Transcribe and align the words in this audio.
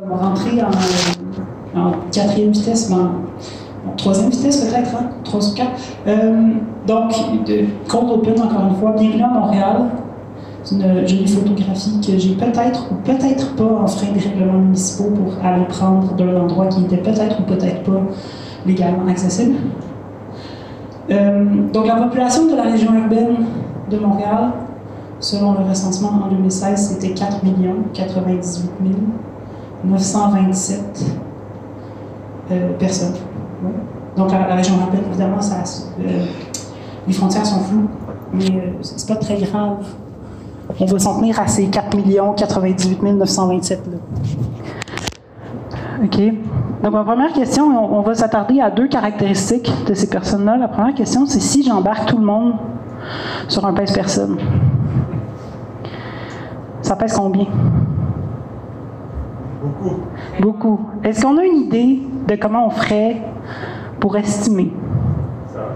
Rentrer 0.00 0.62
en, 0.62 1.80
en 1.80 1.92
quatrième 2.12 2.52
vitesse, 2.52 2.88
en, 2.92 3.88
en 3.88 3.96
troisième 3.96 4.30
vitesse 4.30 4.64
peut-être, 4.64 4.94
hein? 4.94 5.08
trois 5.24 5.44
ou 5.44 5.54
quatre. 5.54 5.72
Euh, 6.06 6.52
donc, 6.86 7.10
de 7.44 7.64
Open, 7.92 8.40
encore 8.40 8.68
une 8.68 8.76
fois, 8.76 8.92
bienvenue 8.92 9.24
à 9.24 9.26
Montréal. 9.26 9.76
C'est 10.62 10.76
une 10.76 11.04
jolie 11.04 11.26
photographie 11.26 12.00
que 12.00 12.16
j'ai 12.16 12.36
peut-être 12.36 12.92
ou 12.92 12.94
peut-être 13.02 13.56
pas 13.56 13.64
enfreint 13.64 14.12
des 14.12 14.20
règlements 14.20 14.60
municipaux 14.60 15.10
pour 15.10 15.44
aller 15.44 15.64
prendre 15.64 16.14
d'un 16.14 16.42
endroit 16.42 16.66
qui 16.68 16.84
était 16.84 16.98
peut-être 16.98 17.40
ou 17.40 17.42
peut-être 17.42 17.82
pas 17.82 18.00
légalement 18.66 19.08
accessible. 19.08 19.56
Euh, 21.10 21.44
donc, 21.72 21.88
la 21.88 21.96
population 21.96 22.46
de 22.46 22.54
la 22.54 22.62
région 22.62 22.94
urbaine 22.94 23.46
de 23.90 23.98
Montréal, 23.98 24.52
selon 25.18 25.54
le 25.54 25.68
recensement 25.68 26.22
en 26.24 26.28
2016, 26.28 27.00
c'était 27.00 27.14
4 27.14 27.40
98 27.94 28.62
927 29.84 31.04
euh, 32.50 32.72
personnes. 32.78 33.14
Donc, 34.16 34.32
la, 34.32 34.48
la, 34.48 34.54
région 34.56 34.74
urbaine, 34.80 35.02
évidemment, 35.08 35.40
ça, 35.40 35.62
euh, 36.00 36.26
les 37.06 37.12
frontières 37.12 37.46
sont 37.46 37.60
floues, 37.60 37.88
mais 38.32 38.50
euh, 38.50 38.72
c'est 38.82 39.06
pas 39.06 39.16
très 39.16 39.36
grave. 39.36 39.84
On 40.80 40.84
va 40.84 40.98
s'en 40.98 41.18
tenir 41.18 41.40
à 41.40 41.46
ces 41.46 41.66
4 41.66 41.96
98 42.36 43.02
927 43.02 43.82
là. 43.86 43.98
OK. 46.04 46.20
Donc, 46.82 46.92
ma 46.92 47.04
première 47.04 47.32
question, 47.32 47.64
on, 47.66 47.98
on 47.98 48.02
va 48.02 48.14
s'attarder 48.14 48.60
à 48.60 48.70
deux 48.70 48.88
caractéristiques 48.88 49.72
de 49.86 49.94
ces 49.94 50.08
personnes-là. 50.08 50.56
La 50.56 50.68
première 50.68 50.94
question, 50.94 51.26
c'est 51.26 51.40
si 51.40 51.62
j'embarque 51.62 52.06
tout 52.06 52.18
le 52.18 52.24
monde 52.24 52.52
sur 53.48 53.64
un 53.64 53.72
pèse-personne. 53.72 54.36
Ça 56.82 56.96
pèse 56.96 57.14
combien? 57.14 57.46
Beaucoup. 60.40 60.80
Est-ce 61.04 61.22
qu'on 61.22 61.36
a 61.38 61.44
une 61.44 61.62
idée 61.62 62.00
de 62.26 62.36
comment 62.36 62.66
on 62.66 62.70
ferait 62.70 63.16
pour 64.00 64.16
estimer? 64.16 64.72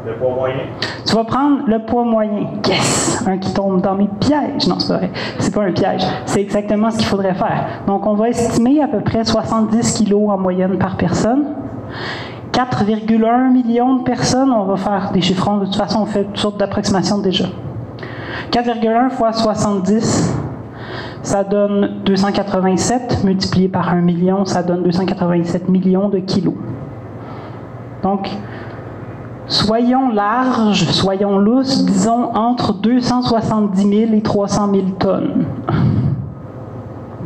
Le 0.07 0.15
poids 0.17 0.35
moyen? 0.35 0.65
Tu 1.05 1.15
vas 1.15 1.25
prendre 1.25 1.63
le 1.67 1.79
poids 1.81 2.05
moyen. 2.05 2.47
Yes! 2.67 3.25
Un 3.27 3.39
qui 3.39 3.53
tombe 3.53 3.81
dans 3.81 3.95
mes 3.95 4.09
pièges. 4.21 4.67
Non, 4.69 4.79
c'est 4.79 4.93
vrai. 4.93 5.11
C'est 5.39 5.53
pas 5.53 5.63
un 5.63 5.73
piège. 5.73 6.03
C'est 6.27 6.41
exactement 6.41 6.91
ce 6.91 6.99
qu'il 6.99 7.07
faudrait 7.07 7.35
faire. 7.35 7.67
Donc, 7.87 8.07
on 8.07 8.15
va 8.15 8.29
estimer 8.29 8.83
à 8.83 8.89
peu 8.89 9.01
près 9.01 9.25
70 9.25 9.95
kilos 9.95 10.31
en 10.31 10.39
moyenne 10.39 10.79
par 10.79 10.97
personne. 10.97 11.45
4,1 12.53 13.51
millions 13.51 13.97
de 13.97 14.03
personnes, 14.03 14.53
on 14.53 14.65
va 14.65 14.77
faire 14.77 15.11
des 15.13 15.21
chiffrons. 15.21 15.59
De 15.59 15.65
toute 15.65 15.77
façon, 15.77 16.03
on 16.03 16.07
fait 16.07 16.25
toutes 16.25 16.39
sortes 16.39 16.59
d'approximations 16.59 17.19
déjà. 17.19 17.47
4,1 18.51 19.11
fois 19.11 19.33
70, 19.33 20.32
ça 21.23 21.45
donne 21.45 22.03
287. 22.05 23.25
Multiplié 23.25 23.69
par 23.69 23.89
1 23.89 24.01
million, 24.01 24.45
ça 24.45 24.63
donne 24.63 24.83
287 24.83 25.69
millions 25.69 26.09
de 26.09 26.19
kilos. 26.19 26.55
Donc, 28.03 28.29
soyons 29.47 30.11
larges, 30.11 30.85
soyons 30.87 31.39
lousses, 31.39 31.85
disons 31.85 32.35
entre 32.35 32.75
270 32.75 34.07
000 34.07 34.15
et 34.15 34.23
300 34.23 34.71
000 34.73 34.87
tonnes. 34.99 35.45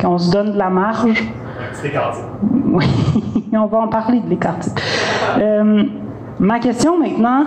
Quand 0.01 0.13
on 0.13 0.19
se 0.19 0.31
donne 0.31 0.53
de 0.53 0.59
la 0.59 0.69
marge. 0.69 1.25
C'est 1.73 1.93
Oui, 2.73 2.85
on 3.53 3.67
va 3.67 3.79
en 3.79 3.89
parler 3.89 4.21
de 4.21 4.29
l'écart 4.29 4.57
euh, 5.39 5.85
ma 6.39 6.59
question 6.59 6.99
maintenant, 6.99 7.45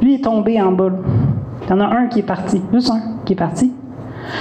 lui 0.00 0.14
est 0.14 0.24
tombé 0.24 0.60
en 0.62 0.72
bas. 0.72 0.90
Il 1.62 1.70
y 1.70 1.72
en 1.72 1.80
a 1.80 1.86
un 1.86 2.06
qui 2.06 2.20
est 2.20 2.24
parti, 2.24 2.62
juste 2.72 2.90
un 2.90 3.24
qui 3.24 3.32
est 3.32 3.36
parti. 3.36 3.72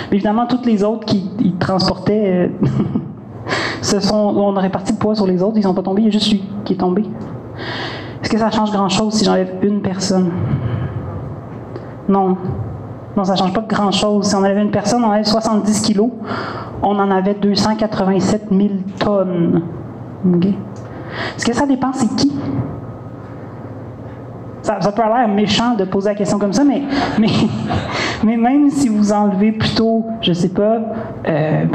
Mais 0.10 0.18
évidemment, 0.18 0.46
toutes 0.48 0.66
les 0.66 0.84
autres 0.84 1.06
qui 1.06 1.30
ils 1.40 1.58
transportaient, 1.58 2.50
euh, 2.50 2.68
se 3.82 4.00
sont, 4.00 4.16
on 4.16 4.56
a 4.56 4.62
réparti 4.62 4.94
le 4.94 4.98
poids 4.98 5.16
sur 5.16 5.28
les 5.28 5.42
autres, 5.44 5.58
ils 5.58 5.64
sont 5.64 5.74
pas 5.74 5.82
tombés, 5.82 6.02
il 6.02 6.06
y 6.06 6.08
a 6.10 6.12
juste 6.12 6.32
lui 6.32 6.44
qui 6.66 6.74
est 6.74 6.78
tombé. 6.78 7.04
Est-ce 8.22 8.30
que 8.30 8.38
ça 8.38 8.50
change 8.52 8.72
grand-chose 8.72 9.14
si 9.14 9.26
j'enlève 9.26 9.56
une 9.62 9.82
personne? 9.82 10.32
Non. 12.08 12.38
Non, 13.16 13.24
ça 13.24 13.34
ne 13.34 13.38
change 13.38 13.54
pas 13.54 13.62
grand-chose. 13.68 14.28
Si 14.28 14.36
on 14.36 14.40
enlève 14.40 14.58
une 14.58 14.72
personne, 14.72 15.04
on 15.04 15.08
enlève 15.08 15.26
70 15.26 15.82
kilos, 15.82 16.10
on 16.82 16.98
en 16.98 17.12
avait 17.12 17.36
287 17.36 18.48
000 18.52 18.70
tonnes. 19.00 19.62
Okay. 20.36 20.56
Est-ce 21.38 21.46
que 21.46 21.54
ça 21.54 21.66
dépend 21.66 21.94
c'est 21.94 22.14
qui? 22.16 22.32
Ça, 24.64 24.80
peut 24.80 25.02
avoir 25.02 25.20
l'air 25.20 25.28
méchant 25.28 25.76
de 25.76 25.84
poser 25.84 26.10
la 26.10 26.16
question 26.16 26.40
comme 26.40 26.54
ça, 26.54 26.64
mais, 26.64 26.84
mais 28.24 28.38
même 28.38 28.70
si 28.70 28.90
vous 28.90 29.12
enlevez 29.12 29.52
plutôt, 29.52 30.06
je 30.22 30.34
sais 30.34 30.50
pas, 30.50 30.80
euh, 31.28 31.66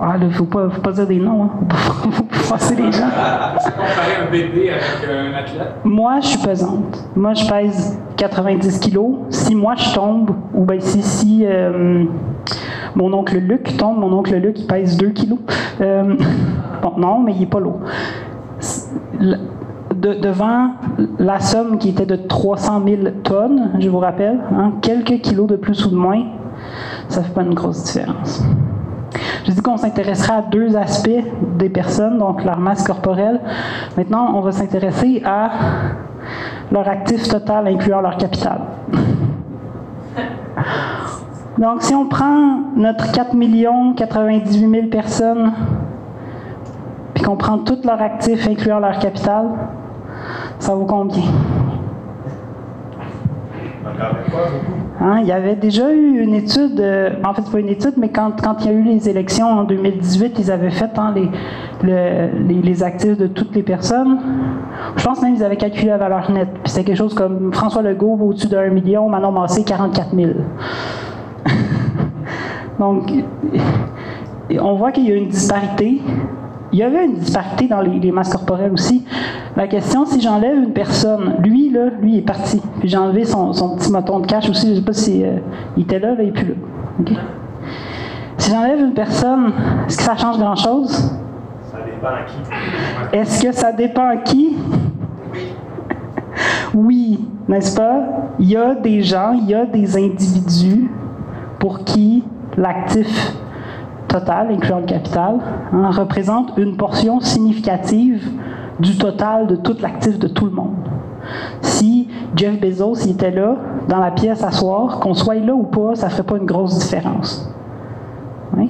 ah, 0.00 0.14
il 0.20 0.26
ne 0.26 0.30
faut 0.30 0.44
pas, 0.44 0.68
faut 0.68 0.80
pas 0.80 0.92
dire 0.92 1.06
des 1.06 1.18
noms, 1.18 1.44
hein. 1.44 1.50
faut 1.70 2.22
pas 2.24 2.36
passer 2.50 2.74
les 2.74 2.90
gens. 2.90 3.04
Un 3.04 4.30
bébé 4.30 4.70
avec 4.70 4.82
un 5.08 5.32
athlète? 5.34 5.74
Moi, 5.84 6.20
je 6.20 6.26
suis 6.26 6.38
pesante. 6.38 7.08
Moi, 7.14 7.34
je 7.34 7.46
pèse 7.46 7.98
90 8.16 8.80
kilos. 8.80 9.14
Si 9.30 9.54
moi, 9.54 9.74
je 9.76 9.94
tombe, 9.94 10.30
ou 10.54 10.64
bien 10.64 10.80
si, 10.80 11.02
si 11.02 11.46
euh, 11.46 12.04
mon 12.94 13.12
oncle 13.12 13.38
Luc 13.38 13.76
tombe, 13.76 13.98
mon 13.98 14.12
oncle 14.12 14.34
Luc, 14.34 14.58
il 14.58 14.66
pèse 14.66 14.96
2 14.96 15.10
kilos. 15.10 15.38
Euh, 15.80 16.14
bon, 16.82 16.92
non, 16.98 17.20
mais 17.20 17.32
il 17.32 17.40
n'est 17.40 17.46
pas 17.46 17.60
lourd. 17.60 17.80
De, 19.94 20.14
devant 20.14 20.70
la 21.18 21.38
somme 21.38 21.78
qui 21.78 21.90
était 21.90 22.06
de 22.06 22.16
300 22.16 22.82
000 22.84 23.02
tonnes, 23.22 23.72
je 23.78 23.88
vous 23.88 23.98
rappelle, 23.98 24.40
hein, 24.52 24.72
quelques 24.80 25.20
kilos 25.20 25.46
de 25.46 25.56
plus 25.56 25.84
ou 25.84 25.90
de 25.90 25.96
moins, 25.96 26.22
ça 27.08 27.20
ne 27.20 27.26
fait 27.26 27.32
pas 27.32 27.42
une 27.42 27.54
grosse 27.54 27.84
différence. 27.84 28.42
Je 29.44 29.52
dis 29.52 29.60
qu'on 29.60 29.76
s'intéressera 29.76 30.36
à 30.36 30.42
deux 30.42 30.76
aspects 30.76 31.10
des 31.58 31.68
personnes, 31.68 32.18
donc 32.18 32.44
leur 32.44 32.58
masse 32.58 32.84
corporelle. 32.84 33.40
Maintenant, 33.96 34.32
on 34.34 34.40
va 34.40 34.52
s'intéresser 34.52 35.22
à 35.24 35.50
leur 36.70 36.88
actif 36.88 37.28
total, 37.28 37.66
incluant 37.66 38.00
leur 38.00 38.16
capital. 38.16 38.60
Donc, 41.58 41.82
si 41.82 41.94
on 41.94 42.06
prend 42.06 42.60
notre 42.76 43.12
4 43.12 43.36
98 43.96 44.70
000 44.70 44.86
personnes, 44.86 45.52
puis 47.22 47.30
qu'on 47.30 47.36
prend 47.36 47.58
tous 47.58 47.84
leurs 47.84 48.02
actifs, 48.02 48.48
incluant 48.48 48.80
leur 48.80 48.98
capital, 48.98 49.46
ça 50.58 50.74
vaut 50.74 50.86
combien? 50.86 51.22
Hein, 55.00 55.20
il 55.20 55.26
y 55.26 55.32
avait 55.32 55.54
déjà 55.54 55.92
eu 55.92 56.20
une 56.20 56.34
étude, 56.34 56.80
euh, 56.80 57.10
en 57.24 57.32
fait, 57.32 57.48
pas 57.50 57.60
une 57.60 57.68
étude, 57.68 57.94
mais 57.96 58.08
quand, 58.08 58.40
quand, 58.42 58.56
il 58.60 58.66
y 58.66 58.68
a 58.70 58.72
eu 58.72 58.82
les 58.82 59.08
élections 59.08 59.46
en 59.46 59.64
2018, 59.64 60.36
ils 60.38 60.50
avaient 60.50 60.70
fait 60.70 60.90
hein, 60.98 61.12
les, 61.14 61.28
le, 61.82 62.46
les, 62.48 62.60
les, 62.60 62.82
actifs 62.82 63.16
de 63.16 63.28
toutes 63.28 63.54
les 63.54 63.62
personnes. 63.62 64.18
Je 64.96 65.04
pense 65.04 65.22
même 65.22 65.34
qu'ils 65.34 65.44
avaient 65.44 65.56
calculé 65.56 65.88
la 65.88 65.98
valeur 65.98 66.30
nette. 66.30 66.52
Puis 66.62 66.72
c'était 66.72 66.84
quelque 66.84 66.98
chose 66.98 67.14
comme 67.14 67.52
François 67.52 67.82
Legault 67.82 68.18
au-dessus 68.20 68.48
d'un 68.48 68.68
million, 68.68 69.08
Manon 69.08 69.32
Massé 69.32 69.64
44 69.64 70.14
000. 70.14 70.30
Donc, 72.78 73.12
on 74.60 74.74
voit 74.74 74.90
qu'il 74.92 75.08
y 75.08 75.12
a 75.12 75.14
une 75.14 75.28
disparité. 75.28 76.00
Il 76.72 76.78
y 76.78 76.82
avait 76.82 77.04
une 77.04 77.16
disparité 77.16 77.68
dans 77.68 77.82
les, 77.82 78.00
les, 78.00 78.12
masses 78.12 78.30
corporelles 78.30 78.72
aussi. 78.72 79.04
La 79.56 79.68
question, 79.68 80.06
si 80.06 80.20
j'enlève 80.22 80.56
une 80.56 80.72
personne, 80.72 81.34
lui, 81.40 81.68
là, 81.68 81.90
lui 82.00 82.16
est 82.16 82.22
parti. 82.22 82.62
Puis 82.80 82.88
j'ai 82.88 82.96
enlevé 82.96 83.26
son, 83.26 83.52
son, 83.52 83.76
petit 83.76 83.92
moton 83.92 84.20
de 84.20 84.26
cash 84.26 84.48
aussi. 84.48 84.68
Je 84.68 84.70
ne 84.72 84.76
sais 84.76 84.84
pas 84.84 84.92
si 84.94 85.22
euh, 85.22 85.36
il 85.76 85.82
était 85.82 85.98
là, 85.98 86.14
là, 86.14 86.22
il 86.22 86.26
n'est 86.26 86.32
plus 86.32 86.48
là. 86.48 86.54
Okay? 87.00 87.16
Si 88.38 88.50
j'enlève 88.50 88.80
une 88.80 88.94
personne, 88.94 89.52
est-ce 89.86 89.98
que 89.98 90.02
ça 90.02 90.16
change 90.16 90.38
grand-chose? 90.38 91.14
Ça 91.70 91.78
dépend 91.84 92.08
à 92.08 92.22
qui. 92.22 93.16
Est-ce 93.18 93.42
que 93.42 93.52
ça 93.52 93.72
dépend 93.72 94.08
à 94.08 94.16
qui? 94.16 94.56
Oui, 96.74 97.20
n'est-ce 97.48 97.76
pas? 97.76 98.02
Il 98.38 98.48
y 98.48 98.56
a 98.56 98.74
des 98.74 99.02
gens, 99.02 99.32
il 99.32 99.46
y 99.46 99.54
a 99.54 99.66
des 99.66 99.96
individus 99.98 100.90
pour 101.58 101.84
qui 101.84 102.24
l'actif 102.56 103.34
total, 104.12 104.50
incluant 104.50 104.80
le 104.80 104.86
capital, 104.86 105.38
hein, 105.72 105.90
représente 105.90 106.52
une 106.56 106.76
portion 106.76 107.20
significative 107.20 108.30
du 108.78 108.96
total 108.96 109.46
de 109.46 109.56
tout 109.56 109.76
l'actif 109.80 110.18
de 110.18 110.28
tout 110.28 110.44
le 110.44 110.52
monde. 110.52 110.88
Si 111.60 112.08
Jeff 112.36 112.60
Bezos 112.60 113.04
il 113.04 113.12
était 113.12 113.30
là, 113.30 113.56
dans 113.88 113.98
la 113.98 114.10
pièce 114.10 114.42
à 114.42 114.50
soir, 114.50 115.00
qu'on 115.00 115.14
soit 115.14 115.36
là 115.36 115.54
ou 115.54 115.64
pas, 115.64 115.94
ça 115.94 116.06
ne 116.06 116.12
ferait 116.12 116.24
pas 116.24 116.36
une 116.36 116.46
grosse 116.46 116.78
différence. 116.78 117.50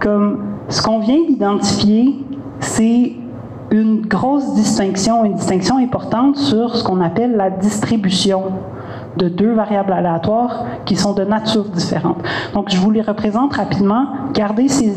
Comme 0.00 0.40
ce 0.68 0.82
qu'on 0.82 0.98
vient 0.98 1.24
d'identifier, 1.28 2.24
c'est 2.60 3.12
une 3.70 4.02
grosse 4.06 4.54
distinction, 4.54 5.24
une 5.24 5.34
distinction 5.34 5.78
importante 5.78 6.36
sur 6.36 6.76
ce 6.76 6.84
qu'on 6.84 7.00
appelle 7.00 7.36
la 7.36 7.50
distribution 7.50 8.44
de 9.16 9.28
deux 9.28 9.52
variables 9.52 9.92
aléatoires 9.92 10.64
qui 10.86 10.96
sont 10.96 11.12
de 11.12 11.24
nature 11.24 11.64
différente. 11.64 12.18
Donc, 12.54 12.70
je 12.70 12.76
vous 12.78 12.90
les 12.90 13.02
représente 13.02 13.54
rapidement. 13.54 14.06
Gardez 14.32 14.68
ces, 14.68 14.90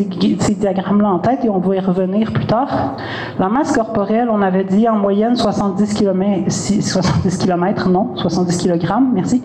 diagrammes-là 0.55 1.09
en 1.09 1.19
tête 1.19 1.43
et 1.43 1.49
on 1.49 1.59
va 1.59 1.75
y 1.75 1.79
revenir 1.79 2.31
plus 2.31 2.45
tard. 2.45 2.95
La 3.39 3.49
masse 3.49 3.73
corporelle, 3.73 4.29
on 4.31 4.41
avait 4.41 4.63
dit 4.63 4.87
en 4.87 4.95
moyenne 4.95 5.35
70 5.35 5.93
km, 5.93 6.51
70 6.51 7.37
km 7.37 7.89
non, 7.89 8.15
70 8.15 8.57
kg, 8.57 8.85
merci. 9.13 9.43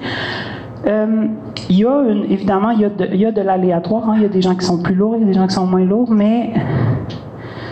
Euh, 0.87 1.27
il 1.69 1.79
y 1.79 1.85
a 1.85 2.03
évidemment, 2.29 2.71
il 2.71 2.81
y 2.81 2.85
a 2.85 2.89
de, 2.89 3.07
il 3.13 3.21
y 3.21 3.27
a 3.27 3.33
de 3.33 3.43
l'aléatoire. 3.43 4.09
hein. 4.09 4.15
Il 4.17 4.23
y 4.23 4.25
a 4.25 4.29
des 4.29 4.41
gens 4.41 4.55
qui 4.55 4.65
sont 4.65 4.79
plus 4.83 4.95
lourds, 4.95 5.17
il 5.17 5.21
y 5.21 5.25
a 5.25 5.27
des 5.27 5.35
gens 5.35 5.47
qui 5.47 5.55
sont 5.55 5.67
moins 5.67 5.85
lourds, 5.85 6.11
mais 6.11 6.55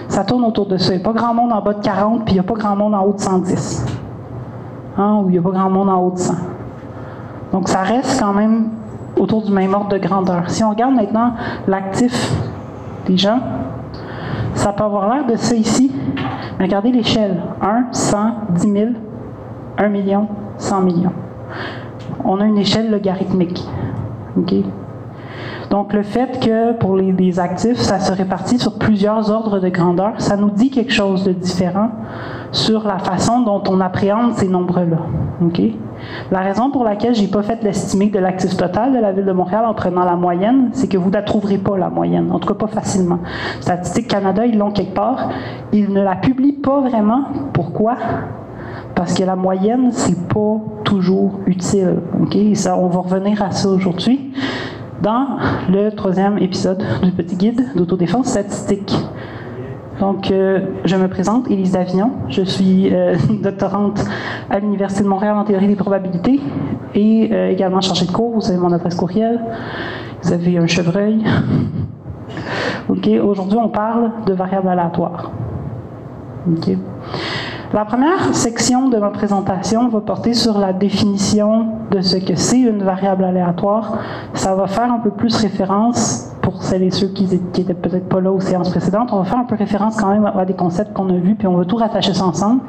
ça 0.08 0.24
tourne 0.24 0.44
autour 0.44 0.66
de 0.66 0.76
ça. 0.76 0.92
Il 0.92 0.98
n'y 0.98 1.02
a 1.02 1.04
pas 1.04 1.12
grand 1.12 1.32
monde 1.32 1.52
en 1.52 1.62
bas 1.62 1.74
de 1.74 1.82
40, 1.82 2.24
puis 2.24 2.34
il 2.34 2.36
n'y 2.36 2.40
a 2.40 2.42
pas 2.42 2.54
grand 2.54 2.76
monde 2.76 2.94
en 2.94 3.04
haut 3.04 3.14
de 3.14 3.20
110. 3.20 3.86
Hein, 4.98 5.22
ou 5.22 5.28
il 5.28 5.32
n'y 5.32 5.38
a 5.38 5.42
pas 5.42 5.50
grand 5.50 5.70
monde 5.70 5.88
en 5.88 6.02
haut 6.02 6.10
de 6.10 6.18
100. 6.18 6.34
Donc 7.52 7.68
ça 7.68 7.82
reste 7.82 8.20
quand 8.20 8.32
même 8.32 8.70
autour 9.16 9.42
du 9.42 9.52
même 9.52 9.74
ordre 9.74 9.88
de 9.88 9.98
grandeur. 9.98 10.50
Si 10.50 10.62
on 10.62 10.70
regarde 10.70 10.94
maintenant 10.94 11.32
l'actif 11.66 12.32
des 13.06 13.16
gens, 13.16 13.40
ça 14.54 14.72
peut 14.72 14.84
avoir 14.84 15.12
l'air 15.12 15.26
de 15.26 15.36
ça 15.36 15.54
ici. 15.54 15.92
Mais 16.58 16.66
regardez 16.66 16.90
l'échelle. 16.90 17.40
1, 17.62 17.86
100, 17.92 18.18
10 18.50 18.72
000, 18.72 18.86
1 19.78 19.88
million, 19.88 20.28
100 20.58 20.80
millions. 20.82 21.12
On 22.24 22.40
a 22.40 22.44
une 22.44 22.58
échelle 22.58 22.90
logarithmique. 22.90 23.64
Donc, 25.70 25.92
le 25.92 26.02
fait 26.02 26.40
que 26.40 26.72
pour 26.72 26.96
les, 26.96 27.12
les 27.12 27.40
actifs, 27.40 27.78
ça 27.78 27.98
se 28.00 28.12
répartit 28.12 28.58
sur 28.58 28.78
plusieurs 28.78 29.30
ordres 29.30 29.58
de 29.60 29.68
grandeur, 29.68 30.14
ça 30.18 30.36
nous 30.36 30.50
dit 30.50 30.70
quelque 30.70 30.92
chose 30.92 31.24
de 31.24 31.32
différent 31.32 31.90
sur 32.52 32.84
la 32.86 32.98
façon 32.98 33.40
dont 33.40 33.62
on 33.68 33.80
appréhende 33.80 34.34
ces 34.34 34.48
nombres-là. 34.48 34.98
OK? 35.42 35.60
La 36.30 36.40
raison 36.40 36.70
pour 36.70 36.84
laquelle 36.84 37.14
je 37.14 37.22
n'ai 37.22 37.28
pas 37.28 37.42
fait 37.42 37.62
l'estimé 37.62 38.08
de 38.08 38.18
l'actif 38.18 38.56
total 38.56 38.92
de 38.92 38.98
la 38.98 39.12
Ville 39.12 39.24
de 39.24 39.32
Montréal 39.32 39.64
en 39.66 39.74
prenant 39.74 40.04
la 40.04 40.16
moyenne, 40.16 40.70
c'est 40.72 40.88
que 40.88 40.96
vous 40.96 41.08
ne 41.10 41.14
la 41.14 41.22
trouverez 41.22 41.58
pas, 41.58 41.76
la 41.76 41.90
moyenne. 41.90 42.30
En 42.32 42.38
tout 42.38 42.48
cas, 42.48 42.54
pas 42.54 42.66
facilement. 42.66 43.18
Statistique 43.60 44.08
Canada, 44.08 44.46
ils 44.46 44.56
l'ont 44.56 44.70
quelque 44.70 44.94
part. 44.94 45.30
Ils 45.72 45.92
ne 45.92 46.02
la 46.02 46.16
publient 46.16 46.52
pas 46.52 46.80
vraiment. 46.80 47.24
Pourquoi? 47.52 47.96
Parce 48.94 49.14
que 49.14 49.24
la 49.24 49.36
moyenne, 49.36 49.90
c'est 49.92 50.28
pas 50.28 50.56
toujours 50.84 51.40
utile. 51.46 51.96
OK? 52.22 52.36
Ça, 52.54 52.76
on 52.76 52.88
va 52.88 53.00
revenir 53.00 53.42
à 53.42 53.50
ça 53.50 53.68
aujourd'hui 53.68 54.32
dans 55.02 55.36
le 55.68 55.90
troisième 55.90 56.38
épisode 56.38 56.82
du 57.02 57.12
petit 57.12 57.36
guide 57.36 57.68
d'autodéfense 57.76 58.28
statistique. 58.28 58.96
Donc, 60.00 60.30
euh, 60.30 60.60
je 60.84 60.96
me 60.96 61.08
présente, 61.08 61.50
Élise 61.50 61.72
Davignon. 61.72 62.12
Je 62.28 62.42
suis 62.42 62.94
euh, 62.94 63.16
doctorante 63.42 64.04
à 64.48 64.58
l'Université 64.60 65.02
de 65.02 65.08
Montréal 65.08 65.36
en 65.36 65.44
théorie 65.44 65.66
des 65.66 65.76
probabilités 65.76 66.40
et 66.94 67.28
euh, 67.32 67.50
également 67.50 67.80
chargée 67.80 68.06
de 68.06 68.12
cours. 68.12 68.34
Vous 68.34 68.48
avez 68.48 68.58
mon 68.58 68.72
adresse 68.72 68.94
courriel. 68.94 69.40
Vous 70.22 70.32
avez 70.32 70.58
un 70.58 70.66
chevreuil. 70.66 71.24
OK. 72.88 73.08
Aujourd'hui, 73.22 73.58
on 73.60 73.68
parle 73.68 74.12
de 74.26 74.34
variables 74.34 74.68
aléatoires. 74.68 75.32
OK. 76.48 76.76
La 77.75 77.85
première 77.85 78.35
section 78.35 78.88
de 78.88 78.97
ma 78.97 79.11
présentation 79.11 79.88
va 79.88 80.00
porter 80.00 80.32
sur 80.32 80.59
la 80.59 80.73
définition 80.73 81.67
de 81.91 82.00
ce 82.00 82.17
que 82.17 82.35
c'est 82.35 82.61
une 82.61 82.82
variable 82.82 83.25
aléatoire. 83.25 83.99
Ça 84.32 84.55
va 84.55 84.67
faire 84.67 84.91
un 84.91 85.00
peu 85.00 85.11
plus 85.11 85.37
référence, 85.37 86.32
pour 86.41 86.62
celles 86.62 86.82
et 86.85 86.91
ceux 86.91 87.09
qui 87.09 87.25
n'étaient 87.26 87.75
peut-être 87.75 88.09
pas 88.09 88.23
là 88.23 88.32
aux 88.32 88.41
séances 88.41 88.70
précédentes, 88.70 89.11
on 89.12 89.19
va 89.19 89.25
faire 89.25 89.38
un 89.38 89.44
peu 89.44 89.55
référence 89.55 90.00
quand 90.00 90.09
même 90.09 90.25
à 90.25 90.47
des 90.47 90.55
concepts 90.55 90.94
qu'on 90.94 91.11
a 91.11 91.19
vus, 91.19 91.35
puis 91.35 91.47
on 91.47 91.59
va 91.59 91.67
tout 91.67 91.76
rattacher 91.76 92.15
ça 92.15 92.25
ensemble. 92.25 92.62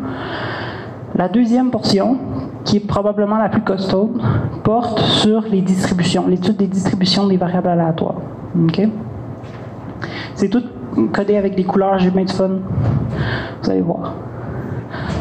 La 1.16 1.30
deuxième 1.30 1.72
portion, 1.72 2.18
qui 2.66 2.75
est 2.75 2.86
probablement 2.86 3.38
la 3.38 3.48
plus 3.48 3.62
costaude, 3.62 4.22
porte 4.66 5.00
sur 5.00 5.44
les 5.44 5.62
distributions, 5.62 6.28
l'étude 6.28 6.57
des 6.57 6.68
distributions 6.68 7.25
des 7.25 7.38
variables 7.38 7.69
aléatoires. 7.69 8.16
OK? 8.66 8.81
C'est 10.36 10.50
tout 10.50 10.63
codé 11.13 11.38
avec 11.38 11.56
des 11.56 11.63
couleurs, 11.63 12.00
j'ai 12.00 12.12
bien 12.12 12.25
du 12.25 12.34
fun. 12.34 12.50
Vous 13.63 13.69
allez 13.69 13.81
voir. 13.81 14.13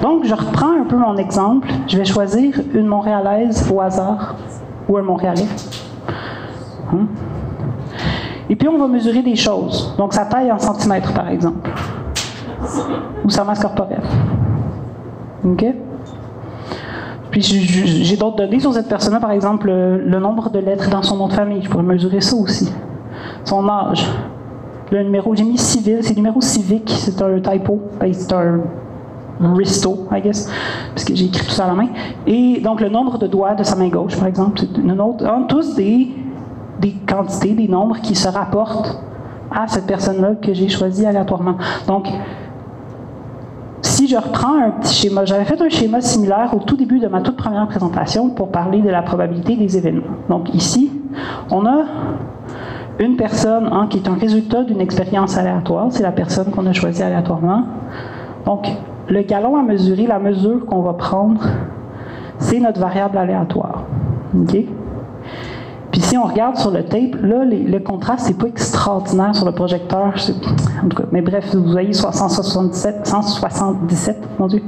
Donc, 0.02 0.24
je 0.24 0.34
reprends 0.34 0.80
un 0.80 0.84
peu 0.84 0.96
mon 0.96 1.16
exemple. 1.16 1.68
Je 1.86 1.96
vais 1.96 2.04
choisir 2.04 2.54
une 2.72 2.86
Montréalaise 2.86 3.70
au 3.72 3.80
hasard 3.80 4.36
ou 4.88 4.96
un 4.96 5.02
Montréalais. 5.02 5.46
Hein? 6.92 7.06
Et 8.48 8.56
puis, 8.56 8.68
on 8.68 8.78
va 8.78 8.86
mesurer 8.86 9.22
des 9.22 9.36
choses. 9.36 9.94
Donc, 9.98 10.14
sa 10.14 10.24
taille 10.24 10.50
en 10.50 10.58
centimètres, 10.58 11.12
par 11.12 11.28
exemple. 11.28 11.68
Ou 13.24 13.30
sa 13.30 13.44
masse 13.44 13.60
corporelle. 13.60 14.02
OK? 15.44 15.64
Puis, 17.30 17.42
j'ai 17.42 18.16
d'autres 18.16 18.36
données 18.36 18.60
sur 18.60 18.72
cette 18.72 18.88
personne-là, 18.88 19.20
par 19.20 19.32
exemple, 19.32 19.68
le, 19.68 20.18
nombre 20.18 20.48
de 20.50 20.60
lettres 20.60 20.88
dans 20.90 21.02
son 21.02 21.16
nom 21.16 21.28
de 21.28 21.34
famille. 21.34 21.62
Je 21.62 21.68
pourrais 21.68 21.82
mesurer 21.82 22.20
ça 22.20 22.36
aussi. 22.36 22.72
Son 23.44 23.68
âge. 23.68 24.06
Le 24.90 25.02
numéro, 25.02 25.34
j'ai 25.34 25.44
mis 25.44 25.58
civil, 25.58 25.98
c'est 26.00 26.10
le 26.10 26.16
numéro 26.16 26.40
civique, 26.40 26.90
c'est 26.96 27.20
un 27.20 27.38
typo. 27.40 27.80
Ben, 28.00 28.12
c'est 28.14 28.32
un 28.32 28.60
Risto, 29.40 30.06
I 30.12 30.20
guess, 30.20 30.50
parce 30.94 31.04
que 31.04 31.14
j'ai 31.14 31.26
écrit 31.26 31.46
tout 31.46 31.52
ça 31.52 31.64
à 31.64 31.68
la 31.68 31.74
main. 31.74 31.88
Et 32.26 32.60
donc, 32.60 32.80
le 32.80 32.88
nombre 32.88 33.18
de 33.18 33.26
doigts 33.26 33.54
de 33.54 33.62
sa 33.62 33.76
main 33.76 33.88
gauche, 33.88 34.16
par 34.16 34.26
exemple, 34.26 34.62
une 34.76 35.00
autre. 35.00 35.24
Tous 35.48 35.74
des, 35.74 36.08
des 36.80 36.92
quantités, 37.06 37.54
des 37.54 37.68
nombres 37.68 38.00
qui 38.00 38.14
se 38.14 38.28
rapportent 38.28 39.00
à 39.50 39.66
cette 39.66 39.86
personne-là 39.86 40.34
que 40.42 40.52
j'ai 40.52 40.68
choisie 40.68 41.06
aléatoirement. 41.06 41.56
Donc, 41.86 42.08
si 43.80 44.08
je 44.08 44.16
reprends 44.16 44.56
un 44.60 44.70
petit 44.70 44.94
schéma, 44.94 45.24
j'avais 45.24 45.44
fait 45.44 45.60
un 45.60 45.68
schéma 45.68 46.00
similaire 46.00 46.52
au 46.54 46.58
tout 46.58 46.76
début 46.76 46.98
de 46.98 47.06
ma 47.06 47.20
toute 47.20 47.36
première 47.36 47.66
présentation 47.68 48.30
pour 48.30 48.50
parler 48.50 48.80
de 48.80 48.90
la 48.90 49.02
probabilité 49.02 49.56
des 49.56 49.76
événements. 49.76 50.16
Donc, 50.28 50.52
ici, 50.54 50.90
on 51.50 51.64
a 51.64 51.84
une 52.98 53.16
personne 53.16 53.68
hein, 53.72 53.86
qui 53.88 53.98
est 53.98 54.08
un 54.08 54.14
résultat 54.14 54.64
d'une 54.64 54.80
expérience 54.80 55.36
aléatoire. 55.36 55.86
C'est 55.90 56.02
la 56.02 56.12
personne 56.12 56.50
qu'on 56.50 56.66
a 56.66 56.72
choisie 56.72 57.02
aléatoirement. 57.02 57.64
Donc, 58.44 58.68
le 59.08 59.22
galon 59.22 59.56
à 59.56 59.62
mesurer, 59.62 60.06
la 60.06 60.18
mesure 60.18 60.64
qu'on 60.66 60.82
va 60.82 60.92
prendre, 60.92 61.40
c'est 62.38 62.60
notre 62.60 62.80
variable 62.80 63.18
aléatoire. 63.18 63.84
OK? 64.34 64.56
Puis 65.90 66.00
si 66.02 66.18
on 66.18 66.24
regarde 66.24 66.56
sur 66.56 66.70
le 66.70 66.84
tape, 66.84 67.14
là, 67.22 67.44
le 67.44 67.78
contraste, 67.78 68.26
c'est 68.26 68.38
pas 68.38 68.46
extraordinaire 68.46 69.34
sur 69.34 69.46
le 69.46 69.52
projecteur. 69.52 70.06
En 70.06 70.88
mais 71.12 71.22
bref, 71.22 71.54
vous 71.54 71.72
voyez 71.72 71.92
177, 71.92 73.06
177, 73.06 74.16
mon 74.38 74.46
Dieu, 74.46 74.62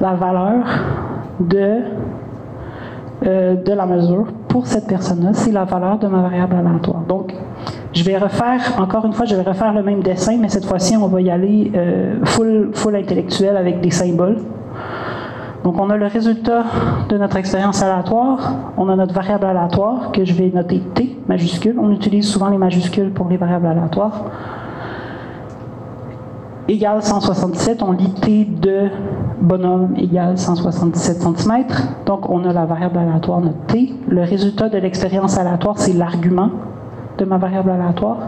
la 0.00 0.14
valeur 0.14 0.66
de, 1.40 1.80
euh, 3.26 3.56
de 3.56 3.72
la 3.72 3.86
mesure 3.86 4.26
pour 4.48 4.66
cette 4.66 4.86
personne-là, 4.86 5.30
c'est 5.32 5.50
la 5.50 5.64
valeur 5.64 5.98
de 5.98 6.06
ma 6.06 6.20
variable 6.20 6.56
aléatoire. 6.56 7.00
Donc, 7.08 7.34
je 7.98 8.04
vais 8.04 8.16
refaire, 8.16 8.60
encore 8.78 9.04
une 9.06 9.12
fois, 9.12 9.26
je 9.26 9.34
vais 9.34 9.42
refaire 9.42 9.72
le 9.72 9.82
même 9.82 10.02
dessin, 10.02 10.36
mais 10.38 10.48
cette 10.48 10.64
fois-ci, 10.64 10.96
on 10.96 11.08
va 11.08 11.20
y 11.20 11.30
aller 11.30 11.72
euh, 11.74 12.24
full, 12.24 12.70
full 12.72 12.94
intellectuel 12.94 13.56
avec 13.56 13.80
des 13.80 13.90
symboles. 13.90 14.38
Donc, 15.64 15.80
on 15.80 15.90
a 15.90 15.96
le 15.96 16.06
résultat 16.06 16.62
de 17.08 17.18
notre 17.18 17.36
expérience 17.36 17.82
aléatoire. 17.82 18.72
On 18.76 18.88
a 18.88 18.94
notre 18.94 19.12
variable 19.12 19.46
aléatoire 19.46 20.12
que 20.12 20.24
je 20.24 20.32
vais 20.32 20.52
noter 20.54 20.80
T 20.94 21.18
majuscule. 21.26 21.76
On 21.76 21.90
utilise 21.90 22.28
souvent 22.28 22.48
les 22.50 22.58
majuscules 22.58 23.10
pour 23.10 23.28
les 23.28 23.36
variables 23.36 23.66
aléatoires. 23.66 24.26
Égale 26.68 27.02
177, 27.02 27.82
on 27.82 27.90
lit 27.90 28.14
T 28.20 28.44
de 28.44 28.90
bonhomme 29.40 29.94
égale 29.96 30.38
177 30.38 31.20
cm. 31.20 31.64
Donc, 32.06 32.30
on 32.30 32.44
a 32.44 32.52
la 32.52 32.64
variable 32.64 32.98
aléatoire, 32.98 33.40
notre 33.40 33.66
T. 33.66 33.92
Le 34.08 34.22
résultat 34.22 34.68
de 34.68 34.78
l'expérience 34.78 35.36
aléatoire, 35.36 35.78
c'est 35.78 35.94
l'argument 35.94 36.50
de 37.18 37.24
ma 37.24 37.38
variable 37.38 37.70
aléatoire. 37.70 38.18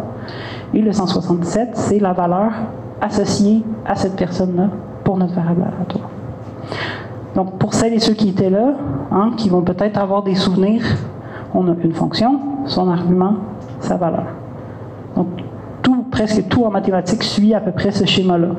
Et 0.75 0.81
le 0.81 0.93
177, 0.93 1.71
c'est 1.75 1.99
la 1.99 2.13
valeur 2.13 2.51
associée 3.01 3.65
à 3.87 3.95
cette 3.95 4.17
personne-là 4.17 4.69
pour 5.05 5.17
notre 5.17 5.35
variable 5.35 5.63
aléatoire. 5.63 6.11
Donc, 7.35 7.59
pour 7.59 7.75
celles 7.75 7.95
et 7.95 8.01
ceux 8.01 8.15
qui 8.15 8.29
étaient 8.31 8.51
là, 8.51 8.75
hein, 9.11 9.33
qui 9.37 9.49
vont 9.49 9.63
peut-être 9.63 9.99
avoir 9.99 10.23
des 10.23 10.35
souvenirs, 10.35 10.83
on 11.55 11.69
a 11.69 11.75
une 11.83 11.93
fonction, 11.93 12.41
son 12.67 12.89
argument, 12.89 13.37
sa 13.81 13.97
valeur. 13.97 14.27
Donc, 15.17 15.29
tout, 15.83 16.05
presque 16.11 16.49
tout 16.49 16.65
en 16.65 16.71
mathématiques 16.71 17.23
suit 17.23 17.55
à 17.55 17.61
peu 17.61 17.73
près 17.73 17.91
ce 17.91 18.05
schéma-là. 18.05 18.49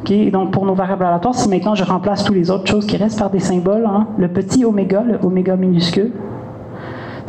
Okay, 0.00 0.30
donc, 0.30 0.50
pour 0.50 0.66
nos 0.66 0.74
variables 0.74 1.02
aléatoires, 1.02 1.34
si 1.34 1.48
maintenant 1.48 1.74
je 1.74 1.82
remplace 1.82 2.24
toutes 2.24 2.34
les 2.34 2.50
autres 2.50 2.66
choses 2.66 2.84
qui 2.84 2.98
restent 2.98 3.18
par 3.18 3.30
des 3.30 3.38
symboles, 3.38 3.86
hein, 3.86 4.06
le 4.18 4.28
petit 4.28 4.62
oméga, 4.66 5.00
le 5.00 5.18
oméga 5.22 5.56
minuscule, 5.56 6.12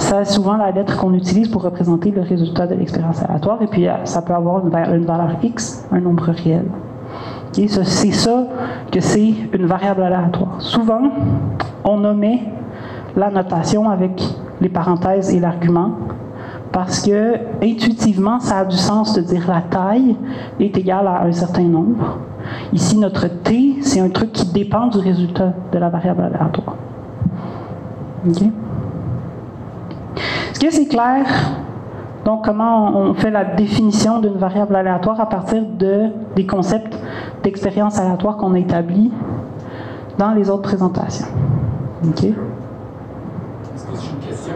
c'est 0.06 0.26
souvent 0.26 0.56
la 0.56 0.72
lettre 0.72 0.98
qu'on 0.98 1.14
utilise 1.14 1.48
pour 1.48 1.64
représenter 1.64 2.12
le 2.12 2.22
résultat 2.22 2.68
de 2.68 2.76
l'expérience 2.76 3.24
aléatoire, 3.24 3.62
et 3.62 3.68
puis 3.68 3.88
ça 4.04 4.22
peut 4.22 4.34
avoir 4.34 4.64
une 4.66 5.06
valeur 5.06 5.32
x, 5.42 5.86
un 5.92 6.00
nombre 6.00 6.30
réel. 6.32 6.66
Okay, 7.50 7.68
c'est 7.68 8.12
ça 8.12 8.44
que 8.92 9.00
c'est 9.00 9.34
une 9.54 9.66
variable 9.66 10.04
aléatoire. 10.04 10.56
Souvent, 10.60 11.10
on 11.84 12.04
omet 12.04 12.42
la 13.16 13.32
notation 13.32 13.90
avec 13.90 14.22
les 14.62 14.70
parenthèses 14.70 15.34
et 15.34 15.40
l'argument, 15.40 15.92
parce 16.72 17.02
que 17.02 17.36
intuitivement, 17.64 18.40
ça 18.40 18.60
a 18.60 18.66
du 18.66 18.78
sens 18.78 19.14
de 19.14 19.22
dire 19.22 19.46
la 19.48 19.62
taille 19.62 20.16
est 20.60 20.78
égale 20.78 21.08
à 21.08 21.24
un 21.24 21.32
certain 21.32 21.64
nombre. 21.64 22.20
Ici, 22.74 22.98
notre 22.98 23.28
t, 23.28 23.78
c'est 23.82 24.02
un 24.02 24.10
truc 24.10 24.34
qui 24.34 24.46
dépend 24.52 24.88
du 24.88 25.00
résultat 25.00 25.54
de 25.72 25.80
la 25.80 25.90
variable 25.90 26.22
aléatoire. 26.22 26.76
Okay? 28.30 28.52
Est-ce 30.56 30.66
que 30.68 30.72
c'est 30.72 30.88
clair? 30.88 31.26
Donc, 32.24 32.46
comment 32.46 32.98
on 32.98 33.14
fait 33.14 33.30
la 33.30 33.44
définition 33.44 34.20
d'une 34.20 34.38
variable 34.38 34.74
aléatoire 34.78 35.20
à 35.20 35.28
partir 35.28 35.66
de, 35.66 36.12
des 36.38 36.46
concepts 36.46 36.98
d'expérience 37.44 38.00
aléatoire 38.00 38.38
qu'on 38.38 38.54
a 38.54 38.60
établis 38.60 39.12
dans 40.18 40.32
les 40.32 40.50
autres 40.50 40.62
présentations? 40.62 41.28
OK? 42.08 42.24
Est-ce 42.24 42.34
que 43.84 43.92
je 43.96 44.50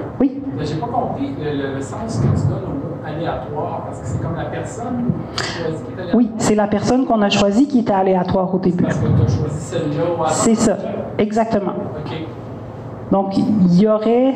le, 1.44 1.76
le, 1.76 1.82
sens 1.82 2.18
que 2.18 2.28
tu 2.28 2.48
donnes 2.48 2.64
au 2.64 2.76
mot 2.76 2.96
aléatoire, 3.06 3.82
parce 3.86 4.00
que 4.00 4.08
c'est 4.08 4.22
comme 4.22 4.38
la 4.38 4.46
personne 4.46 5.04
qui 5.36 5.44
est 5.44 5.64
aléatoire. 5.64 6.16
Oui, 6.16 6.32
c'est 6.38 6.56
la 6.56 6.68
personne 6.68 7.06
qu'on 7.06 7.22
a 7.22 7.30
choisie 7.30 7.68
qui 7.68 7.80
était 7.80 7.92
aléatoire 7.92 8.56
au 8.56 8.60
début. 8.60 8.84
Parce 8.86 9.00
que 9.00 9.06
tu 9.06 9.22
as 9.22 9.38
choisi 9.38 9.60
celle-là 9.60 10.04
hasard. 10.14 10.32
C'est 10.32 10.56
ça, 10.56 10.78
exactement. 11.18 11.74
OK. 12.06 12.14
Donc, 13.12 13.38
il 13.38 13.82
y 13.82 13.86
aurait. 13.86 14.36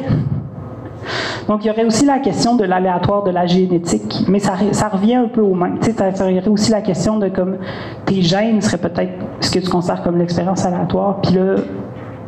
Donc, 1.47 1.65
il 1.65 1.67
y 1.67 1.71
aurait 1.71 1.85
aussi 1.85 2.05
la 2.05 2.19
question 2.19 2.55
de 2.55 2.63
l'aléatoire 2.63 3.23
de 3.23 3.31
la 3.31 3.45
génétique, 3.45 4.25
mais 4.27 4.39
ça, 4.39 4.55
revient 4.87 5.15
un 5.15 5.27
peu 5.27 5.41
au 5.41 5.53
même. 5.53 5.79
Tu 5.79 5.87
sais, 5.87 5.91
ça, 5.93 6.13
ça, 6.13 6.31
y 6.31 6.37
aurait 6.37 6.47
aussi 6.47 6.71
la 6.71 6.81
question 6.81 7.17
de 7.17 7.27
comme 7.27 7.57
tes 8.05 8.21
gènes 8.21 8.61
seraient 8.61 8.77
peut-être 8.77 9.13
ce 9.39 9.51
que 9.51 9.59
tu 9.59 9.69
considères 9.69 10.03
comme 10.03 10.17
l'expérience 10.17 10.65
aléatoire, 10.65 11.19
puis 11.21 11.33
là, 11.35 11.55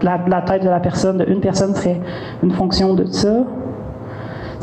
la, 0.02 0.20
la, 0.28 0.42
tête 0.42 0.64
de 0.64 0.70
la 0.70 0.80
personne, 0.80 1.18
de 1.18 1.26
une 1.26 1.40
personne 1.40 1.74
serait 1.74 2.00
une 2.44 2.52
fonction 2.52 2.94
de 2.94 3.06
ça. 3.06 3.44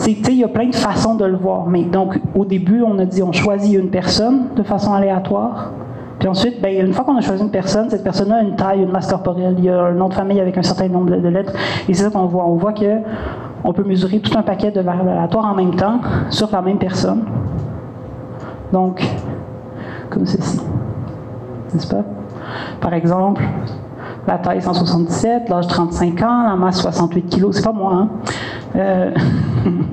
Il 0.07 0.35
y 0.35 0.45
a 0.45 0.49
plein 0.49 0.69
de 0.69 0.75
façons 0.75 1.15
de 1.15 1.25
le 1.25 1.37
voir. 1.37 1.67
Mais 1.69 1.85
donc, 1.85 2.19
au 2.35 2.45
début, 2.45 2.83
on 2.83 2.99
a 2.99 3.05
dit 3.05 3.23
on 3.23 3.33
choisit 3.33 3.79
une 3.79 3.91
personne 3.91 4.49
de 4.57 4.63
façon 4.63 4.93
aléatoire. 4.93 5.73
Puis 6.19 6.29
ensuite, 6.29 6.61
ben, 6.61 6.87
une 6.87 6.93
fois 6.93 7.05
qu'on 7.05 7.17
a 7.17 7.21
choisi 7.21 7.43
une 7.43 7.51
personne, 7.51 7.91
cette 7.91 8.05
personne-là 8.05 8.37
a 8.37 8.43
une 8.43 8.57
taille, 8.57 8.83
une 8.83 8.91
masse 8.91 9.09
corporelle, 9.09 9.55
il 9.59 9.65
y 9.65 9.69
a 9.69 9.81
un 9.83 9.93
nom 9.93 10.09
de 10.09 10.15
famille 10.15 10.41
avec 10.41 10.57
un 10.57 10.63
certain 10.63 10.89
nombre 10.89 11.17
de 11.17 11.29
lettres. 11.29 11.53
Et 11.89 11.95
c'est 11.95 12.05
ça 12.05 12.11
qu'on 12.11 12.27
voit. 12.27 12.47
On 12.47 12.57
voit 12.57 12.73
que 12.73 13.01
on 13.65 13.73
peut 13.73 13.85
mesurer 13.85 14.21
tout 14.21 14.37
un 14.37 14.43
paquet 14.43 14.71
de 14.71 14.81
variables 14.81 15.11
aléatoires 15.11 15.47
en 15.47 15.55
même 15.55 15.75
temps 15.75 16.01
sur 16.31 16.51
la 16.51 16.63
même 16.63 16.79
personne. 16.79 17.25
Donc, 18.73 19.03
comme 20.11 20.27
ceci. 20.27 20.61
N'est-ce 21.73 21.87
pas? 21.87 22.05
Par 22.81 22.93
exemple, 22.93 23.43
la 24.27 24.39
taille 24.39 24.63
177, 24.63 25.49
l'âge 25.49 25.67
35 25.67 26.23
ans, 26.23 26.43
la 26.49 26.57
masse 26.57 26.81
68 26.81 27.29
kg, 27.29 27.53
c'est 27.53 27.65
pas 27.65 27.73
moi, 27.73 27.93
hein? 27.95 28.09
Euh, 28.77 29.11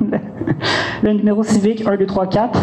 le 1.03 1.13
numéro 1.13 1.43
civique 1.43 1.85
1, 1.87 1.97
2, 1.97 2.05
3, 2.05 2.27
4, 2.27 2.59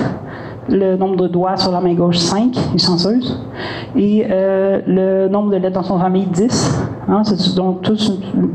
le 0.68 0.96
nombre 0.96 1.16
de 1.16 1.28
doigts 1.28 1.56
sur 1.56 1.72
la 1.72 1.80
main 1.80 1.94
gauche 1.94 2.18
5, 2.18 2.56
est 2.74 2.78
chanceuse, 2.78 3.40
et 3.96 4.26
euh, 4.30 4.80
le 4.86 5.28
nombre 5.28 5.50
de 5.50 5.56
lettres 5.56 5.74
dans 5.74 5.82
son 5.82 5.98
famille 5.98 6.26
10. 6.26 6.75
Hein, 7.08 7.22
donc 7.54 7.82
toute 7.82 8.00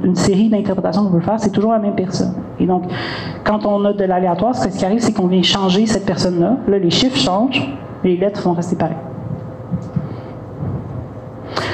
une, 0.03 0.15
série 0.15 0.49
d'interprétations 0.49 1.05
qu'on 1.05 1.11
peut 1.11 1.21
faire, 1.21 1.39
c'est 1.39 1.51
toujours 1.51 1.71
la 1.71 1.79
même 1.79 1.95
personne. 1.95 2.33
Et 2.59 2.65
donc, 2.65 2.83
quand 3.45 3.65
on 3.65 3.85
a 3.85 3.93
de 3.93 4.03
l'aléatoire, 4.03 4.53
ce 4.55 4.67
qui 4.67 4.83
arrive, 4.83 4.99
c'est 4.99 5.13
qu'on 5.13 5.27
vient 5.27 5.41
changer 5.41 5.85
cette 5.85 6.05
personne-là. 6.05 6.57
Là, 6.67 6.77
les 6.77 6.89
chiffres 6.89 7.17
changent, 7.17 7.73
les 8.03 8.17
lettres 8.17 8.41
vont 8.43 8.53
rester 8.53 8.75
pareilles. 8.75 8.97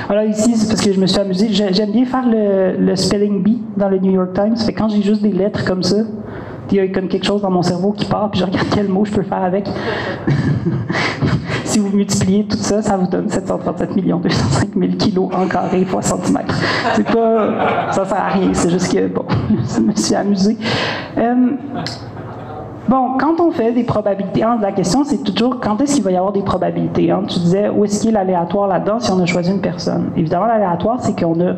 Alors 0.09 0.23
ici, 0.23 0.55
c'est 0.55 0.69
parce 0.69 0.81
que 0.81 0.93
je 0.93 1.01
me 1.01 1.07
suis 1.07 1.19
amusé. 1.19 1.47
J'aime 1.49 1.91
bien 1.91 2.05
faire 2.05 2.25
le, 2.29 2.77
le, 2.77 2.95
spelling 2.95 3.43
bee 3.43 3.61
dans 3.75 3.89
le 3.89 3.97
New 3.97 4.11
York 4.11 4.33
Times. 4.33 4.55
Fait 4.55 4.71
quand 4.71 4.87
j'ai 4.87 5.01
juste 5.01 5.21
des 5.21 5.33
lettres 5.33 5.65
comme 5.65 5.83
ça, 5.83 5.97
il 6.71 6.77
y 6.77 6.79
a 6.79 6.87
comme 6.87 7.07
quelque 7.07 7.25
chose 7.25 7.41
dans 7.41 7.51
mon 7.51 7.61
cerveau 7.61 7.91
qui 7.91 8.05
part, 8.05 8.31
puis 8.31 8.39
je 8.39 8.45
regarde 8.45 8.67
quel 8.73 8.87
mot 8.87 9.05
je 9.05 9.11
peux 9.11 9.23
faire 9.23 9.43
avec. 9.43 9.67
si 11.63 11.79
vous 11.79 11.95
multipliez 11.95 12.45
tout 12.45 12.57
ça, 12.57 12.81
ça 12.81 12.97
vous 12.97 13.07
donne 13.07 13.29
737 13.29 13.95
205 13.95 14.69
000 14.75 14.91
kilos 14.97 15.29
en 15.33 15.47
carré 15.47 15.85
fois 15.85 16.01
centimètre. 16.01 16.55
C'est 16.95 17.05
pas, 17.05 17.91
ça 17.91 18.05
sert 18.05 18.17
à 18.17 18.29
rien. 18.29 18.49
C'est 18.53 18.69
juste 18.69 18.91
que 18.91 19.07
bon, 19.07 19.25
je 19.75 19.81
me 19.81 19.95
suis 19.95 20.15
amusé. 20.15 20.57
Euh, 21.17 21.35
Bon, 22.87 23.17
quand 23.19 23.41
on 23.41 23.51
fait 23.51 23.73
des 23.73 23.83
probabilités, 23.83 24.43
hein, 24.43 24.59
la 24.61 24.71
question 24.71 25.03
c'est 25.03 25.21
toujours 25.21 25.59
quand 25.59 25.81
est-ce 25.81 25.95
qu'il 25.95 26.03
va 26.05 26.11
y 26.11 26.15
avoir 26.15 26.31
des 26.31 26.41
probabilités. 26.41 27.11
Hein? 27.11 27.23
Tu 27.27 27.39
disais 27.39 27.67
où 27.67 27.83
est-ce 27.83 27.99
qu'il 27.99 28.11
y 28.11 28.15
a 28.15 28.19
l'aléatoire 28.19 28.67
là-dedans 28.67 29.01
si 29.01 29.11
on 29.11 29.19
a 29.19 29.25
choisi 29.25 29.51
une 29.51 29.59
personne? 29.59 30.11
Évidemment, 30.15 30.45
l'aléatoire, 30.45 31.01
c'est 31.01 31.19
qu'on 31.19 31.37
a 31.41 31.55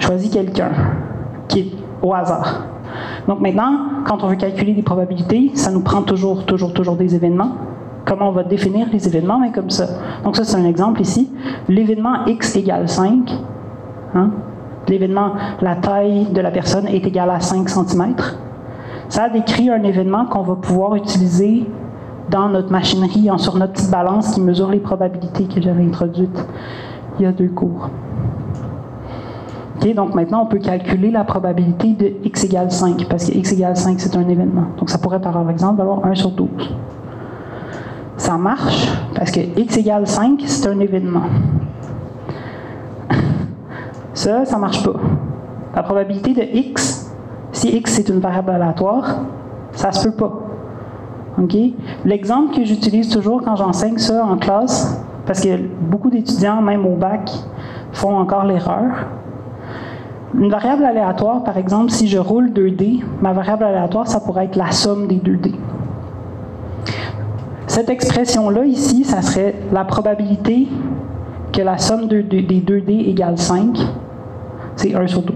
choisi 0.00 0.30
quelqu'un 0.30 0.70
qui 1.46 1.60
est 1.60 1.72
au 2.02 2.12
hasard. 2.12 2.64
Donc 3.26 3.40
maintenant, 3.40 3.72
quand 4.06 4.22
on 4.22 4.28
veut 4.28 4.36
calculer 4.36 4.72
des 4.72 4.82
probabilités, 4.82 5.50
ça 5.54 5.70
nous 5.70 5.80
prend 5.80 6.02
toujours, 6.02 6.44
toujours, 6.44 6.72
toujours 6.72 6.96
des 6.96 7.14
événements. 7.14 7.52
Comment 8.06 8.28
on 8.28 8.32
va 8.32 8.42
définir 8.42 8.86
les 8.92 9.06
événements? 9.06 9.38
Mais 9.38 9.52
comme 9.52 9.70
ça. 9.70 9.86
Donc 10.24 10.36
ça, 10.36 10.44
c'est 10.44 10.56
un 10.56 10.64
exemple 10.64 11.00
ici. 11.00 11.30
L'événement 11.68 12.24
x 12.26 12.56
égale 12.56 12.88
5. 12.88 13.30
Hein? 14.14 14.30
L'événement, 14.88 15.32
la 15.60 15.76
taille 15.76 16.26
de 16.32 16.40
la 16.40 16.50
personne 16.50 16.86
est 16.86 17.06
égale 17.06 17.30
à 17.30 17.40
5 17.40 17.68
cm. 17.68 18.14
Ça 19.08 19.28
décrit 19.28 19.70
un 19.70 19.82
événement 19.82 20.26
qu'on 20.26 20.42
va 20.42 20.54
pouvoir 20.54 20.94
utiliser 20.96 21.66
dans 22.30 22.48
notre 22.48 22.70
machinerie, 22.70 23.28
sur 23.38 23.56
notre 23.56 23.72
petite 23.72 23.90
balance 23.90 24.34
qui 24.34 24.40
mesure 24.40 24.70
les 24.70 24.80
probabilités 24.80 25.44
que 25.44 25.60
j'avais 25.60 25.82
introduites 25.82 26.46
il 27.18 27.24
y 27.24 27.26
a 27.26 27.32
deux 27.32 27.48
cours. 27.48 27.90
Donc 29.94 30.14
maintenant, 30.14 30.42
on 30.42 30.46
peut 30.46 30.58
calculer 30.58 31.10
la 31.10 31.24
probabilité 31.24 31.92
de 31.92 32.12
x 32.24 32.44
égale 32.44 32.70
5, 32.70 33.06
parce 33.08 33.26
que 33.26 33.36
x 33.36 33.52
égale 33.52 33.76
5, 33.76 33.98
c'est 33.98 34.16
un 34.16 34.28
événement. 34.28 34.66
Donc 34.76 34.90
ça 34.90 34.98
pourrait, 34.98 35.20
par 35.20 35.48
exemple, 35.50 35.78
valoir 35.78 36.04
1 36.04 36.14
sur 36.14 36.30
12. 36.30 36.48
Ça 38.16 38.36
marche, 38.36 38.88
parce 39.14 39.30
que 39.30 39.40
x 39.40 39.76
égale 39.76 40.06
5, 40.06 40.42
c'est 40.46 40.68
un 40.68 40.80
événement. 40.80 41.22
Ça, 44.12 44.44
ça 44.44 44.58
marche 44.58 44.82
pas. 44.82 44.98
La 45.74 45.82
probabilité 45.82 46.34
de 46.34 46.42
x 46.42 47.08
si 47.52 47.68
x 47.76 47.98
est 47.98 48.08
une 48.08 48.20
variable 48.20 48.50
aléatoire, 48.50 49.20
ça 49.72 49.92
se 49.92 50.08
peut 50.08 50.14
pas. 50.14 50.32
L'exemple 52.04 52.56
que 52.56 52.64
j'utilise 52.64 53.08
toujours 53.08 53.42
quand 53.42 53.56
j'enseigne 53.56 53.98
ça 53.98 54.24
en 54.24 54.36
classe, 54.36 55.00
parce 55.24 55.40
que 55.40 55.56
beaucoup 55.80 56.10
d'étudiants, 56.10 56.60
même 56.60 56.84
au 56.84 56.96
bac, 56.96 57.30
font 57.92 58.16
encore 58.16 58.44
l'erreur. 58.44 59.06
Une 60.34 60.50
variable 60.50 60.84
aléatoire, 60.84 61.42
par 61.42 61.56
exemple, 61.56 61.90
si 61.90 62.06
je 62.06 62.18
roule 62.18 62.50
2D, 62.50 63.02
ma 63.22 63.32
variable 63.32 63.64
aléatoire, 63.64 64.06
ça 64.06 64.20
pourrait 64.20 64.44
être 64.44 64.56
la 64.56 64.70
somme 64.72 65.06
des 65.06 65.16
2D. 65.16 65.54
Cette 67.66 67.88
expression-là, 67.88 68.64
ici, 68.64 69.04
ça 69.04 69.22
serait 69.22 69.54
la 69.72 69.84
probabilité 69.84 70.68
que 71.52 71.62
la 71.62 71.78
somme 71.78 72.08
de, 72.08 72.20
de, 72.20 72.40
des 72.40 72.60
2D 72.60 73.08
égale 73.08 73.38
5, 73.38 73.78
c'est 74.76 74.94
1 74.94 75.06
sur 75.06 75.22
12. 75.22 75.34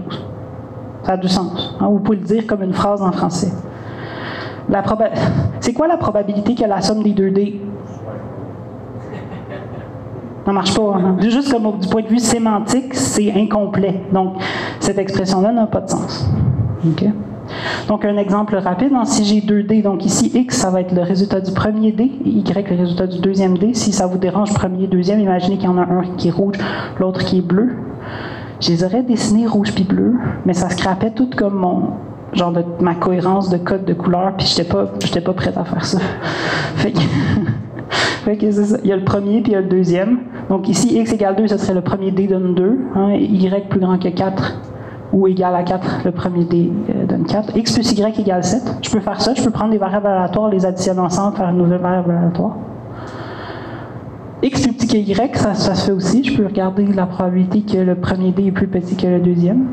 Ça 1.03 1.13
a 1.13 1.17
du 1.17 1.27
sens. 1.27 1.75
Hein? 1.79 1.87
Vous 1.89 1.99
pouvez 1.99 2.17
le 2.17 2.23
dire 2.23 2.45
comme 2.45 2.61
une 2.61 2.73
phrase 2.73 3.01
en 3.01 3.11
français. 3.11 3.51
C'est 5.59 5.73
quoi 5.73 5.87
la 5.87 5.97
probabilité 5.97 6.55
que 6.55 6.63
la 6.63 6.81
somme 6.81 7.03
des 7.03 7.13
2D 7.13 7.59
ça 10.45 10.51
marche 10.51 10.75
pas. 10.75 10.95
Hein? 10.95 11.17
Juste 11.19 11.51
comme 11.51 11.79
du 11.79 11.87
point 11.87 12.01
de 12.01 12.07
vue 12.07 12.19
sémantique, 12.19 12.93
c'est 12.93 13.31
incomplet. 13.33 14.01
Donc, 14.11 14.35
cette 14.79 14.97
expression-là 14.97 15.51
n'a 15.51 15.67
pas 15.67 15.81
de 15.81 15.89
sens. 15.89 16.29
Donc, 17.87 18.03
un 18.05 18.17
exemple 18.17 18.55
rapide, 18.57 18.91
hein? 18.93 19.05
si 19.05 19.23
j'ai 19.23 19.39
2D, 19.39 19.83
donc 19.83 20.05
ici, 20.05 20.31
X, 20.33 20.57
ça 20.57 20.69
va 20.69 20.81
être 20.81 20.93
le 20.93 21.01
résultat 21.01 21.39
du 21.39 21.51
premier 21.51 21.91
D, 21.91 22.11
et 22.25 22.29
Y, 22.29 22.69
le 22.69 22.77
résultat 22.77 23.07
du 23.07 23.19
deuxième 23.19 23.57
D. 23.57 23.73
Si 23.73 23.91
ça 23.91 24.07
vous 24.07 24.17
dérange, 24.17 24.53
premier, 24.53 24.87
deuxième, 24.87 25.19
imaginez 25.19 25.57
qu'il 25.57 25.69
y 25.69 25.71
en 25.71 25.77
a 25.77 25.83
un 25.83 26.03
qui 26.17 26.27
est 26.27 26.31
rouge, 26.31 26.55
l'autre 26.99 27.23
qui 27.23 27.39
est 27.39 27.41
bleu. 27.41 27.71
Je 28.59 28.69
les 28.69 28.83
aurais 28.83 29.03
dessinés 29.03 29.47
rouge 29.47 29.73
puis 29.73 29.83
bleu, 29.83 30.15
mais 30.45 30.53
ça 30.53 30.69
scrapait 30.69 31.11
tout 31.11 31.29
comme 31.35 31.55
mon 31.55 31.89
genre 32.33 32.51
de 32.51 32.63
ma 32.79 32.95
cohérence 32.95 33.49
de 33.49 33.57
code 33.57 33.85
de 33.85 33.93
couleur, 33.93 34.33
puis 34.37 34.47
j'étais 34.47 34.63
pas 34.63 34.87
j'étais 35.03 35.21
pas 35.21 35.33
prête 35.33 35.57
à 35.57 35.65
faire 35.65 35.85
ça. 35.85 35.99
fait 36.75 36.91
que. 36.91 36.99
Il 38.27 38.87
y 38.87 38.91
a 38.91 38.95
le 38.95 39.03
premier 39.03 39.41
puis 39.41 39.51
il 39.51 39.55
y 39.55 39.57
a 39.57 39.61
le 39.61 39.67
deuxième. 39.67 40.19
Donc 40.49 40.69
ici 40.69 40.97
x 40.97 41.13
égale 41.13 41.35
2, 41.35 41.47
ce 41.47 41.57
serait 41.57 41.73
le 41.73 41.81
premier 41.81 42.11
d 42.11 42.27
donne 42.27 42.55
2, 42.55 42.79
hein, 42.95 43.11
y 43.13 43.49
plus 43.69 43.79
grand 43.79 43.97
que 43.97 44.07
4 44.07 44.59
ou 45.11 45.27
égal 45.27 45.55
à 45.55 45.63
4, 45.63 46.01
le 46.05 46.11
premier 46.11 46.45
d 46.45 46.71
euh, 46.89 47.05
donne 47.05 47.25
4. 47.25 47.55
x 47.57 47.73
plus 47.73 47.91
y 47.91 48.21
égale 48.21 48.43
7. 48.43 48.61
Je 48.81 48.89
peux 48.89 48.99
faire 48.99 49.21
ça, 49.21 49.33
je 49.35 49.43
peux 49.43 49.51
prendre 49.51 49.71
des 49.71 49.77
variables 49.77 50.07
aléatoires, 50.07 50.49
les 50.49 50.65
additionner 50.65 51.01
ensemble, 51.01 51.37
faire 51.37 51.49
une 51.49 51.57
nouvelle 51.57 51.81
variable 51.81 52.11
aléatoire 52.11 52.55
x 54.43 54.61
plus 54.61 54.73
petit 54.73 54.87
que 54.87 54.97
y, 54.97 55.37
ça, 55.37 55.53
ça, 55.53 55.73
se 55.73 55.85
fait 55.85 55.91
aussi. 55.91 56.23
Je 56.23 56.35
peux 56.35 56.45
regarder 56.45 56.85
la 56.85 57.05
probabilité 57.05 57.61
que 57.61 57.77
le 57.77 57.95
premier 57.95 58.31
d 58.31 58.47
est 58.47 58.51
plus 58.51 58.67
petit 58.67 58.95
que 58.95 59.07
le 59.07 59.19
deuxième. 59.19 59.67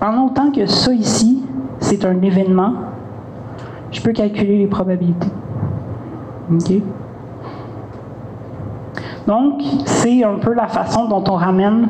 En 0.00 0.26
autant 0.26 0.52
que 0.52 0.66
ça 0.66 0.92
ici, 0.92 1.42
c'est 1.80 2.04
un 2.04 2.20
événement, 2.22 2.74
je 3.90 4.00
peux 4.00 4.12
calculer 4.12 4.58
les 4.58 4.66
probabilités. 4.66 5.28
OK? 6.52 6.82
Donc, 9.26 9.62
c'est 9.84 10.22
un 10.22 10.36
peu 10.36 10.52
la 10.54 10.68
façon 10.68 11.08
dont 11.08 11.24
on 11.28 11.34
ramène 11.34 11.88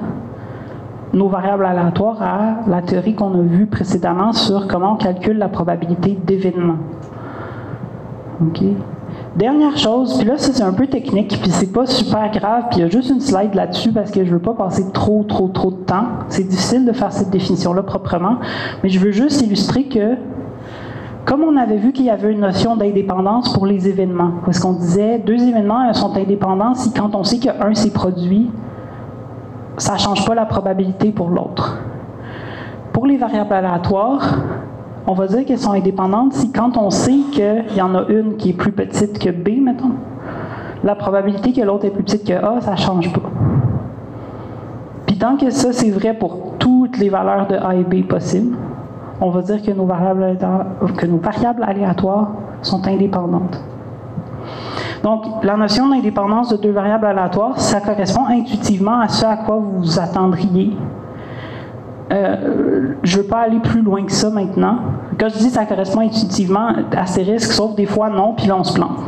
nos 1.12 1.28
variables 1.28 1.64
aléatoires 1.64 2.22
à 2.22 2.68
la 2.68 2.82
théorie 2.82 3.14
qu'on 3.14 3.32
a 3.34 3.42
vue 3.42 3.66
précédemment 3.66 4.32
sur 4.32 4.66
comment 4.66 4.92
on 4.92 4.96
calcule 4.96 5.38
la 5.38 5.48
probabilité 5.48 6.18
d'événement. 6.24 6.76
OK? 8.40 8.62
Dernière 9.34 9.76
chose, 9.76 10.18
puis 10.18 10.26
là, 10.26 10.34
c'est 10.38 10.62
un 10.62 10.72
peu 10.72 10.86
technique, 10.86 11.38
puis 11.40 11.50
c'est 11.50 11.72
pas 11.72 11.86
super 11.86 12.30
grave, 12.30 12.64
puis 12.70 12.78
il 12.78 12.82
y 12.82 12.84
a 12.84 12.88
juste 12.88 13.10
une 13.10 13.20
slide 13.20 13.54
là-dessus 13.54 13.92
parce 13.92 14.10
que 14.10 14.24
je 14.24 14.30
veux 14.30 14.40
pas 14.40 14.54
passer 14.54 14.90
trop, 14.92 15.24
trop, 15.24 15.48
trop 15.48 15.70
de 15.70 15.76
temps. 15.76 16.06
C'est 16.28 16.44
difficile 16.44 16.86
de 16.86 16.92
faire 16.92 17.12
cette 17.12 17.30
définition-là 17.30 17.82
proprement, 17.82 18.36
mais 18.82 18.88
je 18.88 18.98
veux 18.98 19.12
juste 19.12 19.42
illustrer 19.42 19.84
que, 19.84 20.16
comme 21.26 21.42
on 21.42 21.56
avait 21.56 21.76
vu 21.76 21.92
qu'il 21.92 22.04
y 22.04 22.10
avait 22.10 22.32
une 22.32 22.40
notion 22.40 22.76
d'indépendance 22.76 23.52
pour 23.52 23.66
les 23.66 23.88
événements, 23.88 24.34
parce 24.44 24.60
qu'on 24.60 24.74
disait 24.74 25.18
deux 25.18 25.42
événements 25.42 25.92
sont 25.92 26.16
indépendants 26.16 26.74
si 26.74 26.92
quand 26.92 27.16
on 27.16 27.24
sait 27.24 27.38
qu'un 27.38 27.74
s'est 27.74 27.90
produit, 27.90 28.48
ça 29.76 29.98
change 29.98 30.24
pas 30.24 30.36
la 30.36 30.46
probabilité 30.46 31.10
pour 31.10 31.28
l'autre. 31.30 31.78
Pour 32.92 33.06
les 33.06 33.16
variables 33.16 33.52
aléatoires, 33.52 34.36
on 35.08 35.14
va 35.14 35.26
dire 35.26 35.44
qu'elles 35.44 35.58
sont 35.58 35.72
indépendantes 35.72 36.32
si 36.32 36.52
quand 36.52 36.76
on 36.76 36.90
sait 36.90 37.18
qu'il 37.32 37.76
y 37.76 37.82
en 37.82 37.96
a 37.96 38.06
une 38.08 38.36
qui 38.36 38.50
est 38.50 38.56
plus 38.56 38.72
petite 38.72 39.18
que 39.18 39.30
B, 39.30 39.60
mettons, 39.60 39.94
la 40.84 40.94
probabilité 40.94 41.52
que 41.52 41.60
l'autre 41.60 41.86
est 41.86 41.90
plus 41.90 42.04
petite 42.04 42.24
que 42.24 42.34
A, 42.34 42.60
ça 42.60 42.72
ne 42.72 42.76
change 42.76 43.12
pas. 43.12 43.28
Puis 45.06 45.18
tant 45.18 45.36
que 45.36 45.50
ça, 45.50 45.72
c'est 45.72 45.90
vrai 45.90 46.14
pour 46.14 46.54
toutes 46.60 46.98
les 46.98 47.08
valeurs 47.08 47.48
de 47.48 47.56
A 47.56 47.74
et 47.74 47.82
B 47.82 48.06
possibles, 48.06 48.56
on 49.20 49.30
va 49.30 49.42
dire 49.42 49.62
que 49.62 49.70
nos 49.70 49.86
variables, 49.86 50.38
que 50.96 51.06
nos 51.06 51.18
variables 51.18 51.62
aléatoires 51.64 52.28
sont 52.62 52.86
indépendantes. 52.86 53.60
Donc, 55.02 55.24
la 55.42 55.56
notion 55.56 55.88
d'indépendance 55.88 56.50
de 56.50 56.56
deux 56.56 56.72
variables 56.72 57.06
aléatoires, 57.06 57.58
ça 57.60 57.80
correspond 57.80 58.26
intuitivement 58.26 59.00
à 59.00 59.08
ce 59.08 59.24
à 59.24 59.36
quoi 59.36 59.56
vous 59.56 59.78
vous 59.78 60.00
attendriez. 60.00 60.72
Euh, 62.12 62.94
je 63.02 63.16
ne 63.16 63.22
veux 63.22 63.28
pas 63.28 63.40
aller 63.40 63.58
plus 63.58 63.82
loin 63.82 64.04
que 64.04 64.12
ça 64.12 64.30
maintenant. 64.30 64.78
Quand 65.18 65.28
je 65.28 65.38
dis 65.38 65.50
ça 65.50 65.64
correspond 65.64 66.00
intuitivement 66.00 66.70
à 66.96 67.06
ces 67.06 67.22
risques, 67.22 67.52
sauf 67.52 67.74
des 67.74 67.86
fois 67.86 68.10
non, 68.10 68.34
puis 68.34 68.46
là 68.46 68.56
on 68.56 68.64
se 68.64 68.74
plante. 68.74 68.98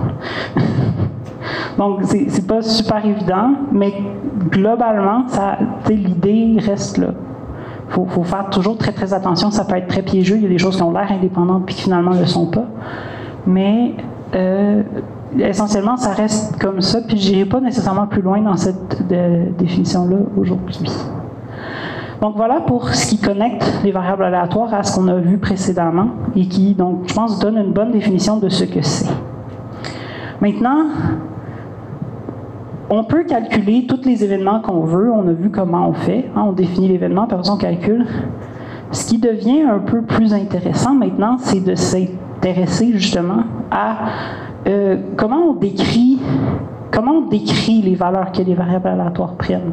Donc, 1.79 2.01
c'est 2.05 2.47
pas 2.47 2.61
super 2.61 3.05
évident, 3.05 3.51
mais 3.71 3.93
globalement, 4.51 5.25
l'idée 5.89 6.57
reste 6.59 6.99
là. 6.99 7.09
Faut, 7.91 8.07
faut, 8.07 8.25
faire 8.25 8.51
toujours 8.51 8.77
très 8.77 8.93
très 8.93 9.15
attention, 9.15 9.51
ça 9.51 9.65
peut 9.65 9.77
être 9.77 9.89
très 9.89 10.03
piégeux, 10.03 10.37
il 10.37 10.43
y 10.43 10.47
a 10.47 10.49
des 10.49 10.59
choses 10.59 10.77
qui 10.77 10.83
ont 10.83 10.93
l'air 10.93 11.11
indépendantes 11.11 11.65
puis 11.65 11.75
qui 11.75 11.83
finalement 11.83 12.13
ne 12.13 12.21
le 12.21 12.27
sont 12.27 12.47
pas. 12.47 12.67
Mais 13.47 13.95
euh, 14.35 14.83
essentiellement, 15.39 15.97
ça 15.97 16.11
reste 16.11 16.59
comme 16.61 16.81
ça, 16.81 17.01
puis 17.01 17.19
je 17.19 17.33
n'irai 17.33 17.45
pas 17.47 17.61
nécessairement 17.61 18.07
plus 18.07 18.23
loin 18.23 18.41
dans 18.41 18.57
cette 18.57 19.07
définition-là 19.59 20.17
aujourd'hui. 20.37 20.91
Donc 22.21 22.37
voilà 22.37 22.61
pour 22.61 22.89
ce 22.89 23.07
qui 23.07 23.19
connecte 23.19 23.65
les 23.85 23.93
variables 23.93 24.25
aléatoires 24.25 24.75
à 24.75 24.83
ce 24.83 24.97
qu'on 24.97 25.07
a 25.09 25.15
vu 25.15 25.39
précédemment 25.39 26.09
et 26.35 26.49
qui, 26.49 26.75
donc, 26.75 27.05
je 27.07 27.15
pense, 27.15 27.39
donne 27.39 27.57
une 27.57 27.73
bonne 27.73 27.93
définition 27.93 28.39
de 28.39 28.49
ce 28.49 28.65
que 28.65 28.83
c'est. 28.83 29.09
Maintenant, 30.41 30.87
on 32.91 33.05
peut 33.05 33.25
calculer 33.25 33.87
tous 33.87 34.05
les 34.05 34.25
événements 34.25 34.61
qu'on 34.61 34.81
veut. 34.81 35.11
On 35.13 35.29
a 35.29 35.33
vu 35.33 35.51
comment 35.51 35.89
on 35.89 35.95
fait. 35.95 36.31
Hein. 36.35 36.45
on 36.49 36.53
définit 36.53 36.89
l'événement, 36.89 37.27
puis 37.27 37.37
on 37.51 37.57
calcule. 37.57 38.07
Ce 38.91 39.07
qui 39.07 39.19
devient 39.19 39.63
un 39.63 39.81
peu 39.81 40.03
plus 40.03 40.33
intéressant 40.33 40.95
maintenant, 40.95 41.37
c'est 41.39 41.61
de 41.61 41.75
s'intéresser 41.75 42.93
justement 42.93 43.45
à 43.71 43.99
euh, 44.67 44.97
comment 45.17 45.37
on 45.37 45.53
décrit 45.55 46.19
les 47.83 47.95
valeurs 47.95 48.33
que 48.33 48.43
les 48.43 48.55
variables 48.55 48.89
aléatoires 48.89 49.35
prennent. 49.35 49.73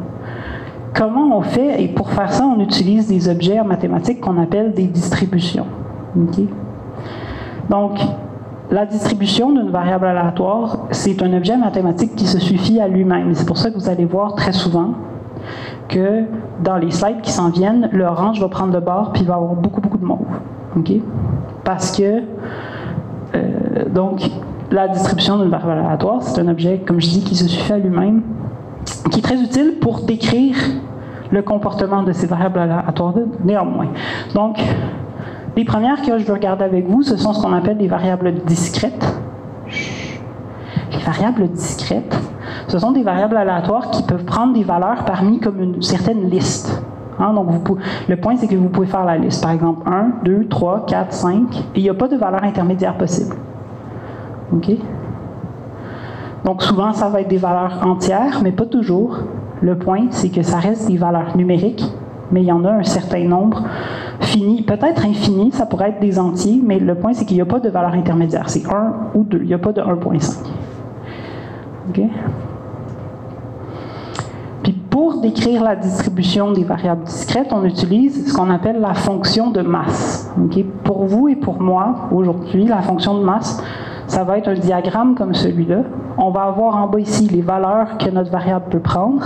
Comment 0.94 1.36
on 1.36 1.42
fait, 1.42 1.82
et 1.82 1.88
pour 1.88 2.10
faire 2.10 2.32
ça, 2.32 2.46
on 2.46 2.60
utilise 2.60 3.08
des 3.08 3.28
objets 3.28 3.60
en 3.60 3.64
mathématiques 3.64 4.20
qu'on 4.20 4.40
appelle 4.40 4.72
des 4.72 4.86
distributions. 4.86 5.66
Donc, 7.68 7.98
la 8.70 8.84
distribution 8.84 9.52
d'une 9.52 9.70
variable 9.70 10.06
aléatoire, 10.06 10.86
c'est 10.90 11.22
un 11.22 11.32
objet 11.32 11.56
mathématique 11.56 12.16
qui 12.16 12.26
se 12.26 12.38
suffit 12.38 12.80
à 12.80 12.88
lui-même. 12.88 13.34
C'est 13.34 13.46
pour 13.46 13.58
ça 13.58 13.70
que 13.70 13.76
vous 13.76 13.88
allez 13.88 14.04
voir 14.04 14.34
très 14.34 14.52
souvent 14.52 14.94
que 15.88 16.24
dans 16.62 16.76
les 16.76 16.90
slides 16.90 17.20
qui 17.22 17.30
s'en 17.30 17.50
viennent, 17.50 17.88
l'orange 17.92 18.40
va 18.40 18.48
prendre 18.48 18.72
le 18.72 18.80
bord 18.80 19.12
puis 19.12 19.22
il 19.22 19.28
va 19.28 19.34
avoir 19.34 19.54
beaucoup, 19.54 19.80
beaucoup 19.80 19.98
de 19.98 20.04
mauve. 20.04 20.26
OK? 20.76 20.92
Parce 21.64 21.96
que, 21.96 22.22
euh, 23.34 23.88
donc, 23.94 24.28
la 24.70 24.88
distribution 24.88 25.38
d'une 25.38 25.50
variable 25.50 25.80
aléatoire, 25.80 26.22
c'est 26.22 26.40
un 26.40 26.48
objet, 26.48 26.82
comme 26.84 27.00
je 27.00 27.08
dis, 27.08 27.22
qui 27.22 27.36
se 27.36 27.46
suffit 27.46 27.72
à 27.72 27.78
lui-même, 27.78 28.22
qui 29.10 29.20
est 29.20 29.22
très 29.22 29.40
utile 29.40 29.74
pour 29.80 30.00
décrire 30.00 30.56
le 31.30 31.42
comportement 31.42 32.02
de 32.02 32.12
ces 32.12 32.26
variables 32.26 32.58
aléatoires 32.58 33.14
néanmoins. 33.44 33.88
Donc, 34.34 34.58
les 35.56 35.64
premières 35.64 36.02
que 36.02 36.18
je 36.18 36.24
veux 36.24 36.34
regarder 36.34 36.64
avec 36.64 36.86
vous, 36.86 37.02
ce 37.02 37.16
sont 37.16 37.32
ce 37.32 37.40
qu'on 37.40 37.54
appelle 37.54 37.78
des 37.78 37.88
variables 37.88 38.32
discrètes. 38.44 39.06
Les 40.92 41.02
variables 41.02 41.48
discrètes, 41.48 42.14
ce 42.68 42.78
sont 42.78 42.92
des 42.92 43.02
variables 43.02 43.36
aléatoires 43.36 43.90
qui 43.90 44.02
peuvent 44.02 44.24
prendre 44.24 44.52
des 44.52 44.64
valeurs 44.64 45.04
parmi 45.06 45.40
comme 45.40 45.60
une 45.60 45.82
certaine 45.82 46.28
liste. 46.28 46.82
Hein, 47.18 47.32
donc 47.32 47.48
le 48.06 48.16
point, 48.16 48.36
c'est 48.36 48.46
que 48.46 48.56
vous 48.56 48.68
pouvez 48.68 48.86
faire 48.86 49.06
la 49.06 49.16
liste. 49.16 49.42
Par 49.42 49.52
exemple, 49.52 49.90
1, 49.90 50.24
2, 50.24 50.46
3, 50.48 50.84
4, 50.86 51.12
5, 51.12 51.56
et 51.56 51.62
il 51.76 51.82
n'y 51.82 51.88
a 51.88 51.94
pas 51.94 52.08
de 52.08 52.16
valeur 52.16 52.44
intermédiaire 52.44 52.94
possible. 52.98 53.34
OK? 54.52 54.72
Donc 56.44 56.62
souvent, 56.62 56.92
ça 56.92 57.08
va 57.08 57.22
être 57.22 57.28
des 57.28 57.38
valeurs 57.38 57.80
entières, 57.82 58.40
mais 58.42 58.52
pas 58.52 58.66
toujours. 58.66 59.20
Le 59.62 59.78
point, 59.78 60.08
c'est 60.10 60.28
que 60.28 60.42
ça 60.42 60.58
reste 60.58 60.86
des 60.88 60.98
valeurs 60.98 61.34
numériques 61.34 61.90
mais 62.30 62.42
il 62.42 62.46
y 62.46 62.52
en 62.52 62.64
a 62.64 62.70
un 62.70 62.82
certain 62.82 63.24
nombre 63.24 63.62
fini, 64.20 64.62
peut-être 64.62 65.04
infini, 65.04 65.52
ça 65.52 65.66
pourrait 65.66 65.90
être 65.90 66.00
des 66.00 66.18
entiers, 66.18 66.60
mais 66.64 66.78
le 66.78 66.94
point 66.94 67.12
c'est 67.12 67.24
qu'il 67.24 67.36
n'y 67.36 67.42
a 67.42 67.46
pas 67.46 67.60
de 67.60 67.68
valeur 67.68 67.92
intermédiaire, 67.92 68.48
c'est 68.48 68.66
1 68.66 68.94
ou 69.14 69.24
2, 69.24 69.38
il 69.42 69.46
n'y 69.46 69.54
a 69.54 69.58
pas 69.58 69.72
de 69.72 69.80
1.5. 69.80 70.38
OK? 71.88 72.00
Puis 74.62 74.72
pour 74.72 75.20
décrire 75.20 75.62
la 75.62 75.76
distribution 75.76 76.52
des 76.52 76.64
variables 76.64 77.04
discrètes, 77.04 77.48
on 77.52 77.64
utilise 77.64 78.28
ce 78.28 78.34
qu'on 78.34 78.50
appelle 78.50 78.80
la 78.80 78.94
fonction 78.94 79.50
de 79.50 79.60
masse. 79.60 80.32
OK? 80.42 80.64
Pour 80.82 81.04
vous 81.04 81.28
et 81.28 81.36
pour 81.36 81.60
moi, 81.60 82.08
aujourd'hui, 82.10 82.64
la 82.66 82.82
fonction 82.82 83.18
de 83.18 83.24
masse, 83.24 83.62
ça 84.08 84.24
va 84.24 84.38
être 84.38 84.48
un 84.48 84.54
diagramme 84.54 85.14
comme 85.14 85.34
celui-là. 85.34 85.82
On 86.18 86.30
va 86.30 86.42
avoir 86.42 86.76
en 86.76 86.86
bas 86.86 87.00
ici 87.00 87.28
les 87.28 87.42
valeurs 87.42 87.98
que 87.98 88.10
notre 88.10 88.30
variable 88.30 88.66
peut 88.70 88.80
prendre. 88.80 89.24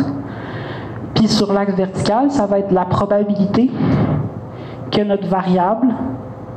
Puis 1.15 1.29
sur 1.29 1.53
l'axe 1.53 1.75
vertical, 1.75 2.31
ça 2.31 2.47
va 2.47 2.59
être 2.59 2.73
la 2.73 2.85
probabilité 2.85 3.71
que 4.91 5.03
notre 5.03 5.27
variable 5.27 5.89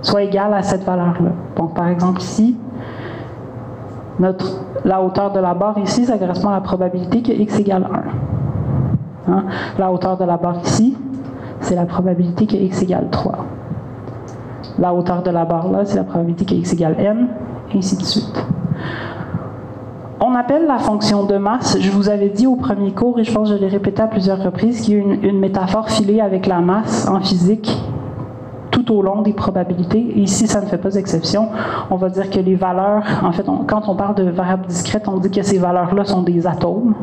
soit 0.01 0.23
égale 0.23 0.53
à 0.53 0.61
cette 0.61 0.83
valeur-là. 0.83 1.31
Donc, 1.55 1.73
par 1.73 1.87
exemple, 1.87 2.21
ici, 2.21 2.57
la 4.85 5.01
hauteur 5.01 5.31
de 5.31 5.39
la 5.39 5.53
barre 5.53 5.77
ici, 5.79 6.05
ça 6.05 6.17
correspond 6.17 6.49
à 6.49 6.53
la 6.53 6.61
probabilité 6.61 7.21
que 7.21 7.31
x 7.31 7.59
égale 7.59 7.87
1. 9.27 9.31
Hein? 9.31 9.43
La 9.77 9.91
hauteur 9.91 10.17
de 10.17 10.25
la 10.25 10.37
barre 10.37 10.57
ici, 10.63 10.97
c'est 11.61 11.75
la 11.75 11.85
probabilité 11.85 12.45
que 12.45 12.55
x 12.55 12.83
égale 12.83 13.07
3. 13.09 13.33
La 14.79 14.93
hauteur 14.93 15.23
de 15.23 15.31
la 15.31 15.45
barre 15.45 15.71
là, 15.71 15.85
c'est 15.85 15.97
la 15.97 16.03
probabilité 16.03 16.45
que 16.45 16.53
x 16.53 16.73
égale 16.73 16.95
n, 16.99 17.27
et 17.73 17.77
ainsi 17.77 17.97
de 17.97 18.03
suite. 18.03 18.45
On 20.19 20.35
appelle 20.35 20.67
la 20.67 20.77
fonction 20.77 21.25
de 21.25 21.37
masse, 21.37 21.77
je 21.79 21.91
vous 21.91 22.09
avais 22.09 22.29
dit 22.29 22.47
au 22.47 22.55
premier 22.55 22.91
cours, 22.91 23.19
et 23.19 23.23
je 23.23 23.33
pense 23.33 23.49
que 23.49 23.55
je 23.55 23.61
l'ai 23.61 23.67
répété 23.67 24.01
à 24.01 24.07
plusieurs 24.07 24.41
reprises, 24.41 24.81
qu'il 24.81 24.95
y 24.95 24.97
a 24.99 25.27
une 25.27 25.39
métaphore 25.39 25.89
filée 25.89 26.21
avec 26.21 26.47
la 26.47 26.59
masse 26.59 27.07
en 27.09 27.19
physique 27.19 27.77
tout 28.85 28.95
au 28.95 29.01
long 29.01 29.21
des 29.21 29.33
probabilités. 29.33 29.99
Et 29.99 30.19
ici, 30.19 30.47
ça 30.47 30.61
ne 30.61 30.65
fait 30.65 30.77
pas 30.77 30.95
exception. 30.95 31.49
On 31.89 31.95
va 31.95 32.09
dire 32.09 32.29
que 32.29 32.39
les 32.39 32.55
valeurs, 32.55 33.03
en 33.23 33.31
fait, 33.31 33.45
quand 33.67 33.87
on 33.87 33.95
parle 33.95 34.15
de 34.15 34.29
variables 34.29 34.65
discrètes, 34.67 35.07
on 35.07 35.17
dit 35.17 35.31
que 35.31 35.41
ces 35.41 35.57
valeurs-là 35.57 36.05
sont 36.05 36.23
des 36.23 36.45
atomes, 36.47 36.93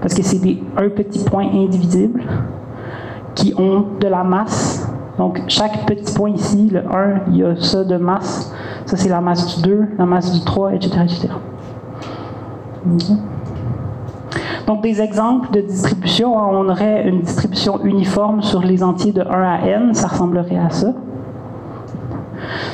parce 0.00 0.14
que 0.14 0.22
c'est 0.22 0.40
un 0.76 0.88
petit 0.88 1.24
point 1.24 1.46
indivisible 1.46 2.22
qui 3.34 3.54
ont 3.58 3.84
de 4.00 4.08
la 4.08 4.24
masse. 4.24 4.90
Donc, 5.18 5.42
chaque 5.48 5.86
petit 5.86 6.12
point 6.14 6.30
ici, 6.30 6.70
le 6.70 6.80
1, 6.80 7.20
il 7.28 7.36
y 7.36 7.44
a 7.44 7.56
ça 7.56 7.84
de 7.84 7.96
masse. 7.96 8.52
Ça, 8.86 8.96
c'est 8.96 9.08
la 9.08 9.20
masse 9.20 9.56
du 9.56 9.62
2, 9.62 9.88
la 9.98 10.06
masse 10.06 10.32
du 10.32 10.44
3, 10.44 10.74
etc. 10.74 11.00
etc. 11.04 11.28
Donc, 14.66 14.82
des 14.82 15.00
exemples 15.00 15.52
de 15.52 15.60
distribution, 15.60 16.38
hein, 16.38 16.48
on 16.50 16.68
aurait 16.68 17.06
une 17.08 17.20
distribution 17.20 17.80
uniforme 17.84 18.42
sur 18.42 18.60
les 18.60 18.82
entiers 18.82 19.12
de 19.12 19.20
1 19.20 19.24
à 19.24 19.58
n, 19.66 19.94
ça 19.94 20.08
ressemblerait 20.08 20.58
à 20.58 20.70
ça. 20.70 20.92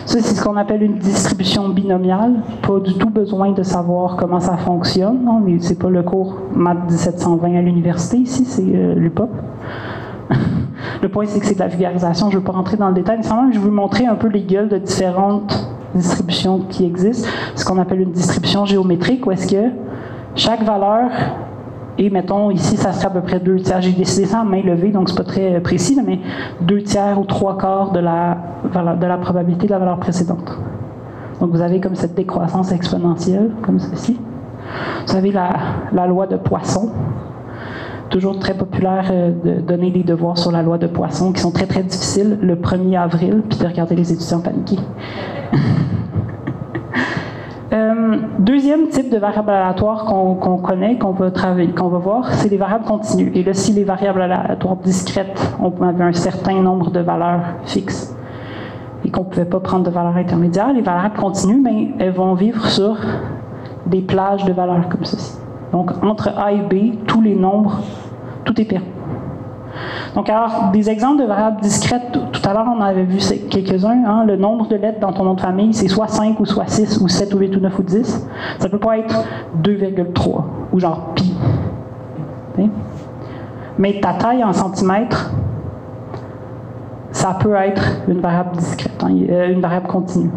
Ça, 0.06 0.18
c'est 0.20 0.35
ce 0.35 0.42
qu'on 0.42 0.56
appelle 0.56 0.83
une 0.83 0.98
distribution 0.98 1.68
binomiale. 1.68 2.35
Pas 2.62 2.80
du 2.80 2.94
tout 2.94 3.11
besoin 3.11 3.52
de 3.52 3.62
savoir 3.62 4.16
comment 4.16 4.40
ça 4.40 4.56
fonctionne. 4.56 5.18
Ce 5.61 5.68
n'est 5.68 5.74
pas 5.74 5.90
le 5.90 6.02
cours 6.02 6.37
Math 6.54 6.88
1720 6.88 7.56
à 7.56 7.62
l'université 7.62 8.18
ici, 8.18 8.44
c'est 8.44 8.62
euh, 8.62 8.94
l'UPOP. 8.94 9.30
le 11.02 11.09
point, 11.09 11.26
c'est 11.26 11.40
que 11.40 11.46
c'est 11.46 11.54
de 11.54 11.61
la 11.61 11.68
vulgarisation. 11.68 12.30
Je 12.30 12.37
ne 12.37 12.40
veux 12.40 12.44
pas 12.44 12.52
rentrer 12.52 12.76
dans 12.76 12.88
le 12.88 12.94
détail. 12.94 13.18
Mais 13.18 13.52
je 13.52 13.59
vais 13.59 13.64
vous 13.64 13.70
montrer 13.70 14.06
un 14.06 14.14
peu 14.14 14.28
les 14.28 14.42
gueules 14.42 14.68
de 14.68 14.78
différentes 14.78 15.68
distributions 15.94 16.61
qui 16.68 16.85
existent. 16.85 17.28
Ce 17.54 17.64
qu'on 17.64 17.78
appelle 17.78 18.00
une 18.00 18.12
distribution 18.12 18.64
géométrique, 18.64 19.26
où 19.26 19.33
est-ce 19.33 19.46
que 19.46 19.70
chaque 20.35 20.62
valeur, 20.62 21.11
et 21.98 22.11
mettons 22.11 22.50
ici, 22.50 22.76
ça 22.76 22.92
serait 22.92 23.09
à 23.09 23.11
peu 23.11 23.20
près 23.20 23.40
deux 23.40 23.57
tiers. 23.57 23.81
J'ai 23.83 23.92
décidé 23.92 24.26
ça 24.26 24.40
en 24.40 24.44
main 24.44 24.62
levée, 24.62 24.90
donc 24.90 25.09
c'est 25.09 25.16
pas 25.16 25.24
très 25.24 25.61
précis, 25.61 25.98
mais 26.05 26.18
deux 26.61 26.83
tiers 26.83 27.18
ou 27.20 27.24
trois 27.24 27.59
quarts 27.59 27.92
de 27.92 28.00
la, 28.00 28.38
de 28.98 29.07
la 29.07 29.18
probabilité 29.18 29.66
de 29.66 29.72
la 29.72 29.79
valeur 29.79 29.98
précédente. 29.98 30.59
Donc 31.40 31.50
vous 31.50 31.62
avez 31.62 31.81
comme 31.81 31.94
cette 31.94 32.14
décroissance 32.14 32.72
exponentielle, 32.72 33.50
comme 33.62 33.79
ceci. 33.79 34.18
Vous 35.07 35.16
avez 35.16 35.33
la, 35.33 35.50
la 35.92 36.07
loi 36.07 36.26
de 36.26 36.37
Poisson, 36.37 36.90
toujours 38.11 38.38
très 38.38 38.55
populaire 38.55 39.09
euh, 39.11 39.33
de 39.44 39.61
donner 39.61 39.90
des 39.90 40.03
devoirs 40.03 40.37
sur 40.37 40.53
la 40.53 40.62
loi 40.62 40.79
de 40.79 40.87
Poisson 40.87 41.33
qui 41.33 41.40
sont 41.40 41.50
très 41.50 41.66
très 41.66 41.83
difficiles 41.83 42.38
le 42.40 42.57
1er 42.57 42.98
avril, 42.98 43.42
puis 43.48 43.59
de 43.59 43.66
regarder 43.66 43.94
les 43.94 44.12
étudiants 44.12 44.40
paniquer. 44.40 44.79
Euh, 47.72 48.16
deuxième 48.40 48.88
type 48.88 49.11
de 49.11 49.18
variable 49.18 49.50
aléatoire 49.50 50.04
qu'on 50.04 50.59
connaît, 50.59 50.98
qu'on 50.98 51.12
va 51.12 51.30
travailler, 51.30 51.70
qu'on 51.72 51.88
va 51.88 51.98
voir, 51.98 52.33
c'est 52.35 52.48
les 52.48 52.56
variables 52.56 52.85
continues. 52.85 53.30
Et 53.35 53.44
là, 53.44 53.54
si 53.54 53.72
les 53.72 53.85
variables 53.85 54.20
aléatoires 54.20 54.76
discrètes, 54.76 55.54
on 55.61 55.72
un 55.80 56.12
certain 56.12 56.61
nombre 56.61 56.90
de 56.90 57.00
valeurs 57.00 57.42
fixes. 57.64 58.16
et 59.04 59.11
qu'on 59.11 59.22
ne 59.22 59.28
pouvait 59.28 59.44
pas 59.44 59.61
prendre 59.61 59.85
de 59.85 59.90
valeur 59.90 60.16
intermédiaire. 60.16 60.72
Les 60.72 60.83
valeurs 60.83 61.12
continues, 61.14 61.61
mais 61.61 61.90
elles 62.00 62.12
vont 62.12 62.35
vivre 62.35 62.66
sur 62.66 62.96
des 63.87 64.02
plages 64.02 64.44
de 64.44 64.52
valeurs 64.52 64.88
comme 64.88 65.04
ceci. 65.04 65.38
Donc, 65.72 65.92
entre 66.02 66.37
A 66.37 66.52
et 66.52 66.61
B, 66.61 67.06
tous 67.06 67.22
les 67.22 67.37
nombres, 67.37 67.78
tout 68.44 68.61
est 68.61 68.64
permis. 68.64 68.87
Donc, 70.14 70.28
alors, 70.28 70.70
des 70.72 70.90
exemples 70.90 71.22
de 71.22 71.26
variables 71.26 71.61
discrètes, 71.61 72.18
tout 72.40 72.48
à 72.48 72.55
l'heure, 72.55 72.66
on 72.74 72.81
avait 72.81 73.05
vu 73.05 73.18
quelques-uns. 73.50 74.05
Hein. 74.07 74.24
le 74.24 74.37
nombre 74.37 74.68
de 74.68 74.76
lettres 74.76 75.00
dans 75.00 75.12
ton 75.12 75.24
nom 75.24 75.35
de 75.35 75.40
famille, 75.40 75.74
c'est 75.74 75.88
soit 75.88 76.09
5 76.09 76.38
ou 76.40 76.46
soit 76.46 76.66
6 76.66 77.00
ou 77.00 77.09
7 77.09 77.35
ou 77.35 77.38
8 77.38 77.57
ou 77.57 77.61
9 77.61 77.79
ou 77.79 77.83
10. 77.83 78.29
Ça 78.59 78.68
peut 78.68 78.79
pas 78.79 78.98
être 78.98 79.24
2,3 79.62 80.42
ou 80.72 80.81
genre 80.81 81.14
pi. 81.14 81.35
Mais 83.79 84.00
ta 84.00 84.12
taille 84.14 84.44
en 84.44 84.53
centimètres, 84.53 85.33
ça 87.12 87.37
peut 87.40 87.55
être 87.55 87.83
une 88.09 88.20
variable 88.20 88.57
discrète, 88.57 89.03
hein, 89.03 89.14
euh, 89.29 89.53
une 89.53 89.61
variable 89.61 89.87
continue. 89.87 90.31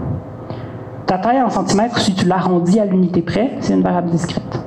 Ta 1.05 1.17
taille 1.17 1.41
en 1.41 1.49
centimètres, 1.49 1.99
si 1.99 2.13
tu 2.13 2.25
l'arrondis 2.25 2.79
à 2.79 2.85
l'unité 2.85 3.21
près, 3.21 3.51
c'est 3.59 3.73
une 3.73 3.81
variable 3.81 4.09
discrète. 4.09 4.65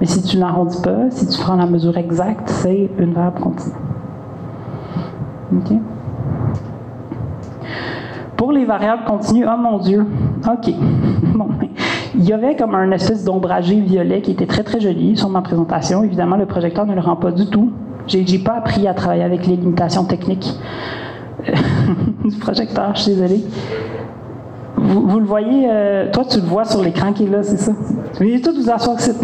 Mais 0.00 0.06
si 0.06 0.22
tu 0.22 0.38
n'arrondis 0.38 0.80
pas, 0.80 1.10
si 1.10 1.26
tu 1.26 1.40
prends 1.40 1.56
la 1.56 1.66
mesure 1.66 1.96
exacte, 1.96 2.48
c'est 2.48 2.90
une 2.98 3.12
variable 3.12 3.40
continue. 3.40 3.74
OK? 5.56 5.72
Pour 8.42 8.50
les 8.50 8.64
variables 8.64 9.04
continues, 9.04 9.46
oh 9.46 9.56
mon 9.56 9.78
Dieu, 9.78 10.04
OK. 10.44 10.74
Il 12.16 12.24
y 12.24 12.32
avait 12.32 12.56
comme 12.56 12.74
un 12.74 12.90
espèce 12.90 13.22
d'ombragé 13.22 13.78
violet 13.78 14.20
qui 14.20 14.32
était 14.32 14.46
très 14.46 14.64
très 14.64 14.80
joli 14.80 15.16
sur 15.16 15.28
ma 15.28 15.42
présentation. 15.42 16.02
Évidemment, 16.02 16.34
le 16.34 16.46
projecteur 16.46 16.84
ne 16.84 16.92
le 16.92 17.00
rend 17.00 17.14
pas 17.14 17.30
du 17.30 17.46
tout. 17.46 17.70
J'ai, 18.08 18.40
pas 18.40 18.54
appris 18.54 18.88
à 18.88 18.94
travailler 18.94 19.22
avec 19.22 19.46
les 19.46 19.54
limitations 19.54 20.02
techniques 20.06 20.58
du 22.24 22.36
projecteur, 22.40 22.96
je 22.96 23.02
suis 23.02 23.12
désolée. 23.12 23.44
Vous, 24.76 25.20
le 25.20 25.24
voyez, 25.24 25.68
euh, 25.70 26.10
toi 26.10 26.24
tu 26.28 26.40
le 26.40 26.46
vois 26.46 26.64
sur 26.64 26.82
l'écran 26.82 27.12
qui 27.12 27.26
est 27.26 27.30
là, 27.30 27.44
c'est 27.44 27.58
ça? 27.58 27.70
Vous 27.70 28.40
tout 28.42 28.56
vous 28.56 28.68
asseoir 28.68 28.98
c'est. 28.98 29.14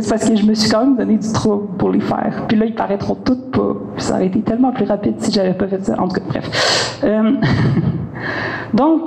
c'est 0.00 0.10
parce 0.10 0.28
que 0.28 0.34
je 0.34 0.44
me 0.44 0.54
suis 0.54 0.68
quand 0.68 0.80
même 0.80 0.96
donné 0.96 1.16
du 1.16 1.30
trouble 1.30 1.68
pour 1.78 1.90
les 1.90 2.00
faire. 2.00 2.42
Puis 2.48 2.56
là, 2.56 2.66
ils 2.66 2.74
paraîtront 2.74 3.14
toutes 3.14 3.52
pas. 3.52 3.74
ça 3.98 4.14
aurait 4.14 4.26
été 4.26 4.40
tellement 4.40 4.72
plus 4.72 4.84
rapide 4.84 5.14
si 5.20 5.30
j'avais 5.30 5.54
pas 5.54 5.68
fait 5.68 5.84
ça. 5.84 5.94
En 6.00 6.08
tout 6.08 6.16
cas, 6.16 6.22
bref. 6.28 6.85
Euh, 7.04 7.32
donc, 8.74 9.02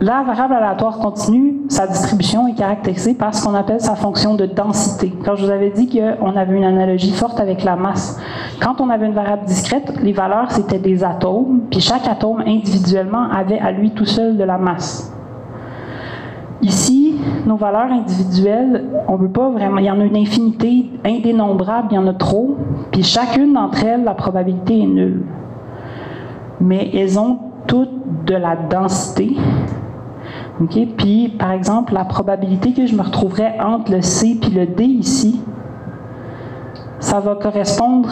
la 0.00 0.22
variable 0.22 0.54
aléatoire 0.54 0.98
continue, 0.98 1.62
sa 1.68 1.86
distribution 1.86 2.48
est 2.48 2.54
caractérisée 2.54 3.14
par 3.14 3.34
ce 3.34 3.44
qu'on 3.44 3.54
appelle 3.54 3.80
sa 3.80 3.94
fonction 3.94 4.34
de 4.34 4.44
densité. 4.44 5.12
Quand 5.24 5.36
je 5.36 5.46
vous 5.46 5.50
avais 5.50 5.70
dit 5.70 5.88
qu'on 5.88 6.36
avait 6.36 6.56
une 6.56 6.64
analogie 6.64 7.12
forte 7.12 7.40
avec 7.40 7.64
la 7.64 7.76
masse, 7.76 8.20
quand 8.60 8.80
on 8.80 8.90
avait 8.90 9.06
une 9.06 9.14
variable 9.14 9.44
discrète, 9.46 9.94
les 10.02 10.12
valeurs 10.12 10.50
c'était 10.50 10.78
des 10.78 11.04
atomes, 11.04 11.62
puis 11.70 11.80
chaque 11.80 12.06
atome 12.08 12.42
individuellement 12.46 13.30
avait 13.30 13.58
à 13.58 13.70
lui 13.70 13.92
tout 13.92 14.04
seul 14.04 14.36
de 14.36 14.44
la 14.44 14.58
masse. 14.58 15.12
Ici, 16.60 17.14
nos 17.46 17.56
valeurs 17.56 17.92
individuelles, 17.92 18.84
on 19.06 19.12
ne 19.12 19.18
veut 19.18 19.28
pas 19.28 19.50
vraiment. 19.50 19.78
Il 19.78 19.84
y 19.84 19.90
en 19.90 20.00
a 20.00 20.04
une 20.04 20.16
infinité 20.16 20.90
indénombrable, 21.04 21.88
il 21.92 21.94
y 21.94 21.98
en 21.98 22.06
a 22.08 22.14
trop, 22.14 22.56
puis 22.90 23.02
chacune 23.02 23.52
d'entre 23.52 23.84
elles, 23.84 24.02
la 24.02 24.14
probabilité 24.14 24.80
est 24.80 24.86
nulle. 24.86 25.22
Mais 26.64 26.90
elles 26.94 27.18
ont 27.18 27.38
toutes 27.66 28.24
de 28.24 28.34
la 28.34 28.56
densité, 28.56 29.36
puis, 30.96 31.28
par 31.28 31.52
exemple, 31.52 31.92
la 31.94 32.04
probabilité 32.04 32.72
que 32.72 32.86
je 32.86 32.94
me 32.94 33.02
retrouverais 33.02 33.58
entre 33.60 33.92
le 33.92 34.00
C 34.02 34.38
et 34.42 34.50
le 34.50 34.66
D 34.66 34.84
ici, 34.84 35.40
ça 37.00 37.20
va 37.20 37.34
correspondre 37.34 38.08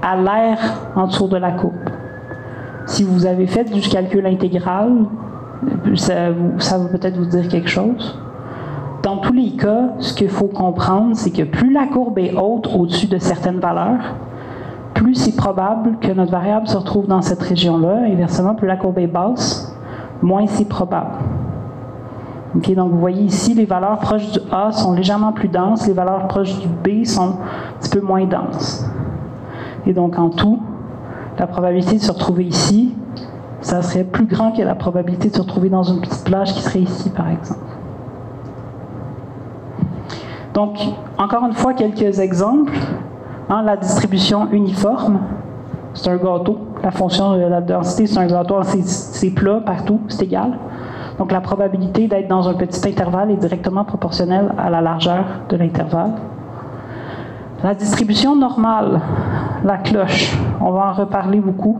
à 0.00 0.16
l'air 0.16 0.58
en 0.94 1.06
dessous 1.08 1.28
de 1.28 1.36
la 1.36 1.52
courbe. 1.52 1.74
Si 2.86 3.02
vous 3.02 3.26
avez 3.26 3.46
fait 3.46 3.64
du 3.64 3.80
calcul 3.80 4.24
intégral, 4.24 5.04
ça, 5.94 6.28
ça 6.58 6.78
va 6.78 6.86
peut-être 6.86 7.16
vous 7.16 7.26
dire 7.26 7.48
quelque 7.48 7.68
chose. 7.68 8.18
Dans 9.02 9.18
tous 9.18 9.32
les 9.32 9.50
cas, 9.56 9.94
ce 9.98 10.14
qu'il 10.14 10.28
faut 10.28 10.48
comprendre, 10.48 11.16
c'est 11.16 11.30
que 11.30 11.42
plus 11.42 11.72
la 11.72 11.86
courbe 11.86 12.18
est 12.18 12.34
haute 12.34 12.68
au-dessus 12.74 13.08
de 13.08 13.18
certaines 13.18 13.60
valeurs, 13.60 14.14
plus 15.08 15.14
c'est 15.14 15.36
probable 15.36 15.96
que 16.02 16.12
notre 16.12 16.32
variable 16.32 16.68
se 16.68 16.76
retrouve 16.76 17.06
dans 17.06 17.22
cette 17.22 17.40
région-là. 17.40 18.02
Inversement, 18.12 18.54
plus 18.54 18.68
la 18.68 18.76
courbe 18.76 18.98
est 18.98 19.06
basse, 19.06 19.74
moins 20.20 20.46
c'est 20.46 20.68
probable 20.68 21.12
donc 22.54 22.90
vous 22.90 22.98
voyez 22.98 23.22
ici, 23.22 23.54
les 23.54 23.64
valeurs 23.64 23.98
proches 23.98 24.32
du 24.32 24.40
A 24.50 24.72
sont 24.72 24.92
légèrement 24.92 25.32
plus 25.32 25.48
denses, 25.48 25.86
les 25.86 25.94
valeurs 25.94 26.28
proches 26.28 26.58
du 26.58 26.68
B 26.68 27.04
sont 27.04 27.22
un 27.22 27.36
petit 27.80 27.90
peu 27.90 28.00
moins 28.00 28.24
denses. 28.24 28.84
Et 29.86 29.92
donc 29.92 30.18
en 30.18 30.28
tout, 30.28 30.60
la 31.38 31.46
probabilité 31.46 31.96
de 31.96 32.02
se 32.02 32.10
retrouver 32.12 32.44
ici, 32.44 32.94
ça 33.60 33.80
serait 33.80 34.04
plus 34.04 34.26
grand 34.26 34.52
que 34.52 34.62
la 34.62 34.74
probabilité 34.74 35.30
de 35.30 35.36
se 35.36 35.40
retrouver 35.40 35.70
dans 35.70 35.84
une 35.84 36.00
petite 36.00 36.24
plage 36.24 36.52
qui 36.52 36.60
serait 36.60 36.80
ici, 36.80 37.10
par 37.10 37.28
exemple. 37.28 37.60
Donc, 40.54 40.78
encore 41.16 41.46
une 41.46 41.54
fois, 41.54 41.72
quelques 41.74 42.18
exemples. 42.18 42.72
Hein, 43.50 43.62
la 43.62 43.76
distribution 43.76 44.50
uniforme, 44.52 45.20
c'est 45.94 46.10
un 46.10 46.16
gâteau. 46.16 46.58
La 46.82 46.90
fonction 46.90 47.32
de 47.32 47.40
la 47.40 47.62
densité, 47.62 48.06
c'est 48.06 48.18
un 48.18 48.26
gâteau. 48.26 48.60
C'est 48.62 49.30
plat 49.30 49.60
partout, 49.64 50.00
c'est 50.08 50.24
égal. 50.24 50.58
Donc 51.18 51.32
la 51.32 51.40
probabilité 51.40 52.06
d'être 52.06 52.28
dans 52.28 52.46
un 52.48 52.54
petit 52.54 52.86
intervalle 52.86 53.30
est 53.30 53.36
directement 53.36 53.84
proportionnelle 53.84 54.52
à 54.58 54.68
la 54.68 54.80
largeur 54.82 55.24
de 55.48 55.56
l'intervalle. 55.56 56.12
La 57.64 57.74
distribution 57.74 58.36
normale, 58.36 59.00
la 59.64 59.78
cloche, 59.78 60.36
on 60.60 60.70
va 60.70 60.90
en 60.90 60.92
reparler 60.92 61.40
beaucoup. 61.40 61.78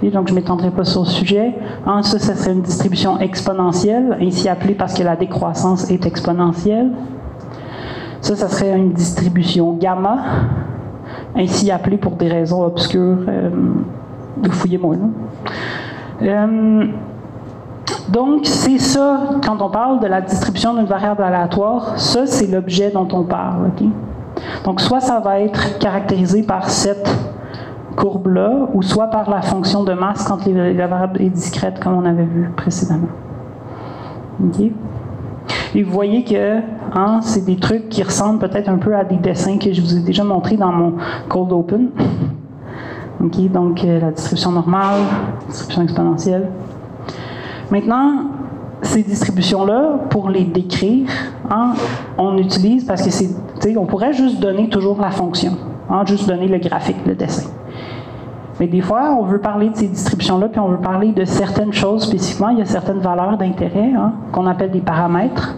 donc 0.00 0.28
je 0.28 0.32
ne 0.32 0.38
m'étendrai 0.38 0.70
pas 0.70 0.84
sur 0.84 1.02
le 1.02 1.08
sujet. 1.08 1.58
En 1.84 2.02
ça, 2.02 2.18
ce 2.18 2.34
serait 2.34 2.52
une 2.52 2.62
distribution 2.62 3.18
exponentielle, 3.18 4.16
ainsi 4.20 4.48
appelée 4.48 4.74
parce 4.74 4.94
que 4.94 5.02
la 5.02 5.16
décroissance 5.16 5.90
est 5.90 6.06
exponentielle. 6.06 6.92
Ça, 8.26 8.34
ce 8.34 8.48
serait 8.48 8.76
une 8.76 8.92
distribution 8.92 9.74
gamma, 9.74 10.18
ainsi 11.36 11.70
appelée 11.70 11.96
pour 11.96 12.16
des 12.16 12.26
raisons 12.26 12.64
obscures. 12.64 13.18
Euh, 13.28 13.50
fouillez-moi. 14.50 14.96
Euh, 16.22 16.86
donc, 18.08 18.40
c'est 18.46 18.78
ça, 18.78 19.20
quand 19.44 19.62
on 19.62 19.70
parle 19.70 20.00
de 20.00 20.08
la 20.08 20.20
distribution 20.22 20.74
d'une 20.74 20.86
variable 20.86 21.22
aléatoire, 21.22 22.00
ça, 22.00 22.26
c'est 22.26 22.48
l'objet 22.48 22.90
dont 22.90 23.06
on 23.12 23.22
parle. 23.22 23.70
Donc, 24.64 24.80
soit 24.80 24.98
ça 24.98 25.20
va 25.20 25.38
être 25.38 25.78
caractérisé 25.78 26.42
par 26.42 26.68
cette 26.68 27.08
courbe-là, 27.94 28.66
ou 28.74 28.82
soit 28.82 29.06
par 29.06 29.30
la 29.30 29.40
fonction 29.40 29.84
de 29.84 29.92
masse 29.92 30.24
quand 30.24 30.44
la 30.48 30.86
variable 30.88 31.22
est 31.22 31.30
discrète, 31.30 31.78
comme 31.78 31.94
on 31.94 32.04
avait 32.04 32.24
vu 32.24 32.50
précédemment. 32.56 33.06
Et 35.74 35.82
vous 35.82 35.92
voyez 35.92 36.24
que 36.24 36.58
hein, 36.94 37.20
c'est 37.22 37.44
des 37.44 37.56
trucs 37.56 37.88
qui 37.88 38.02
ressemblent 38.02 38.38
peut-être 38.38 38.68
un 38.68 38.78
peu 38.78 38.94
à 38.94 39.04
des 39.04 39.16
dessins 39.16 39.58
que 39.58 39.72
je 39.72 39.80
vous 39.80 39.96
ai 39.96 40.00
déjà 40.00 40.24
montrés 40.24 40.56
dans 40.56 40.72
mon 40.72 40.94
Cold 41.28 41.52
Open. 41.52 41.88
donc, 43.20 43.84
euh, 43.84 44.00
la 44.00 44.10
distribution 44.10 44.52
normale, 44.52 45.00
distribution 45.48 45.82
exponentielle. 45.82 46.48
Maintenant, 47.70 48.26
ces 48.82 49.02
distributions-là, 49.02 50.00
pour 50.10 50.28
les 50.28 50.44
décrire, 50.44 51.08
hein, 51.50 51.72
on 52.18 52.36
utilise 52.38 52.84
parce 52.84 53.02
que 53.02 53.10
c'est, 53.10 53.30
on 53.76 53.86
pourrait 53.86 54.12
juste 54.12 54.40
donner 54.40 54.68
toujours 54.68 55.00
la 55.00 55.10
fonction, 55.10 55.52
hein, 55.90 56.04
juste 56.06 56.28
donner 56.28 56.46
le 56.46 56.58
graphique, 56.58 56.96
le 57.06 57.14
dessin. 57.14 57.50
Mais 58.58 58.66
des 58.66 58.80
fois, 58.80 59.16
on 59.18 59.24
veut 59.24 59.40
parler 59.40 59.68
de 59.68 59.76
ces 59.76 59.88
distributions-là, 59.88 60.48
puis 60.48 60.60
on 60.60 60.68
veut 60.68 60.80
parler 60.80 61.12
de 61.12 61.24
certaines 61.24 61.72
choses 61.72 62.04
spécifiquement. 62.04 62.48
Il 62.48 62.58
y 62.58 62.62
a 62.62 62.66
certaines 62.66 63.00
valeurs 63.00 63.36
d'intérêt 63.36 63.92
hein, 63.94 64.12
qu'on 64.32 64.46
appelle 64.46 64.70
des 64.70 64.80
paramètres. 64.80 65.56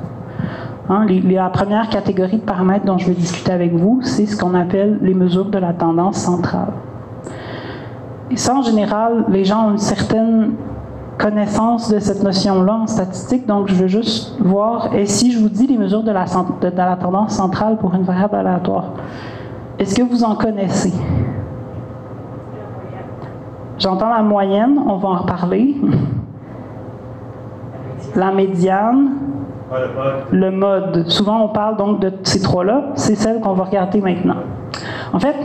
la 0.89 1.51
première 1.51 1.89
catégorie 1.89 2.39
de 2.39 2.43
paramètres 2.43 2.85
dont 2.85 2.99
je 2.99 3.07
vais 3.07 3.15
discuter 3.15 3.53
avec 3.53 3.73
vous, 3.73 4.01
c'est 4.03 4.27
ce 4.27 4.37
qu'on 4.37 4.55
appelle 4.55 4.99
les 5.01 5.15
mesures 5.15 5.47
de 5.51 5.59
la 5.59 5.73
tendance 5.73 6.17
centrale. 6.17 6.73
Et 8.31 8.37
ça, 8.37 8.55
en 8.55 8.63
général, 8.63 9.25
les 9.29 9.45
gens 9.45 9.69
ont 9.69 9.71
une 9.73 9.79
certaine 9.79 10.53
connaissance 11.19 11.91
de 11.91 11.99
cette 11.99 12.23
notion-là 12.23 12.75
en 12.75 12.87
statistique, 12.87 13.47
donc 13.47 13.69
je 13.69 13.75
veux 13.75 13.89
juste 13.89 14.37
voir, 14.41 14.95
et 14.95 15.07
si 15.07 15.33
je 15.33 15.39
vous 15.39 15.49
dis 15.49 15.67
les 15.67 15.77
mesures 15.77 16.03
de, 16.03 16.13
la 16.13 16.97
tendance 16.97 17.33
centrale 17.33 17.77
pour 17.79 17.95
une 17.95 18.05
variable 18.05 18.37
aléatoire, 18.37 18.93
est-ce 19.79 19.95
que 19.95 20.03
vous 20.03 20.23
en 20.23 20.37
connaissez? 20.37 20.93
J'entends 23.79 24.09
la 24.09 24.23
moyenne, 24.23 24.81
on 24.87 24.97
va 24.97 25.09
en 25.09 25.17
reparler. 25.17 25.77
La 28.17 28.33
médiane, 28.33 29.11
le 30.33 30.51
mode. 30.51 31.09
Souvent, 31.09 31.43
on 31.45 31.49
parle 31.49 31.77
donc 31.77 32.01
de 32.01 32.13
ces 32.25 32.41
trois-là. 32.41 32.91
C'est 32.95 33.15
celle 33.15 33.41
qu'on 33.41 33.53
va 33.53 33.65
regarder 33.65 34.01
maintenant. 34.01 34.37
En 35.13 35.21
fait, 35.21 35.37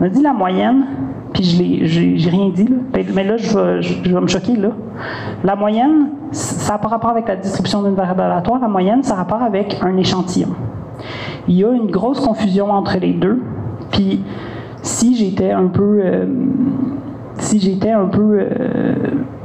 on 0.00 0.04
a 0.04 0.08
dit 0.08 0.22
la 0.22 0.32
moyenne, 0.32 0.84
puis 1.32 1.44
je 1.44 2.16
j'ai 2.16 2.30
rien 2.30 2.50
dit, 2.50 2.66
là. 2.66 2.76
Mais 3.14 3.24
là, 3.24 3.36
je 3.38 3.56
vais, 3.56 3.82
je 3.82 4.12
vais, 4.12 4.20
me 4.20 4.26
choquer. 4.26 4.56
Là. 4.56 4.70
La 5.42 5.56
moyenne, 5.56 6.10
ça 6.32 6.74
n'a 6.74 6.78
pas 6.78 6.88
rapport 6.88 7.10
avec 7.10 7.28
la 7.28 7.36
distribution 7.36 7.82
d'une 7.82 7.94
variable 7.94 8.20
aléatoire. 8.20 8.60
La 8.60 8.68
moyenne, 8.68 9.02
ça 9.02 9.14
a 9.14 9.16
rapport 9.18 9.42
avec 9.42 9.78
un 9.82 9.96
échantillon. 9.96 10.50
Il 11.48 11.56
y 11.56 11.64
a 11.64 11.72
une 11.72 11.90
grosse 11.90 12.20
confusion 12.20 12.70
entre 12.70 12.98
les 12.98 13.14
deux. 13.14 13.42
Puis, 13.90 14.22
si 14.82 15.16
j'étais 15.16 15.52
un 15.52 15.68
peu. 15.68 16.00
Euh, 16.04 16.26
si 17.50 17.58
j'étais 17.58 17.90
un 17.90 18.06
peu 18.06 18.38
euh, 18.40 18.94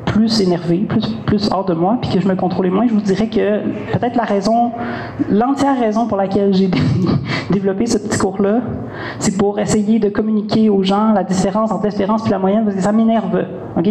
plus 0.06 0.40
énervé, 0.40 0.78
plus, 0.88 1.08
plus 1.26 1.50
hors 1.52 1.66
de 1.66 1.74
moi, 1.74 1.98
puis 2.00 2.12
que 2.12 2.20
je 2.20 2.28
me 2.28 2.36
contrôlais 2.36 2.70
moins, 2.70 2.88
je 2.88 2.94
vous 2.94 3.02
dirais 3.02 3.28
que 3.28 3.62
peut-être 3.92 4.16
la 4.16 4.24
raison, 4.24 4.72
l'entière 5.30 5.80
raison 5.80 6.06
pour 6.06 6.16
laquelle 6.16 6.54
j'ai 6.54 6.70
développé 7.50 7.88
ce 7.88 7.98
petit 7.98 8.20
cours-là, 8.20 8.60
c'est 9.18 9.38
pour 9.38 9.58
essayer 9.58 9.98
de 9.98 10.10
communiquer 10.10 10.70
aux 10.70 10.84
gens 10.84 11.14
la 11.14 11.24
différence 11.24 11.72
entre 11.72 11.86
l'espérance 11.86 12.28
et 12.28 12.30
la 12.30 12.38
moyenne, 12.38 12.64
parce 12.64 12.76
que 12.76 12.84
ça 12.84 12.92
m'énerve. 12.92 13.44
OK? 13.76 13.90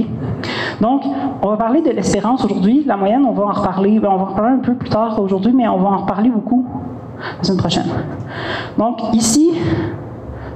Donc, 0.81 1.03
on 1.43 1.49
va 1.49 1.57
parler 1.57 1.83
de 1.83 1.91
l'espérance 1.91 2.45
aujourd'hui. 2.45 2.85
La 2.87 2.97
moyenne, 2.97 3.25
on 3.29 3.33
va 3.33 3.45
en 3.45 3.53
reparler, 3.53 3.99
ben, 3.99 4.11
on 4.13 4.17
va 4.17 4.23
en 4.23 4.27
reparler 4.27 4.55
un 4.55 4.59
peu 4.59 4.75
plus 4.75 4.91
tard 4.91 5.19
aujourd'hui, 5.21 5.53
mais 5.53 5.67
on 5.67 5.79
va 5.79 5.89
en 5.89 5.99
reparler 5.99 6.31
beaucoup 6.31 6.65
la 7.39 7.43
semaine 7.43 7.59
prochaine. 7.59 7.89
Donc, 8.79 9.01
ici, 9.13 9.51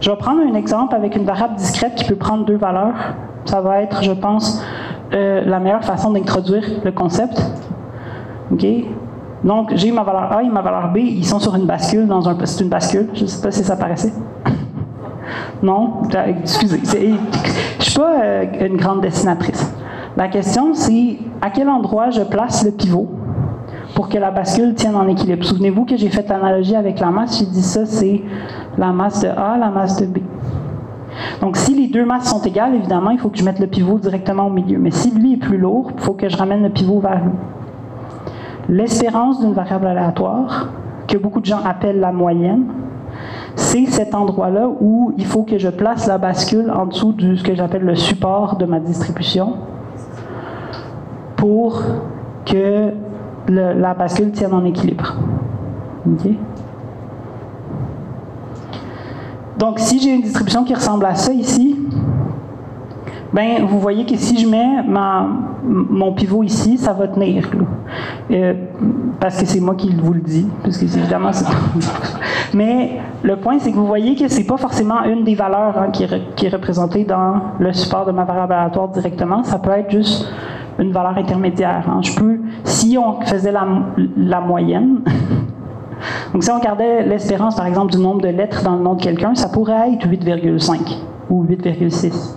je 0.00 0.10
vais 0.10 0.16
prendre 0.16 0.42
un 0.42 0.54
exemple 0.54 0.94
avec 0.94 1.16
une 1.16 1.24
variable 1.24 1.56
discrète 1.56 1.96
qui 1.96 2.04
peut 2.04 2.14
prendre 2.14 2.44
deux 2.44 2.56
valeurs. 2.56 2.94
Ça 3.48 3.62
va 3.62 3.80
être, 3.80 4.02
je 4.02 4.12
pense, 4.12 4.62
euh, 5.14 5.42
la 5.46 5.58
meilleure 5.58 5.82
façon 5.82 6.10
d'introduire 6.10 6.64
le 6.84 6.92
concept. 6.92 7.42
OK? 8.52 8.66
Donc, 9.42 9.72
j'ai 9.74 9.90
ma 9.90 10.02
valeur 10.02 10.30
A 10.30 10.42
et 10.42 10.48
ma 10.50 10.60
valeur 10.60 10.92
B, 10.92 10.98
ils 10.98 11.24
sont 11.24 11.38
sur 11.38 11.54
une 11.54 11.64
bascule 11.64 12.06
dans 12.06 12.28
un. 12.28 12.36
C'est 12.44 12.62
une 12.62 12.68
bascule, 12.68 13.08
je 13.14 13.22
ne 13.22 13.26
sais 13.26 13.40
pas 13.40 13.50
si 13.50 13.64
ça 13.64 13.76
paraissait. 13.76 14.12
non? 15.62 16.02
Excusez. 16.42 16.82
Je 16.84 16.98
ne 16.98 17.16
suis 17.78 17.98
pas 17.98 18.20
euh, 18.22 18.44
une 18.66 18.76
grande 18.76 19.00
dessinatrice. 19.00 19.74
La 20.14 20.28
question, 20.28 20.74
c'est 20.74 21.16
à 21.40 21.48
quel 21.48 21.70
endroit 21.70 22.10
je 22.10 22.20
place 22.20 22.66
le 22.66 22.72
pivot 22.72 23.08
pour 23.94 24.10
que 24.10 24.18
la 24.18 24.30
bascule 24.30 24.74
tienne 24.74 24.94
en 24.94 25.08
équilibre? 25.08 25.42
Souvenez-vous 25.42 25.86
que 25.86 25.96
j'ai 25.96 26.10
fait 26.10 26.28
l'analogie 26.28 26.76
avec 26.76 27.00
la 27.00 27.10
masse. 27.10 27.38
J'ai 27.38 27.46
dit 27.46 27.62
ça, 27.62 27.86
c'est 27.86 28.20
la 28.76 28.92
masse 28.92 29.22
de 29.22 29.28
A, 29.28 29.56
la 29.56 29.70
masse 29.70 29.96
de 29.96 30.04
B. 30.04 30.18
Donc, 31.40 31.56
si 31.56 31.74
les 31.74 31.88
deux 31.88 32.04
masses 32.04 32.30
sont 32.30 32.42
égales, 32.42 32.74
évidemment, 32.74 33.10
il 33.10 33.18
faut 33.18 33.28
que 33.28 33.38
je 33.38 33.44
mette 33.44 33.58
le 33.58 33.66
pivot 33.66 33.98
directement 33.98 34.46
au 34.46 34.50
milieu. 34.50 34.78
Mais 34.78 34.90
si 34.90 35.10
lui 35.10 35.34
est 35.34 35.38
plus 35.38 35.58
lourd, 35.58 35.90
il 35.94 36.00
faut 36.00 36.14
que 36.14 36.28
je 36.28 36.36
ramène 36.36 36.62
le 36.62 36.70
pivot 36.70 37.00
vers 37.00 37.24
lui. 37.24 37.32
L'espérance 38.68 39.40
d'une 39.40 39.52
variable 39.52 39.86
aléatoire, 39.86 40.68
que 41.06 41.16
beaucoup 41.16 41.40
de 41.40 41.46
gens 41.46 41.60
appellent 41.64 42.00
la 42.00 42.12
moyenne, 42.12 42.66
c'est 43.56 43.86
cet 43.86 44.14
endroit-là 44.14 44.68
où 44.80 45.12
il 45.16 45.24
faut 45.24 45.42
que 45.42 45.58
je 45.58 45.68
place 45.68 46.06
la 46.06 46.18
bascule 46.18 46.70
en 46.70 46.86
dessous 46.86 47.12
de 47.12 47.34
ce 47.34 47.42
que 47.42 47.54
j'appelle 47.54 47.82
le 47.82 47.96
support 47.96 48.56
de 48.56 48.66
ma 48.66 48.78
distribution 48.78 49.54
pour 51.36 51.82
que 52.44 52.92
la 53.48 53.94
bascule 53.94 54.32
tienne 54.32 54.52
en 54.52 54.64
équilibre. 54.64 55.16
Donc, 59.58 59.78
si 59.78 59.98
j'ai 60.00 60.14
une 60.14 60.22
distribution 60.22 60.64
qui 60.64 60.74
ressemble 60.74 61.04
à 61.04 61.14
ça 61.14 61.32
ici, 61.32 61.76
ben, 63.32 63.66
vous 63.66 63.78
voyez 63.78 64.06
que 64.06 64.16
si 64.16 64.38
je 64.38 64.48
mets 64.48 64.82
mon 65.64 66.12
pivot 66.12 66.42
ici, 66.42 66.78
ça 66.78 66.92
va 66.92 67.08
tenir. 67.08 67.48
Euh, 68.30 68.54
parce 69.20 69.38
que 69.38 69.46
c'est 69.46 69.60
moi 69.60 69.74
qui 69.74 69.94
vous 69.94 70.12
le 70.14 70.20
dis, 70.20 70.46
parce 70.62 70.78
que 70.78 70.84
évidemment 70.84 71.30
Mais 72.54 73.00
le 73.22 73.36
point, 73.36 73.58
c'est 73.58 73.72
que 73.72 73.76
vous 73.76 73.86
voyez 73.86 74.14
que 74.14 74.28
c'est 74.28 74.44
pas 74.44 74.56
forcément 74.56 75.02
une 75.04 75.24
des 75.24 75.34
valeurs 75.34 75.76
hein, 75.76 75.90
qui, 75.92 76.06
qui, 76.36 76.46
est 76.46 76.50
représentée 76.50 77.04
dans 77.04 77.34
le 77.58 77.72
support 77.72 78.06
de 78.06 78.12
ma 78.12 78.24
variable 78.24 78.54
aléatoire 78.54 78.88
directement. 78.88 79.42
Ça 79.44 79.58
peut 79.58 79.72
être 79.72 79.90
juste 79.90 80.32
une 80.78 80.92
valeur 80.92 81.18
intermédiaire. 81.18 81.84
Hein. 81.88 82.00
Je 82.02 82.14
peux, 82.14 82.38
si 82.64 82.96
on 82.96 83.20
faisait 83.22 83.52
la, 83.52 83.66
la 84.16 84.40
moyenne, 84.40 85.00
donc 86.32 86.44
si 86.44 86.50
on 86.50 86.58
regardait 86.58 87.04
l'espérance, 87.04 87.56
par 87.56 87.66
exemple, 87.66 87.92
du 87.92 87.98
nombre 87.98 88.20
de 88.20 88.28
lettres 88.28 88.62
dans 88.62 88.76
le 88.76 88.82
nom 88.82 88.94
de 88.94 89.02
quelqu'un, 89.02 89.34
ça 89.34 89.48
pourrait 89.48 89.92
être 89.92 90.06
8,5 90.06 90.96
ou 91.30 91.44
8,6. 91.44 92.36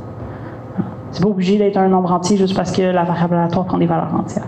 C'est 1.12 1.24
pas 1.24 1.30
obligé 1.30 1.58
d'être 1.58 1.78
un 1.78 1.90
nombre 1.90 2.12
entier 2.12 2.38
juste 2.38 2.56
parce 2.56 2.72
que 2.72 2.82
la 2.82 3.04
variable 3.04 3.36
aléatoire 3.36 3.66
prend 3.66 3.78
des 3.78 3.86
valeurs 3.86 4.16
entières. 4.16 4.48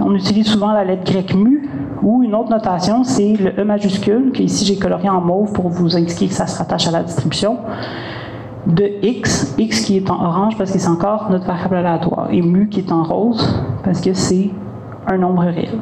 On 0.00 0.14
utilise 0.14 0.46
souvent 0.46 0.72
la 0.72 0.84
lettre 0.84 1.10
grecque 1.10 1.34
mu, 1.34 1.68
ou 2.02 2.22
une 2.22 2.34
autre 2.34 2.50
notation, 2.50 3.04
c'est 3.04 3.34
le 3.34 3.58
E 3.58 3.64
majuscule, 3.64 4.32
que 4.32 4.42
ici 4.42 4.64
j'ai 4.64 4.76
colorié 4.76 5.08
en 5.08 5.20
mauve 5.20 5.52
pour 5.52 5.68
vous 5.68 5.96
indiquer 5.96 6.28
que 6.28 6.34
ça 6.34 6.46
se 6.46 6.58
rattache 6.58 6.88
à 6.88 6.90
la 6.90 7.02
distribution 7.02 7.58
de 8.66 8.84
x, 9.02 9.54
x 9.56 9.80
qui 9.80 9.96
est 9.96 10.10
en 10.10 10.22
orange 10.22 10.58
parce 10.58 10.70
que 10.70 10.78
c'est 10.78 10.88
encore 10.88 11.28
notre 11.30 11.46
variable 11.46 11.76
aléatoire, 11.76 12.28
et 12.30 12.42
mu 12.42 12.68
qui 12.68 12.80
est 12.80 12.92
en 12.92 13.04
rose 13.04 13.62
parce 13.82 14.00
que 14.00 14.12
c'est 14.12 14.50
un 15.06 15.16
nombre 15.16 15.44
réel. 15.44 15.78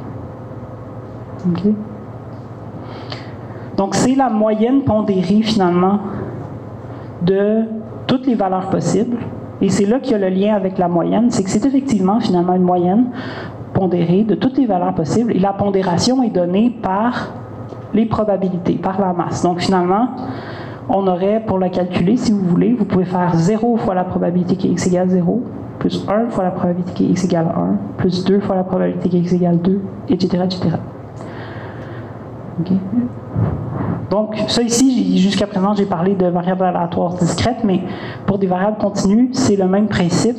Donc 3.79 3.95
c'est 3.95 4.17
la 4.17 4.29
moyenne 4.29 4.83
pondérée 4.83 5.43
finalement 5.43 6.01
de 7.23 7.62
toutes 8.09 8.27
les 8.27 8.35
valeurs 8.35 8.71
possibles. 8.71 9.17
Et 9.62 9.71
c'est 9.71 9.87
là 9.87 10.01
qu'il 10.01 10.12
y 10.12 10.14
a 10.17 10.19
le 10.19 10.29
lien 10.29 10.55
avec 10.55 10.79
la 10.79 10.88
moyenne, 10.88 11.31
c'est 11.31 11.45
que 11.45 11.51
c'est 11.51 11.64
effectivement 11.64 12.19
finalement 12.19 12.55
une 12.55 12.62
moyenne 12.62 13.07
pondérée 13.73 14.25
de 14.25 14.35
toutes 14.35 14.59
les 14.59 14.67
valeurs 14.67 14.95
possibles. 14.95 15.33
Et 15.33 15.38
la 15.38 15.53
pondération 15.53 16.25
est 16.25 16.31
donnée 16.31 16.71
par 16.83 17.33
les 17.95 18.07
probabilités, 18.07 18.75
par 18.75 19.01
la 19.01 19.12
masse. 19.12 19.43
Donc 19.43 19.61
finalement, 19.61 20.09
on 20.88 21.07
aurait, 21.07 21.41
pour 21.47 21.59
la 21.61 21.69
calculer, 21.69 22.17
si 22.17 22.33
vous 22.33 22.45
voulez, 22.45 22.75
vous 22.75 22.85
pouvez 22.85 23.05
faire 23.05 23.31
0 23.35 23.77
fois 23.77 23.95
la 23.95 24.05
probabilité 24.05 24.57
que 24.57 24.67
x 24.67 24.88
égale 24.88 25.09
0, 25.09 25.43
plus 25.79 26.05
1 26.09 26.31
fois 26.31 26.43
la 26.43 26.51
probabilité 26.51 26.93
que 26.93 27.11
x 27.11 27.25
égale 27.27 27.47
1, 27.47 27.97
plus 27.99 28.25
2 28.25 28.41
fois 28.41 28.57
la 28.57 28.64
probabilité 28.64 29.09
que 29.09 29.17
x 29.17 29.33
égale 29.35 29.59
2, 29.59 29.81
etc. 30.09 30.45
etc. 30.47 30.77
Donc, 34.11 34.37
ça 34.49 34.62
ici, 34.62 35.18
jusqu'à 35.18 35.47
présent, 35.47 35.75
j'ai 35.75 35.85
parlé 35.85 36.14
de 36.14 36.27
variables 36.27 36.64
aléatoires 36.64 37.14
discrètes, 37.14 37.62
mais 37.64 37.83
pour 38.27 38.38
des 38.38 38.47
variables 38.47 38.79
continues, 38.79 39.31
c'est 39.33 39.57
le 39.57 39.66
même 39.66 39.88
principe. 39.88 40.38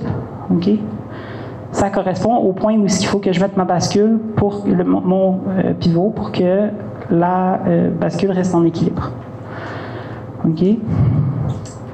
Ça 1.72 1.90
correspond 1.92 2.36
au 2.36 2.52
point 2.54 2.74
où 2.74 2.86
il 2.88 3.06
faut 3.06 3.20
que 3.20 3.32
je 3.32 3.40
mette 3.40 3.56
ma 3.56 3.66
bascule 3.66 4.20
pour 4.36 4.66
mon 4.66 5.40
euh, 5.50 5.74
pivot 5.74 6.10
pour 6.10 6.32
que 6.32 6.70
la 7.12 7.60
euh, 7.68 7.92
bascule 7.92 8.32
reste 8.32 8.56
en 8.56 8.66
équilibre. 8.66 9.12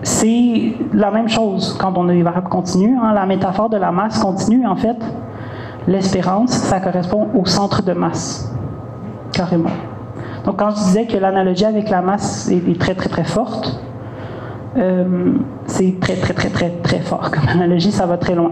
C'est 0.01 0.73
la 0.93 1.11
même 1.11 1.27
chose 1.27 1.77
quand 1.79 1.97
on 1.97 2.07
a 2.07 2.13
des 2.13 2.23
variables 2.23 2.47
continues. 2.47 2.95
Hein. 2.95 3.13
La 3.13 3.25
métaphore 3.25 3.69
de 3.69 3.77
la 3.77 3.91
masse 3.91 4.17
continue, 4.19 4.65
en 4.65 4.77
fait, 4.77 4.97
l'espérance, 5.87 6.51
ça 6.51 6.79
correspond 6.79 7.27
au 7.35 7.45
centre 7.45 7.83
de 7.83 7.91
masse, 7.91 8.53
carrément. 9.33 9.71
Donc, 10.45 10.57
quand 10.57 10.69
je 10.71 10.75
disais 10.75 11.05
que 11.05 11.17
l'analogie 11.17 11.65
avec 11.65 11.89
la 11.89 12.01
masse 12.01 12.49
est, 12.51 12.79
très, 12.79 12.93
très, 12.93 13.09
très 13.09 13.23
forte, 13.23 13.79
euh, 14.77 15.33
c'est 15.65 15.99
très, 15.99 16.15
très, 16.15 16.33
très, 16.33 16.49
très, 16.49 16.69
très 16.69 16.99
fort 16.99 17.31
comme 17.31 17.47
analogie, 17.47 17.91
ça 17.91 18.05
va 18.05 18.17
très 18.17 18.35
loin. 18.35 18.51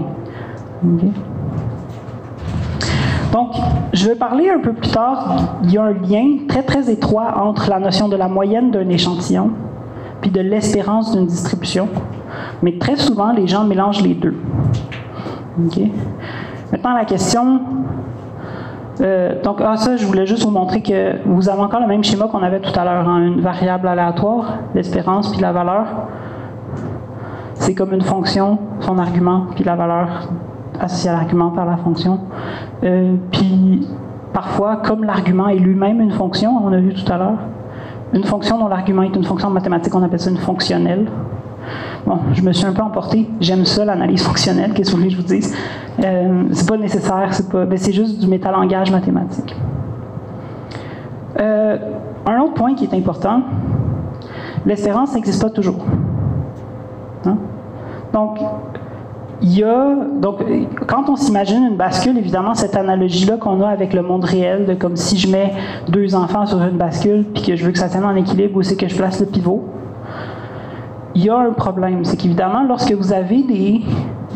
Donc, 3.32 3.52
je 3.94 4.08
vais 4.08 4.16
parler 4.16 4.50
un 4.50 4.60
peu 4.60 4.74
plus 4.74 4.92
tard, 4.92 5.58
il 5.64 5.72
y 5.72 5.78
a 5.78 5.84
un 5.84 5.94
lien 5.94 6.46
très, 6.48 6.64
très 6.64 6.90
étroit 6.92 7.36
entre 7.38 7.70
la 7.70 7.80
notion 7.80 8.08
de 8.08 8.16
la 8.16 8.28
moyenne 8.28 8.72
d'un 8.72 8.90
échantillon 8.90 9.52
puis 10.24 10.32
de 10.32 10.40
l'espérance 10.40 11.12
d'une 11.12 11.28
distribution. 11.28 11.90
Mais 12.64 12.78
très 12.78 12.96
souvent, 12.96 13.34
les 13.34 13.46
gens 13.46 13.66
mélangent 13.66 14.02
les 14.02 14.14
deux. 14.14 14.36
Maintenant, 16.72 16.94
la 16.94 17.06
question. 17.06 17.62
Euh, 19.02 19.42
donc, 19.42 19.58
ah, 19.60 19.76
ça, 19.78 19.98
je 19.98 20.06
voulais 20.06 20.26
juste 20.26 20.44
vous 20.44 20.52
montrer 20.52 20.82
que 20.82 21.16
vous 21.26 21.50
avez 21.50 21.62
encore 21.62 21.80
le 21.80 21.88
même 21.88 22.04
schéma 22.04 22.28
qu'on 22.28 22.44
avait 22.44 22.60
tout 22.60 22.78
à 22.80 22.84
l'heure, 22.84 23.08
hein, 23.08 23.26
une 23.26 23.42
variable 23.42 23.88
aléatoire, 23.88 24.58
l'espérance 24.76 25.32
puis 25.32 25.42
la 25.42 25.52
valeur. 25.52 25.86
C'est 27.56 27.74
comme 27.74 27.94
une 27.94 28.02
fonction, 28.02 28.60
son 28.82 28.98
argument, 29.00 29.48
puis 29.56 29.64
la 29.64 29.76
valeur 29.76 30.30
associée 30.80 31.10
à 31.10 31.14
l'argument 31.14 31.50
par 31.50 31.66
la 31.66 31.78
fonction. 31.78 32.20
Euh, 32.84 33.16
puis, 33.32 33.88
parfois, 34.34 34.78
comme 34.78 35.04
l'argument 35.04 35.48
est 35.48 35.58
lui-même 35.58 36.02
une 36.02 36.12
fonction, 36.12 36.60
on 36.64 36.72
a 36.72 36.78
vu 36.78 36.94
tout 36.94 37.12
à 37.12 37.18
l'heure, 37.18 37.38
une 38.14 38.24
fonction 38.24 38.60
dont 38.60 38.68
l'argument 38.68 39.04
est 39.04 39.16
une 39.16 39.24
fonction 39.24 39.50
mathématique, 39.50 39.94
on 39.96 40.04
appelle 40.04 40.20
ça 40.20 40.30
une 40.30 40.38
fonctionnelle. 40.38 41.08
Bon, 42.06 42.20
je 42.34 42.42
me 42.42 42.52
suis 42.52 42.66
un 42.66 42.74
peu 42.74 42.82
emporté. 42.82 43.30
J'aime 43.40 43.66
ça, 43.66 43.86
l'analyse 43.86 44.24
fonctionnelle. 44.24 44.74
Qu'est-ce 44.74 44.96
que 44.96 45.10
je 45.10 45.16
vous 45.16 45.24
dise? 45.24 45.56
Euh, 46.04 46.44
c'est 46.52 46.68
pas 46.68 46.78
nécessaire, 46.78 47.28
c'est 47.32 47.50
pas, 47.50 47.66
ben, 47.66 47.78
c'est 47.78 47.94
juste 47.94 48.20
du 48.20 48.28
métalangage 48.28 48.92
mathématique. 48.92 49.56
Euh, 51.40 51.78
un 52.26 52.40
autre 52.42 52.54
point 52.54 52.74
qui 52.76 52.86
est 52.86 52.94
important, 52.94 53.42
l'espérance 54.66 55.14
n'existe 55.14 55.42
pas 55.42 55.50
toujours. 55.50 55.86
Hein? 57.26 57.38
Donc, 58.12 58.40
il 59.42 59.58
y 59.58 59.64
a, 59.64 59.96
donc, 60.22 60.38
quand 60.88 61.10
on 61.10 61.16
s'imagine 61.16 61.66
une 61.66 61.76
bascule, 61.76 62.18
évidemment, 62.18 62.54
cette 62.54 62.76
analogie-là 62.76 63.38
qu'on 63.38 63.62
a 63.62 63.68
avec 63.68 63.94
le 63.94 64.02
monde 64.02 64.24
réel, 64.24 64.66
de 64.66 64.74
comme 64.74 64.96
si 64.96 65.18
je 65.18 65.30
mets 65.30 65.54
deux 65.90 66.16
enfants 66.16 66.46
sur 66.46 66.62
une 66.62 66.78
bascule, 66.78 67.26
puis 67.34 67.44
que 67.44 67.56
je 67.56 67.66
veux 67.66 67.72
que 67.72 67.80
ça 67.80 67.90
tienne 67.90 68.06
en 68.06 68.16
équilibre, 68.16 68.58
où 68.58 68.64
c'est 68.64 68.78
que 68.78 68.88
je 68.88 68.96
place 68.96 69.20
le 69.20 69.26
pivot, 69.26 69.66
il 71.16 71.26
y 71.26 71.30
a 71.30 71.38
un 71.38 71.52
problème. 71.52 72.04
C'est 72.06 72.18
qu'évidemment, 72.18 72.64
lorsque 72.64 72.92
vous 72.94 73.14
avez 73.14 73.44
des, 73.44 73.82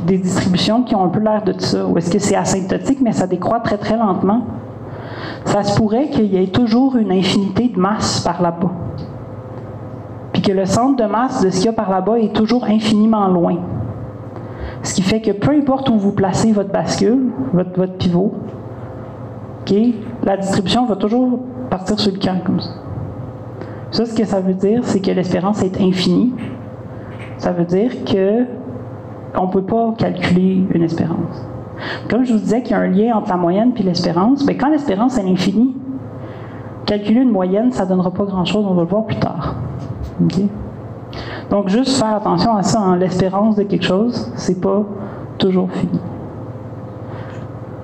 distributions 0.05 0.83
qui 0.83 0.95
ont 0.95 1.03
un 1.03 1.09
peu 1.09 1.19
l'air 1.19 1.43
de 1.43 1.53
ça, 1.57 1.85
ou 1.85 1.97
est-ce 1.97 2.09
que 2.09 2.19
c'est 2.19 2.35
asymptotique, 2.35 2.99
mais 3.01 3.11
ça 3.11 3.27
décroît 3.27 3.59
très 3.59 3.77
très 3.77 3.97
lentement, 3.97 4.45
ça 5.45 5.63
se 5.63 5.75
pourrait 5.75 6.09
qu'il 6.09 6.33
y 6.33 6.37
ait 6.41 6.47
toujours 6.47 6.95
une 6.95 7.11
infinité 7.11 7.69
de 7.69 7.79
masse 7.79 8.21
par 8.21 8.41
là-bas. 8.41 8.71
Puis 10.33 10.41
que 10.41 10.51
le 10.51 10.65
centre 10.65 11.03
de 11.03 11.09
masse 11.09 11.43
de 11.43 11.49
ce 11.49 11.57
qu'il 11.57 11.65
y 11.65 11.69
a 11.69 11.73
par 11.73 11.89
là-bas 11.89 12.19
est 12.19 12.33
toujours 12.33 12.65
infiniment 12.65 13.27
loin. 13.27 13.57
Ce 14.83 14.93
qui 14.93 15.01
fait 15.01 15.21
que 15.21 15.31
peu 15.31 15.51
importe 15.51 15.89
où 15.89 15.97
vous 15.97 16.11
placez 16.11 16.51
votre 16.51 16.71
bascule, 16.71 17.31
votre, 17.53 17.97
pivot, 17.97 18.33
la 20.23 20.37
distribution 20.37 20.85
va 20.85 20.95
toujours 20.95 21.39
partir 21.69 21.99
sur 21.99 22.11
le 22.11 22.19
camp 22.19 22.39
comme 22.45 22.59
ça. 22.59 22.69
Ça, 23.91 24.05
ce 24.05 24.13
que 24.13 24.25
ça 24.25 24.39
veut 24.39 24.53
dire, 24.53 24.81
c'est 24.83 24.99
que 24.99 25.11
l'espérance 25.11 25.63
est 25.63 25.79
infinie. 25.81 26.33
Ça 27.37 27.51
veut 27.51 27.65
dire 27.65 27.91
que 28.05 28.45
on 29.35 29.47
peut 29.47 29.63
pas 29.63 29.93
calculer 29.97 30.65
une 30.73 30.83
espérance. 30.83 31.47
Comme 32.09 32.23
je 32.23 32.33
vous 32.33 32.39
disais 32.39 32.61
qu'il 32.63 32.71
y 32.71 32.73
a 32.73 32.79
un 32.79 32.87
lien 32.87 33.15
entre 33.15 33.29
la 33.29 33.37
moyenne 33.37 33.71
et 33.77 33.83
l'espérance, 33.83 34.45
mais 34.45 34.57
quand 34.57 34.69
l'espérance 34.69 35.17
est 35.17 35.29
infinie, 35.29 35.75
calculer 36.85 37.21
une 37.21 37.31
moyenne, 37.31 37.71
ça 37.71 37.83
ne 37.83 37.89
donnera 37.89 38.11
pas 38.11 38.25
grand-chose, 38.25 38.65
on 38.67 38.73
va 38.73 38.81
le 38.81 38.87
voir 38.87 39.05
plus 39.05 39.17
tard. 39.17 39.55
Donc, 41.49 41.69
juste 41.69 41.97
faire 41.97 42.15
attention 42.15 42.55
à 42.55 42.63
ça, 42.63 42.79
hein. 42.79 42.97
l'espérance 42.97 43.55
de 43.55 43.63
quelque 43.63 43.85
chose, 43.85 44.31
c'est 44.35 44.59
pas 44.59 44.83
toujours 45.37 45.69
fini. 45.71 45.99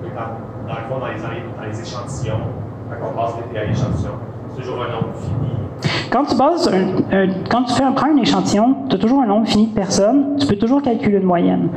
Dans, 0.02 0.74
le 0.74 0.80
fond, 0.88 0.98
dans 0.98 1.62
les 1.66 1.80
échantillons, 1.80 2.40
quand 2.88 3.06
on 3.12 3.16
passe 3.16 3.34
à 3.34 3.64
l'échantillon, 3.64 4.12
c'est 4.48 4.62
toujours 4.62 4.82
un 4.82 4.92
nombre 4.92 5.14
fini. 5.16 5.63
Quand 6.10 6.24
tu 6.24 6.36
prends 6.36 8.06
un 8.06 8.16
échantillon, 8.16 8.76
tu 8.88 8.96
as 8.96 8.98
toujours 8.98 9.20
un 9.22 9.26
nombre 9.26 9.46
fini 9.48 9.66
de 9.66 9.74
personnes, 9.74 10.36
tu 10.38 10.46
peux 10.46 10.56
toujours 10.56 10.80
calculer 10.80 11.18
une 11.18 11.26
moyenne. 11.26 11.70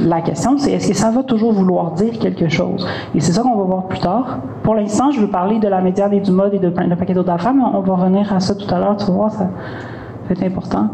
La 0.00 0.20
question, 0.20 0.58
c'est 0.58 0.72
est-ce 0.72 0.88
que 0.88 0.94
ça 0.94 1.10
va 1.10 1.22
toujours 1.22 1.52
vouloir 1.52 1.92
dire 1.92 2.18
quelque 2.18 2.48
chose? 2.48 2.86
Et 3.14 3.20
c'est 3.20 3.32
ça 3.32 3.42
qu'on 3.42 3.56
va 3.56 3.62
voir 3.62 3.84
plus 3.84 4.00
tard. 4.00 4.38
Pour 4.62 4.74
l'instant, 4.74 5.10
je 5.10 5.20
veux 5.20 5.28
parler 5.28 5.60
de 5.60 5.68
la 5.68 5.80
médiane 5.80 6.12
et 6.12 6.20
du 6.20 6.32
mode 6.32 6.54
et 6.54 6.58
de 6.58 6.70
plein 6.70 6.88
de 6.88 6.94
paquets 6.94 7.14
d'autres 7.14 7.30
affaires, 7.32 7.54
mais 7.54 7.62
on 7.62 7.80
va 7.80 7.94
revenir 7.94 8.32
à 8.32 8.40
ça 8.40 8.54
tout 8.54 8.72
à 8.74 8.78
l'heure, 8.78 8.96
tu 8.96 9.06
vas 9.06 9.12
voir, 9.12 9.30
ça 9.30 9.44
va 9.44 10.32
être 10.32 10.42
important. 10.42 10.88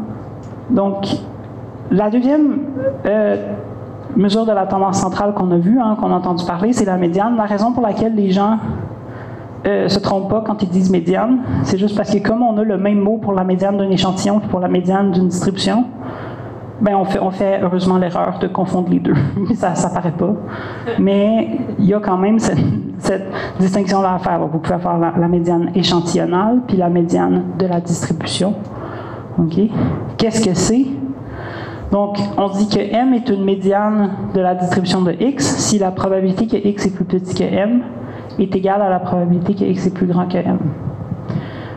Donc, 0.69 1.07
la 1.91 2.11
deuxième 2.11 2.59
euh, 3.07 3.37
mesure 4.17 4.45
de 4.45 4.53
la 4.53 4.67
tendance 4.67 5.01
centrale 5.01 5.35
qu'on 5.35 5.51
a 5.51 5.57
vue, 5.59 5.81
hein, 5.81 5.97
qu'on 5.99 6.13
a 6.13 6.17
entendu 6.17 6.45
parler, 6.45 6.73
c'est 6.73 6.85
la 6.85 6.97
médiane. 6.97 7.37
La 7.37 7.45
raison 7.45 7.73
pour 7.73 7.83
laquelle 7.83 8.15
les 8.15 8.31
gens 8.31 8.59
euh, 9.67 9.89
se 9.89 9.99
trompent 9.99 10.31
pas 10.31 10.43
quand 10.47 10.63
ils 10.63 10.69
disent 10.69 10.91
médiane, 10.91 11.41
c'est 11.65 11.79
juste 11.79 11.97
parce 11.97 12.11
que 12.11 12.19
comme 12.19 12.43
on 12.43 12.57
a 12.57 12.65
le 12.65 12.79
même 12.79 12.99
mot 12.99 13.19
pour 13.19 13.33
la 13.33 13.45
médiane 13.45 13.77
d'un 13.77 13.91
échantillon 13.91 14.41
que 14.41 14.47
pour 14.47 14.61
la 14.61 14.69
médiane 14.69 15.13
d'une 15.13 15.29
distribution, 15.29 15.85
ben 16.81 16.97
on 16.97 17.05
fait, 17.05 17.21
on 17.21 17.31
fait 17.31 17.61
heureusement 17.63 17.99
l'erreur 17.99 18.39
de 18.39 18.47
confondre 18.47 18.89
les 18.91 19.01
deux. 19.01 19.15
ça 19.55 19.75
ça 19.75 19.91
paraît 19.91 20.13
pas. 20.13 20.33
Mais 20.99 21.59
il 21.79 21.85
y 21.85 21.95
a 21.95 22.01
quand 22.01 22.17
même 22.17 22.39
cette, 22.39 22.59
distinction-là 23.59 24.15
à 24.15 24.19
faire. 24.19 24.41
Vous 24.41 24.59
pouvez 24.59 24.79
faire 24.79 24.99
la, 24.99 25.29
médiane 25.29 25.71
échantillonnale 25.75 26.61
puis 26.67 26.77
la 26.77 26.89
médiane 26.89 27.45
de 27.59 27.67
la 27.67 27.81
distribution. 27.81 28.55
OK? 29.39 29.61
Qu'est-ce 30.17 30.43
que 30.43 30.55
c'est? 30.55 30.87
Donc, 31.93 32.19
on 32.39 32.49
dit 32.49 32.69
que 32.69 32.79
M 32.79 33.13
est 33.15 33.29
une 33.29 33.45
médiane 33.45 34.11
de 34.33 34.41
la 34.41 34.55
distribution 34.55 35.03
de 35.03 35.13
X 35.19 35.57
si 35.57 35.79
la 35.79 35.91
probabilité 35.91 36.47
que 36.47 36.57
X 36.57 36.87
est 36.87 36.95
plus 36.95 37.05
petit 37.05 37.35
que 37.35 37.43
M 37.43 37.83
est 38.39 38.55
égale 38.55 38.83
à 38.83 38.89
la 38.89 39.01
probabilité 39.01 39.55
que 39.55 39.65
X 39.65 39.87
est 39.87 39.95
plus 39.95 40.07
grand 40.07 40.27
que 40.27 40.39
M. 40.39 40.59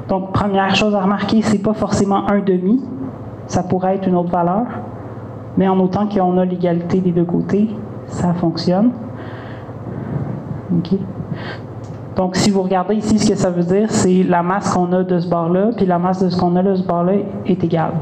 Donc, 0.09 0.31
première 0.31 0.75
chose 0.75 0.93
à 0.95 1.01
remarquer, 1.01 1.41
c'est 1.41 1.61
pas 1.61 1.73
forcément 1.73 2.29
un 2.29 2.39
demi. 2.39 2.83
Ça 3.47 3.63
pourrait 3.63 3.95
être 3.95 4.07
une 4.07 4.15
autre 4.15 4.31
valeur. 4.31 4.65
Mais 5.57 5.67
en 5.67 5.79
autant 5.79 6.07
qu'on 6.07 6.37
a 6.37 6.45
l'égalité 6.45 6.99
des 6.99 7.11
deux 7.11 7.25
côtés, 7.25 7.69
ça 8.07 8.33
fonctionne. 8.33 8.91
Donc, 12.15 12.35
si 12.35 12.51
vous 12.51 12.61
regardez 12.61 12.95
ici, 12.95 13.17
ce 13.19 13.29
que 13.29 13.35
ça 13.35 13.49
veut 13.49 13.63
dire, 13.63 13.89
c'est 13.89 14.23
la 14.23 14.43
masse 14.43 14.73
qu'on 14.73 14.91
a 14.93 15.03
de 15.03 15.19
ce 15.19 15.27
bord-là, 15.27 15.69
puis 15.75 15.85
la 15.85 15.99
masse 15.99 16.23
de 16.23 16.29
ce 16.29 16.39
qu'on 16.39 16.55
a 16.55 16.63
de 16.63 16.75
ce 16.75 16.83
bord-là 16.83 17.13
est 17.45 17.63
égale. 17.63 17.93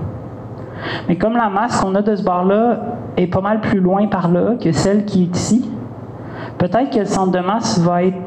Mais 1.08 1.16
comme 1.18 1.34
la 1.34 1.50
masse 1.50 1.80
qu'on 1.80 1.94
a 1.96 2.02
de 2.02 2.16
ce 2.16 2.24
bord-là 2.24 2.80
est 3.18 3.28
pas 3.28 3.42
mal 3.42 3.62
plus 3.62 3.80
loin 3.80 4.08
par 4.08 4.30
là 4.30 4.56
que 4.62 4.72
celle 4.72 5.06
qui 5.06 5.24
est 5.24 5.36
ici, 5.36 5.70
peut-être 6.58 6.90
que 6.90 7.00
le 7.00 7.06
centre 7.06 7.32
de 7.32 7.40
masse 7.40 7.80
va 7.80 8.04
être 8.04 8.18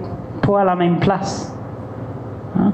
pas 0.46 0.60
à 0.60 0.64
la 0.64 0.76
même 0.76 0.98
place. 0.98 1.54
Hein? 2.58 2.72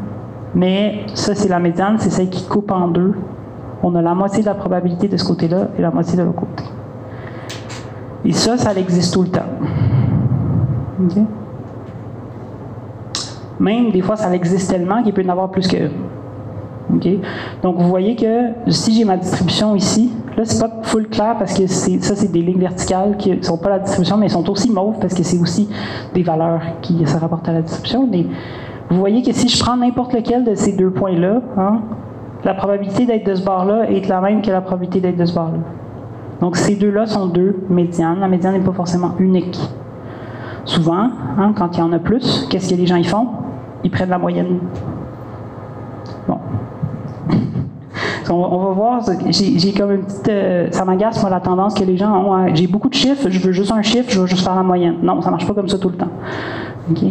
Mais 0.54 1.06
ça, 1.14 1.34
c'est 1.34 1.48
la 1.48 1.58
médiane, 1.58 1.96
c'est 1.98 2.10
celle 2.10 2.28
qui 2.28 2.46
coupe 2.46 2.70
en 2.70 2.88
deux. 2.88 3.14
On 3.82 3.94
a 3.94 4.02
la 4.02 4.14
moitié 4.14 4.42
de 4.42 4.46
la 4.46 4.54
probabilité 4.54 5.08
de 5.08 5.16
ce 5.16 5.24
côté-là 5.24 5.68
et 5.78 5.82
la 5.82 5.90
moitié 5.90 6.18
de 6.18 6.22
l'autre 6.22 6.40
côté. 6.40 6.64
Et 8.24 8.32
ça, 8.32 8.58
ça 8.58 8.74
existe 8.74 9.14
tout 9.14 9.22
le 9.22 9.28
temps. 9.28 9.40
Même 13.58 13.90
des 13.90 14.02
fois, 14.02 14.16
ça 14.16 14.34
existe 14.34 14.70
tellement 14.70 15.02
qu'il 15.02 15.14
peut 15.14 15.22
y 15.22 15.26
en 15.26 15.32
avoir 15.32 15.50
plus 15.50 15.66
que 15.66 15.88
Donc, 17.62 17.76
vous 17.78 17.88
voyez 17.88 18.16
que 18.16 18.70
si 18.70 18.92
j'ai 18.92 19.04
ma 19.04 19.16
distribution 19.16 19.74
ici, 19.76 20.10
là, 20.36 20.44
c'est 20.44 20.60
pas 20.60 20.82
full 20.82 21.08
clair 21.08 21.36
parce 21.38 21.54
que 21.54 21.66
ça, 21.66 22.14
c'est 22.16 22.32
des 22.32 22.42
lignes 22.42 22.60
verticales 22.60 23.16
qui 23.16 23.30
ne 23.36 23.42
sont 23.42 23.58
pas 23.58 23.70
la 23.70 23.78
distribution, 23.78 24.16
mais 24.16 24.26
elles 24.26 24.32
sont 24.32 24.48
aussi 24.50 24.70
mauves 24.70 24.98
parce 25.00 25.14
que 25.14 25.22
c'est 25.22 25.38
aussi 25.38 25.68
des 26.14 26.22
valeurs 26.22 26.60
qui 26.82 27.06
se 27.06 27.16
rapportent 27.16 27.48
à 27.48 27.52
la 27.52 27.62
distribution. 27.62 28.08
Vous 28.90 28.98
voyez 28.98 29.22
que 29.22 29.32
si 29.32 29.48
je 29.48 29.62
prends 29.62 29.76
n'importe 29.76 30.14
lequel 30.14 30.44
de 30.44 30.54
ces 30.54 30.72
deux 30.76 30.90
points-là, 30.90 31.40
hein, 31.56 31.80
la 32.44 32.54
probabilité 32.54 33.06
d'être 33.06 33.26
de 33.26 33.34
ce 33.34 33.44
bord-là 33.44 33.90
est 33.90 34.08
la 34.08 34.20
même 34.20 34.42
que 34.42 34.50
la 34.50 34.60
probabilité 34.60 35.00
d'être 35.00 35.16
de 35.16 35.24
ce 35.24 35.34
bord-là. 35.34 35.58
Donc, 36.40 36.56
ces 36.56 36.74
deux-là 36.74 37.06
sont 37.06 37.26
deux 37.26 37.64
médianes. 37.68 38.18
La 38.18 38.28
médiane 38.28 38.54
n'est 38.54 38.64
pas 38.64 38.72
forcément 38.72 39.12
unique. 39.18 39.58
Souvent, 40.64 41.10
hein, 41.38 41.52
quand 41.56 41.76
il 41.76 41.80
y 41.80 41.82
en 41.82 41.92
a 41.92 41.98
plus, 41.98 42.46
qu'est-ce 42.50 42.70
que 42.72 42.78
les 42.78 42.86
gens 42.86 42.96
y 42.96 43.04
font? 43.04 43.28
Ils 43.84 43.90
prennent 43.90 44.08
la 44.08 44.18
moyenne. 44.18 44.58
Bon. 46.26 46.38
On, 48.30 48.58
va 48.58 48.70
voir, 48.72 49.00
j'ai 49.30 49.72
comme 49.72 49.92
une 49.92 50.04
petite. 50.04 50.28
euh, 50.28 50.68
ça 50.70 50.84
m'agace, 50.84 51.20
moi, 51.20 51.30
la 51.30 51.40
tendance 51.40 51.74
que 51.74 51.84
les 51.84 51.96
gens 51.96 52.12
ont. 52.12 52.54
J'ai 52.54 52.66
beaucoup 52.66 52.88
de 52.88 52.94
chiffres, 52.94 53.28
je 53.28 53.40
veux 53.40 53.52
juste 53.52 53.72
un 53.72 53.82
chiffre, 53.82 54.10
je 54.10 54.20
veux 54.20 54.26
juste 54.26 54.44
faire 54.44 54.54
la 54.54 54.62
moyenne. 54.62 54.96
Non, 55.02 55.20
ça 55.20 55.30
marche 55.30 55.46
pas 55.46 55.54
comme 55.54 55.68
ça 55.68 55.78
tout 55.78 55.88
le 55.88 55.96
temps. 55.96 56.10
OK? 56.90 57.02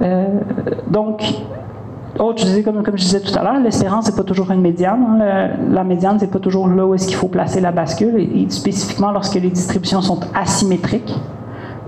Euh, 0.00 0.28
donc, 0.88 1.24
autre, 2.20 2.38
je 2.38 2.44
disais, 2.44 2.62
comme, 2.62 2.82
je 2.84 3.02
disais 3.02 3.20
tout 3.20 3.36
à 3.36 3.42
l'heure, 3.42 3.60
l'espérance, 3.60 4.04
c'est 4.06 4.14
pas 4.16 4.22
toujours 4.22 4.48
une 4.52 4.60
médiane. 4.60 5.20
hein. 5.20 5.48
La 5.70 5.82
médiane, 5.82 6.18
c'est 6.20 6.30
pas 6.30 6.38
toujours 6.38 6.68
là 6.68 6.86
où 6.86 6.94
est-ce 6.94 7.08
qu'il 7.08 7.16
faut 7.16 7.26
placer 7.26 7.60
la 7.60 7.72
bascule, 7.72 8.16
et, 8.16 8.48
spécifiquement 8.48 9.10
lorsque 9.10 9.34
les 9.34 9.50
distributions 9.50 10.00
sont 10.00 10.20
asymétriques, 10.34 11.12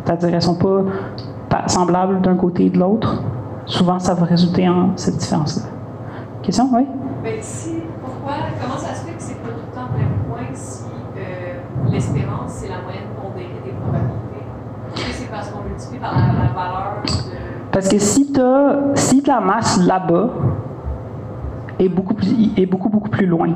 c'est-à-dire 0.04 0.34
elles 0.34 0.42
sont 0.42 0.56
pas, 0.56 0.82
pas 1.48 1.68
semblables 1.68 2.20
d'un 2.20 2.34
côté 2.34 2.66
et 2.66 2.70
de 2.70 2.78
l'autre. 2.78 3.22
Souvent, 3.66 4.00
ça 4.00 4.14
va 4.14 4.26
résulter 4.26 4.68
en 4.68 4.90
cette 4.96 5.16
différence-là. 5.16 5.68
Question, 6.42 6.68
oui? 6.72 6.86
Mais 7.22 7.36
si, 7.40 7.82
pourquoi, 8.02 8.34
comment 8.60 8.78
ça 8.78 8.94
se 8.94 9.06
fait 9.06 9.12
que 9.14 9.22
c'est 9.22 9.40
pas 9.42 9.48
tout 9.48 9.60
le 9.68 9.74
temps 9.74 9.88
le 9.92 9.98
même 9.98 10.18
point 10.28 10.46
si 10.54 10.84
euh, 11.16 11.60
l'espérance, 11.90 12.52
c'est 12.52 12.68
la 12.68 12.80
moyenne 12.82 13.08
pondérée 13.20 13.60
des 13.64 13.72
probabilités? 13.72 14.46
Est-ce 14.94 15.04
que 15.06 15.12
c'est 15.12 15.30
parce 15.30 15.50
qu'on 15.50 15.62
multiplie 15.68 15.98
par 15.98 16.12
la, 16.12 16.18
la 16.44 16.52
valeur 16.52 17.02
de. 17.04 17.10
Parce 17.72 17.88
que 17.88 17.98
si, 17.98 18.32
t'as- 18.32 18.94
si 18.94 19.20
la 19.22 19.40
masse 19.40 19.78
là-bas 19.86 20.30
est 21.78 21.88
beaucoup, 21.88 22.14
plus, 22.14 22.50
est 22.56 22.66
beaucoup, 22.66 22.88
beaucoup 22.88 23.10
plus 23.10 23.26
loin, 23.26 23.48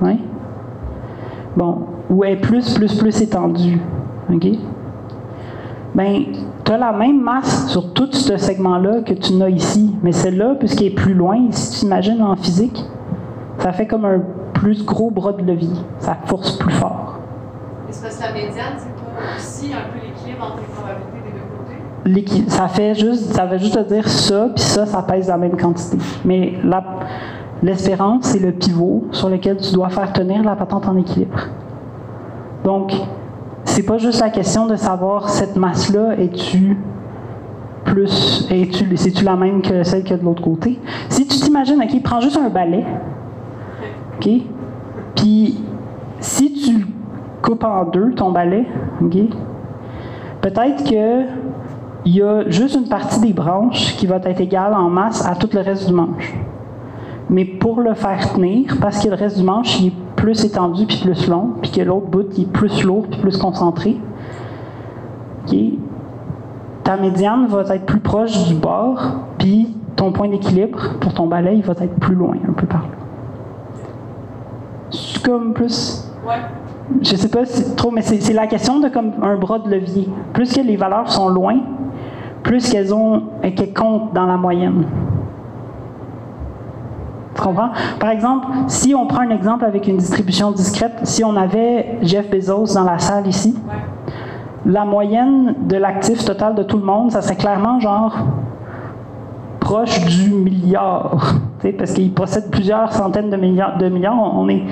Ouais. 0.00 0.18
Bon, 1.56 1.86
ou 2.10 2.24
est 2.24 2.36
plus, 2.36 2.74
plus, 2.74 2.94
plus 2.98 3.20
étendue. 3.20 3.78
OK? 4.32 4.46
Ben, 5.94 6.24
tu 6.64 6.72
as 6.72 6.78
la 6.78 6.92
même 6.92 7.20
masse 7.20 7.68
sur 7.68 7.92
tout 7.92 8.10
ce 8.12 8.36
segment-là 8.36 9.02
que 9.02 9.14
tu 9.14 9.34
n'as 9.34 9.48
ici. 9.48 9.94
Mais 10.02 10.12
celle-là, 10.12 10.54
puisqu'elle 10.58 10.88
est 10.88 10.94
plus 10.94 11.14
loin, 11.14 11.38
si 11.50 11.80
tu 11.80 11.86
imagines 11.86 12.22
en 12.22 12.36
physique, 12.36 12.84
ça 13.58 13.72
fait 13.72 13.86
comme 13.86 14.04
un 14.04 14.20
plus 14.54 14.84
gros 14.84 15.10
bras 15.10 15.32
de 15.32 15.42
levier. 15.42 15.74
Ça 15.98 16.16
force 16.26 16.58
plus 16.58 16.72
fort. 16.74 17.18
Et 17.88 17.92
c'est 17.92 18.02
parce 18.02 18.16
que 18.16 18.22
la 18.22 18.32
médiane, 18.32 18.74
c'est 18.76 18.94
pas 18.94 19.36
aussi 19.36 19.72
un 19.72 19.90
peu 19.92 20.06
l'équilibre 20.06 20.44
entre 20.44 20.58
les 20.58 20.74
probabilités 20.74 21.18
des 22.04 22.22
deux 22.22 22.50
Ça 22.50 22.68
fait 22.68 22.94
juste, 22.94 23.32
ça 23.32 23.46
veut 23.46 23.58
juste 23.58 23.74
te 23.74 23.92
dire 23.92 24.08
ça, 24.08 24.48
puis 24.54 24.62
ça, 24.62 24.86
ça 24.86 25.02
pèse 25.02 25.28
la 25.28 25.36
même 25.36 25.56
quantité. 25.56 25.98
Mais 26.24 26.54
l'espérance, 27.62 28.24
c'est 28.24 28.40
le 28.40 28.52
pivot 28.52 29.04
sur 29.10 29.28
lequel 29.28 29.56
tu 29.56 29.72
dois 29.72 29.88
faire 29.88 30.12
tenir 30.12 30.42
la 30.42 30.56
patente 30.56 30.86
en 30.86 30.96
équilibre. 30.96 31.48
Donc, 32.64 32.92
c'est 33.72 33.84
pas 33.84 33.96
juste 33.96 34.20
la 34.20 34.28
question 34.28 34.66
de 34.66 34.76
savoir 34.76 35.30
cette 35.30 35.56
masse-là, 35.56 36.18
es-tu 36.18 36.76
plus, 37.84 38.46
es-tu, 38.50 38.96
c'est-tu 38.98 39.24
la 39.24 39.34
même 39.34 39.62
que 39.62 39.82
celle 39.82 40.02
qu'il 40.02 40.10
y 40.10 40.14
a 40.14 40.18
de 40.18 40.24
l'autre 40.24 40.42
côté? 40.42 40.78
Si 41.08 41.26
tu 41.26 41.38
t'imagines, 41.38 41.80
OK, 41.82 42.02
prends 42.02 42.20
juste 42.20 42.36
un 42.36 42.50
balai, 42.50 42.84
OK? 44.16 44.28
Puis, 45.16 45.58
si 46.20 46.52
tu 46.52 46.86
coupes 47.40 47.64
en 47.64 47.84
deux, 47.84 48.12
ton 48.12 48.30
balai, 48.30 48.66
OK? 49.00 49.16
Peut-être 50.42 50.84
que 50.84 51.22
il 52.04 52.16
y 52.16 52.22
a 52.22 52.48
juste 52.50 52.74
une 52.74 52.88
partie 52.88 53.20
des 53.20 53.32
branches 53.32 53.96
qui 53.96 54.06
va 54.06 54.16
être 54.16 54.40
égale 54.40 54.74
en 54.74 54.90
masse 54.90 55.26
à 55.26 55.34
tout 55.34 55.48
le 55.54 55.60
reste 55.60 55.86
du 55.86 55.94
manche. 55.94 56.34
Mais 57.30 57.46
pour 57.46 57.80
le 57.80 57.94
faire 57.94 58.34
tenir, 58.34 58.76
parce 58.82 59.02
que 59.02 59.08
le 59.08 59.14
reste 59.14 59.38
du 59.38 59.44
manche 59.44 59.80
il 59.80 59.86
est 59.86 60.11
plus 60.22 60.44
étendu 60.44 60.86
puis 60.86 60.98
plus 60.98 61.26
long, 61.26 61.54
puis 61.60 61.72
que 61.72 61.80
l'autre 61.80 62.06
bout 62.06 62.24
il 62.38 62.44
est 62.44 62.46
plus 62.46 62.84
lourd 62.84 63.06
puis 63.10 63.20
plus 63.20 63.36
concentré, 63.36 63.96
ta 66.84 66.96
médiane 66.96 67.48
va 67.48 67.62
être 67.74 67.86
plus 67.86 67.98
proche 67.98 68.46
du 68.46 68.54
bord, 68.54 69.02
puis 69.38 69.76
ton 69.96 70.12
point 70.12 70.28
d'équilibre 70.28 70.78
pour 71.00 71.12
ton 71.12 71.26
balai 71.26 71.56
il 71.56 71.64
va 71.64 71.72
être 71.72 71.96
plus 71.96 72.14
loin, 72.14 72.36
un 72.48 72.52
peu 72.52 72.66
par 72.66 72.82
là. 72.82 72.88
C'est 74.90 75.24
comme 75.24 75.54
plus. 75.54 76.08
Ouais. 76.24 76.34
je 77.00 77.16
sais 77.16 77.28
pas 77.28 77.44
si 77.44 77.74
trop, 77.74 77.90
mais 77.90 78.02
c'est 78.02 78.20
c'est 78.20 78.32
la 78.32 78.46
question 78.46 78.78
de 78.78 78.88
comme 78.90 79.10
un 79.22 79.34
bras 79.34 79.58
de 79.58 79.68
levier. 79.68 80.08
Plus 80.34 80.54
que 80.54 80.60
les 80.60 80.76
valeurs 80.76 81.10
sont 81.10 81.30
loin, 81.30 81.56
plus 82.44 82.70
qu'elles 82.70 82.94
ont 82.94 83.22
qu'elles 83.56 83.74
comptent 83.74 84.14
dans 84.14 84.26
la 84.26 84.36
moyenne. 84.36 84.84
Tu 87.34 87.40
comprends? 87.40 87.70
Par 87.98 88.10
exemple, 88.10 88.46
si 88.66 88.94
on 88.94 89.06
prend 89.06 89.20
un 89.20 89.30
exemple 89.30 89.64
avec 89.64 89.88
une 89.88 89.96
distribution 89.96 90.52
discrète, 90.52 91.00
si 91.04 91.24
on 91.24 91.34
avait 91.36 91.98
Jeff 92.02 92.30
Bezos 92.30 92.74
dans 92.74 92.84
la 92.84 92.98
salle 92.98 93.26
ici, 93.26 93.54
la 94.66 94.84
moyenne 94.84 95.54
de 95.66 95.76
l'actif 95.76 96.24
total 96.24 96.54
de 96.54 96.62
tout 96.62 96.76
le 96.76 96.84
monde, 96.84 97.10
ça 97.10 97.22
serait 97.22 97.36
clairement 97.36 97.80
genre 97.80 98.14
proche 99.60 100.04
du 100.04 100.30
milliard. 100.30 101.36
Parce 101.78 101.92
qu'il 101.92 102.12
possède 102.12 102.50
plusieurs 102.50 102.92
centaines 102.92 103.30
de 103.30 103.36
milliards. 103.36 103.78
De 103.78 103.88
milliards. 103.88 104.14
On 104.16 104.48
est, 104.48 104.62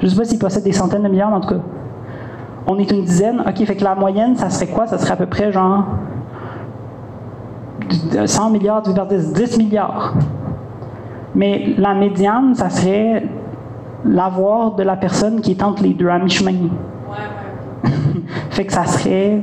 je 0.00 0.06
ne 0.06 0.10
sais 0.10 0.16
pas 0.16 0.24
s'il 0.24 0.38
possède 0.38 0.64
des 0.64 0.72
centaines 0.72 1.02
de 1.02 1.08
milliards, 1.08 1.30
mais 1.30 1.36
en 1.36 1.40
tout 1.40 1.54
cas, 1.54 1.60
on 2.66 2.78
est 2.78 2.90
une 2.90 3.04
dizaine. 3.04 3.42
OK, 3.46 3.64
fait 3.64 3.76
que 3.76 3.84
la 3.84 3.94
moyenne, 3.94 4.36
ça 4.36 4.50
serait 4.50 4.66
quoi? 4.66 4.86
Ça 4.86 4.98
serait 4.98 5.12
à 5.12 5.16
peu 5.16 5.26
près 5.26 5.52
genre 5.52 5.84
100 8.26 8.50
milliards 8.50 8.82
divisé 8.82 8.96
par 8.96 9.06
10, 9.06 9.32
10 9.32 9.58
milliards. 9.58 10.14
Mais 11.38 11.74
la 11.78 11.94
médiane, 11.94 12.54
ça 12.56 12.68
serait 12.68 13.22
l'avoir 14.04 14.74
de 14.74 14.82
la 14.82 14.96
personne 14.96 15.40
qui 15.40 15.52
est 15.52 15.62
entre 15.62 15.82
les 15.84 15.94
deux, 15.94 16.08
à 16.08 16.18
mi-chemin. 16.18 16.52
Ouais. 17.08 17.90
Fait 18.50 18.66
que 18.66 18.72
ça 18.72 18.84
serait 18.84 19.40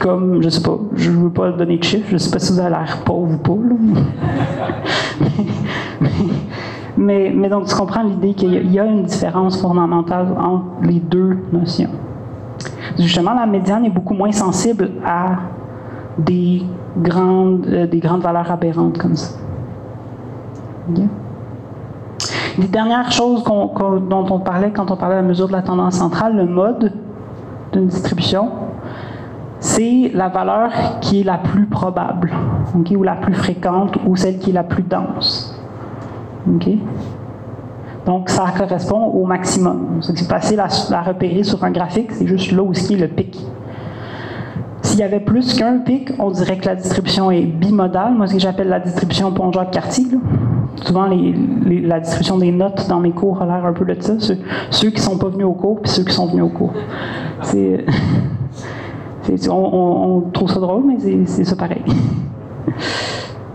comme, 0.00 0.42
je 0.42 0.48
sais 0.48 0.62
pas, 0.62 0.78
je 0.94 1.10
veux 1.10 1.30
pas 1.30 1.52
donner 1.52 1.76
de 1.78 1.84
chiffres, 1.84 2.08
je 2.10 2.16
sais 2.16 2.30
pas 2.30 2.38
si 2.38 2.52
vous 2.52 2.58
avez 2.58 2.70
l'air 2.70 2.98
pauvre 3.04 3.34
ou 3.34 3.36
pas. 3.36 3.52
là. 3.52 3.76
mais, 6.00 6.08
mais, 6.96 7.32
mais 7.34 7.48
donc, 7.50 7.66
tu 7.66 7.74
comprends 7.76 8.02
l'idée 8.02 8.32
qu'il 8.34 8.72
y 8.72 8.78
a- 8.78 8.84
une 8.86 9.02
différence 9.04 9.60
fondamentale 9.60 10.26
entre 10.38 10.64
les 10.82 11.00
deux 11.00 11.36
notions. 11.52 11.90
Justement, 12.98 13.34
la 13.34 13.46
médiane 13.46 13.84
est 13.84 13.90
beaucoup 13.90 14.14
moins 14.14 14.32
sensible 14.32 14.90
à 15.04 15.36
des 16.18 16.62
grandes, 16.98 17.66
euh, 17.68 17.86
des 17.86 17.98
grandes 18.00 18.22
valeurs 18.22 18.50
aberrantes 18.50 18.96
comme 18.98 19.16
ça. 19.16 19.36
Les 22.58 22.68
dernières 22.68 23.12
choses 23.12 23.44
dont 23.44 24.26
on 24.30 24.40
parlait 24.40 24.70
quand 24.70 24.90
on 24.90 24.96
parlait 24.96 25.16
de 25.16 25.20
la 25.20 25.26
mesure 25.26 25.46
de 25.46 25.52
la 25.52 25.62
tendance 25.62 25.96
centrale, 25.96 26.36
le 26.36 26.46
mode 26.46 26.92
d'une 27.72 27.86
distribution, 27.86 28.50
c'est 29.60 30.10
la 30.14 30.28
valeur 30.28 30.70
qui 31.00 31.20
est 31.20 31.24
la 31.24 31.38
plus 31.38 31.66
probable, 31.66 32.32
ou 32.74 33.02
la 33.02 33.16
plus 33.16 33.34
fréquente, 33.34 33.96
ou 34.06 34.16
celle 34.16 34.38
qui 34.38 34.50
est 34.50 34.54
la 34.54 34.64
plus 34.64 34.82
dense. 34.82 35.54
Donc, 38.06 38.30
ça 38.30 38.46
correspond 38.56 39.02
au 39.04 39.26
maximum. 39.26 39.98
C'est 40.00 40.18
facile 40.28 40.60
à, 40.60 41.02
repérer 41.02 41.42
sur 41.42 41.62
un 41.62 41.70
graphique, 41.70 42.12
c'est 42.12 42.26
juste 42.26 42.52
là 42.52 42.62
où 42.62 42.72
ce 42.72 42.86
qui 42.86 42.94
est 42.94 42.98
le 42.98 43.08
pic. 43.08 43.38
S'il 44.82 45.00
y 45.00 45.02
avait 45.02 45.20
plus 45.20 45.54
qu'un 45.54 45.78
pic, 45.78 46.12
on 46.18 46.30
dirait 46.30 46.56
que 46.56 46.66
la 46.66 46.76
distribution 46.76 47.30
est 47.30 47.42
bimodale. 47.42 48.14
Moi, 48.14 48.28
ce 48.28 48.34
que 48.34 48.38
j'appelle 48.38 48.68
la 48.68 48.78
distribution 48.80 49.32
Pont-Jacques-Cartier. 49.32 50.06
Souvent, 50.82 51.06
les- 51.06 51.34
la 51.80 52.00
distribution 52.00 52.38
des 52.38 52.52
notes 52.52 52.86
dans 52.88 53.00
mes 53.00 53.12
cours 53.12 53.40
a 53.42 53.46
l'air 53.46 53.64
un 53.64 53.72
peu 53.72 53.84
de 53.84 54.00
ça. 54.00 54.14
Ceux, 54.70 54.90
qui 54.90 54.96
ne 54.96 55.00
sont 55.00 55.18
pas 55.18 55.28
venus 55.28 55.46
au 55.46 55.52
cours, 55.52 55.80
puis 55.80 55.90
ceux 55.90 56.04
qui 56.04 56.12
sont 56.12 56.26
venus 56.26 56.44
au 56.44 56.48
cours. 56.48 56.72
On, 59.50 60.22
trouve 60.32 60.50
ça 60.50 60.60
drôle, 60.60 60.84
mais 60.86 60.96
c'est, 61.26 61.44
ça 61.44 61.56
pareil. 61.56 61.82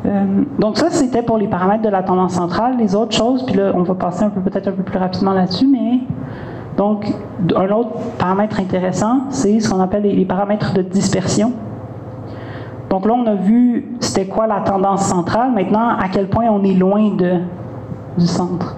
Euh, 0.03 0.26
donc 0.57 0.80
ça, 0.80 0.89
c'était 0.89 1.22
pour 1.22 1.38
les 1.38 1.47
paramètres 1.47 1.84
de 1.84 1.89
la 1.89 2.01
tendance 2.01 2.34
centrale. 2.34 2.76
Les 2.80 2.95
autres 2.95 3.15
choses, 3.15 3.45
puis 3.45 3.55
là, 3.55 3.72
on 3.76 3.84
va 3.84 3.93
passer 3.93 4.24
un 4.24 4.32
peu 4.32 4.41
peut-être 4.41 4.69
un 4.69 4.72
peu 4.72 4.82
plus 4.82 4.97
rapidement 4.97 5.32
là-dessus, 5.32 5.67
mais 5.67 5.99
donc 6.76 7.05
un 7.55 7.69
autre 7.69 7.91
paramètre 8.17 8.59
intéressant, 8.59 9.26
c'est 9.30 9.59
ce 9.59 9.69
qu'on 9.69 9.80
appelle 9.80 10.01
les 10.01 10.26
paramètres 10.26 10.74
de 10.74 10.82
dispersion. 10.82 11.53
Donc 12.91 13.05
là, 13.05 13.13
on 13.13 13.25
a 13.25 13.35
vu 13.35 13.95
c'était 14.01 14.27
quoi 14.27 14.47
la 14.47 14.59
tendance 14.59 15.05
centrale. 15.05 15.53
Maintenant, 15.53 15.97
à 15.97 16.09
quel 16.11 16.27
point 16.27 16.45
on 16.49 16.61
est 16.65 16.73
loin 16.73 17.11
du 18.17 18.27
centre. 18.27 18.75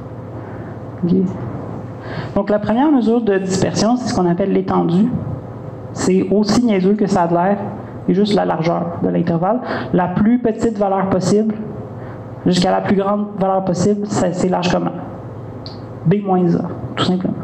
Donc 2.35 2.51
la 2.51 2.59
première 2.59 2.91
mesure 2.91 3.21
de 3.21 3.39
dispersion, 3.39 3.97
c'est 3.97 4.09
ce 4.09 4.15
qu'on 4.15 4.29
appelle 4.29 4.53
l'étendue. 4.53 5.09
C'est 5.93 6.27
aussi 6.29 6.63
niaiseux 6.63 6.93
que 6.93 7.07
ça 7.07 7.23
a 7.23 7.27
de 7.27 7.33
l'air. 7.33 7.57
C'est 8.05 8.13
juste 8.13 8.35
la 8.35 8.45
largeur 8.45 8.99
de 9.01 9.09
l'intervalle. 9.09 9.61
La 9.93 10.09
plus 10.09 10.37
petite 10.39 10.77
valeur 10.77 11.09
possible 11.09 11.55
jusqu'à 12.45 12.69
la 12.69 12.81
plus 12.81 12.95
grande 12.95 13.27
valeur 13.39 13.65
possible, 13.65 14.05
c'est 14.05 14.49
large 14.49 14.71
comment? 14.71 14.91
B 16.05 16.15
moins 16.23 16.45
A, 16.55 16.67
tout 16.95 17.05
simplement. 17.05 17.42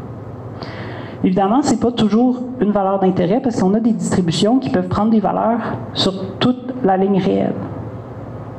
Évidemment, 1.24 1.62
ce 1.62 1.76
pas 1.76 1.92
toujours 1.92 2.42
une 2.62 2.72
valeur 2.72 3.00
d'intérêt 3.00 3.42
parce 3.42 3.60
qu'on 3.62 3.74
a 3.74 3.80
des 3.80 3.92
distributions 3.92 4.60
qui 4.60 4.70
peuvent 4.70 4.88
prendre 4.88 5.12
des 5.12 5.20
valeurs 5.20 5.60
sur 5.94 6.38
toute 6.38 6.74
la 6.84 6.96
ligne 6.96 7.20
réelle. 7.20 7.56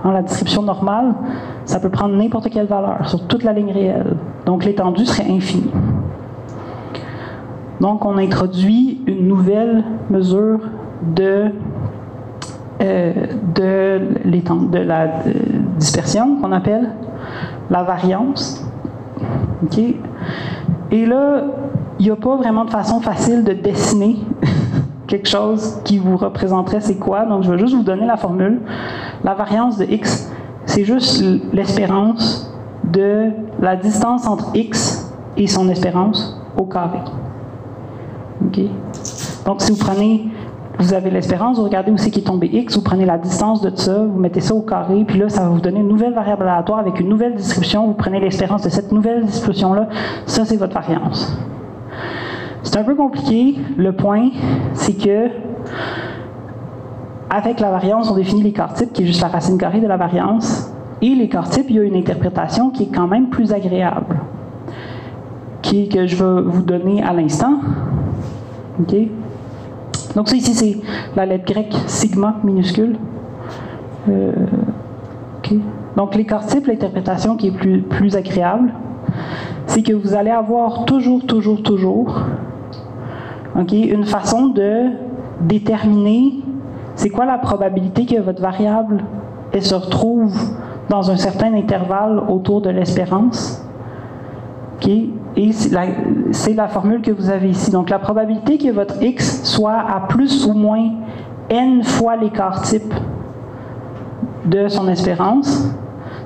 Hein, 0.04 0.12
la 0.12 0.22
distribution 0.22 0.62
normale, 0.62 1.14
ça 1.64 1.80
peut 1.80 1.88
prendre 1.88 2.14
n'importe 2.14 2.50
quelle 2.50 2.66
valeur 2.66 3.08
sur 3.08 3.26
toute 3.26 3.44
la 3.44 3.52
ligne 3.52 3.72
réelle. 3.72 4.16
Donc 4.44 4.64
l'étendue 4.64 5.06
serait 5.06 5.30
infinie. 5.30 5.70
Donc 7.80 8.04
on 8.04 8.18
introduit 8.18 9.00
une 9.06 9.26
nouvelle 9.26 9.82
mesure 10.10 10.60
de, 11.16 11.46
euh, 12.82 13.12
de, 13.54 14.78
la 14.78 15.04
euh, 15.04 15.08
dispersion 15.78 16.36
qu'on 16.36 16.52
appelle 16.52 16.90
la 17.70 17.82
variance. 17.84 18.66
Et 20.90 21.06
là, 21.06 21.44
il 22.00 22.04
n'y 22.04 22.10
a 22.10 22.16
pas 22.16 22.34
vraiment 22.34 22.64
de 22.64 22.70
façon 22.70 23.00
facile 23.00 23.44
de 23.44 23.52
dessiner 23.52 24.16
quelque 25.06 25.28
chose 25.28 25.80
qui 25.84 25.98
vous 25.98 26.16
représenterait 26.16 26.80
c'est 26.80 26.96
quoi. 26.96 27.26
Donc, 27.26 27.42
je 27.42 27.52
vais 27.52 27.58
juste 27.58 27.74
vous 27.74 27.82
donner 27.82 28.06
la 28.06 28.16
formule. 28.16 28.62
La 29.22 29.34
variance 29.34 29.76
de 29.76 29.84
x, 29.84 30.32
c'est 30.64 30.84
juste 30.84 31.22
l'espérance 31.52 32.50
de 32.84 33.32
la 33.60 33.76
distance 33.76 34.26
entre 34.26 34.48
x 34.54 35.12
et 35.36 35.46
son 35.46 35.68
espérance 35.68 36.40
au 36.56 36.64
carré. 36.64 37.00
Donc, 39.44 39.60
si 39.60 39.70
vous 39.70 39.78
prenez, 39.78 40.26
vous 40.78 40.94
avez 40.94 41.10
l'espérance, 41.10 41.58
vous 41.58 41.64
regardez 41.64 41.90
où 41.90 41.98
c'est 41.98 42.10
qui 42.10 42.20
est 42.20 42.24
tombé 42.24 42.46
x, 42.50 42.76
vous 42.76 42.82
prenez 42.82 43.04
la 43.04 43.18
distance 43.18 43.60
de 43.60 43.76
ça, 43.76 43.98
vous 43.98 44.18
mettez 44.18 44.40
ça 44.40 44.54
au 44.54 44.62
carré, 44.62 45.04
puis 45.06 45.18
là, 45.18 45.28
ça 45.28 45.42
va 45.42 45.50
vous 45.50 45.60
donner 45.60 45.80
une 45.80 45.88
nouvelle 45.88 46.14
variable 46.14 46.44
aléatoire 46.44 46.78
avec 46.78 46.98
une 46.98 47.10
nouvelle 47.10 47.34
distribution. 47.34 47.86
Vous 47.86 47.92
prenez 47.92 48.20
l'espérance 48.20 48.62
de 48.62 48.70
cette 48.70 48.90
nouvelle 48.90 49.26
distribution-là. 49.26 49.88
Ça, 50.24 50.46
c'est 50.46 50.56
votre 50.56 50.72
variance. 50.72 51.36
C'est 52.62 52.76
un 52.76 52.84
peu 52.84 52.94
compliqué. 52.94 53.56
Le 53.76 53.92
point, 53.92 54.30
c'est 54.74 54.94
que 54.94 55.28
avec 57.30 57.60
la 57.60 57.70
variance, 57.70 58.10
on 58.10 58.16
définit 58.16 58.42
l'écart 58.42 58.74
type, 58.74 58.92
qui 58.92 59.02
est 59.02 59.06
juste 59.06 59.22
la 59.22 59.28
racine 59.28 59.56
carrée 59.56 59.80
de 59.80 59.86
la 59.86 59.96
variance. 59.96 60.72
Et 61.00 61.14
l'écart 61.14 61.48
type, 61.48 61.66
il 61.70 61.76
y 61.76 61.78
a 61.78 61.82
une 61.82 61.96
interprétation 61.96 62.70
qui 62.70 62.84
est 62.84 62.94
quand 62.94 63.06
même 63.06 63.28
plus 63.28 63.52
agréable, 63.52 64.20
qui 65.62 65.88
que 65.88 66.06
je 66.06 66.16
vais 66.16 66.42
vous 66.42 66.62
donner 66.62 67.02
à 67.02 67.12
l'instant. 67.12 67.60
OK? 68.80 68.94
Donc 70.16 70.28
ça 70.28 70.36
ici, 70.36 70.54
c'est 70.54 70.76
la 71.16 71.24
lettre 71.24 71.44
grecque 71.44 71.74
sigma 71.86 72.36
minuscule. 72.42 72.96
Euh. 74.08 74.32
Donc 75.96 76.14
l'écart 76.14 76.46
type, 76.46 76.66
l'interprétation 76.66 77.36
qui 77.36 77.48
est 77.48 77.52
plus, 77.52 77.82
plus 77.82 78.16
agréable, 78.16 78.72
c'est 79.66 79.82
que 79.82 79.92
vous 79.92 80.14
allez 80.14 80.30
avoir 80.30 80.84
toujours, 80.84 81.24
toujours, 81.26 81.62
toujours 81.62 82.20
Une 83.56 84.04
façon 84.04 84.48
de 84.48 84.90
déterminer 85.42 86.34
c'est 86.94 87.08
quoi 87.08 87.24
la 87.24 87.38
probabilité 87.38 88.04
que 88.04 88.20
votre 88.20 88.42
variable 88.42 89.02
se 89.58 89.74
retrouve 89.74 90.36
dans 90.90 91.10
un 91.10 91.16
certain 91.16 91.54
intervalle 91.54 92.20
autour 92.28 92.60
de 92.60 92.68
l'espérance. 92.68 93.66
Et 94.86 95.52
c'est 95.52 95.70
la, 95.70 96.64
la 96.64 96.68
formule 96.68 97.00
que 97.00 97.10
vous 97.10 97.30
avez 97.30 97.48
ici. 97.48 97.70
Donc 97.70 97.90
la 97.90 97.98
probabilité 97.98 98.58
que 98.58 98.70
votre 98.70 99.02
x 99.02 99.44
soit 99.44 99.78
à 99.78 100.00
plus 100.08 100.46
ou 100.46 100.52
moins 100.52 100.90
n 101.48 101.82
fois 101.84 102.16
l'écart 102.16 102.62
type 102.62 102.92
de 104.44 104.68
son 104.68 104.88
espérance, 104.88 105.74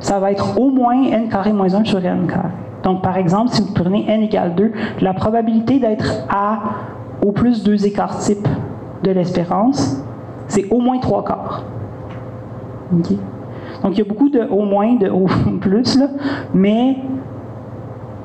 ça 0.01 0.18
va 0.18 0.33
être 0.33 0.59
au 0.59 0.70
moins 0.70 1.03
n 1.05 1.29
carré 1.29 1.53
moins 1.53 1.72
1 1.72 1.85
sur 1.85 2.05
n 2.05 2.27
carré. 2.27 2.49
Donc 2.83 3.03
par 3.03 3.16
exemple, 3.16 3.51
si 3.51 3.62
vous 3.62 3.72
prenez 3.72 4.09
n 4.09 4.22
égale 4.22 4.55
2, 4.55 4.72
la 5.01 5.14
probabilité 5.14 5.79
d'être 5.79 6.27
à 6.29 6.59
plus 7.33 7.62
2 7.62 7.87
écarts 7.87 8.18
types 8.18 8.49
de 9.03 9.11
l'espérance, 9.11 10.03
c'est 10.49 10.68
au 10.70 10.81
moins 10.81 10.99
3 10.99 11.25
quarts. 11.25 11.64
Donc 13.83 13.93
il 13.93 13.99
y 13.99 14.01
a 14.01 14.05
beaucoup 14.05 14.29
de 14.29 14.41
au 14.41 14.64
moins, 14.64 14.95
de 14.95 15.09
au 15.09 15.27
plus, 15.61 15.99
là, 15.99 16.09
mais 16.53 16.97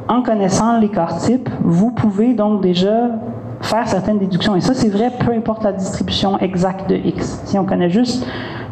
en 0.07 0.21
connaissant 0.23 0.79
l'écart 0.79 1.17
type, 1.17 1.49
vous 1.61 1.91
pouvez 1.91 2.33
donc 2.33 2.61
déjà 2.61 3.09
faire 3.61 3.87
certaines 3.87 4.17
déductions. 4.17 4.55
Et 4.55 4.61
ça, 4.61 4.73
c'est 4.73 4.89
vrai, 4.89 5.11
peu 5.19 5.31
importe 5.31 5.63
la 5.63 5.73
distribution 5.73 6.39
exacte 6.39 6.89
de 6.89 6.95
x. 6.95 7.41
Si 7.45 7.59
on 7.59 7.65
connaît 7.65 7.89
juste 7.89 8.25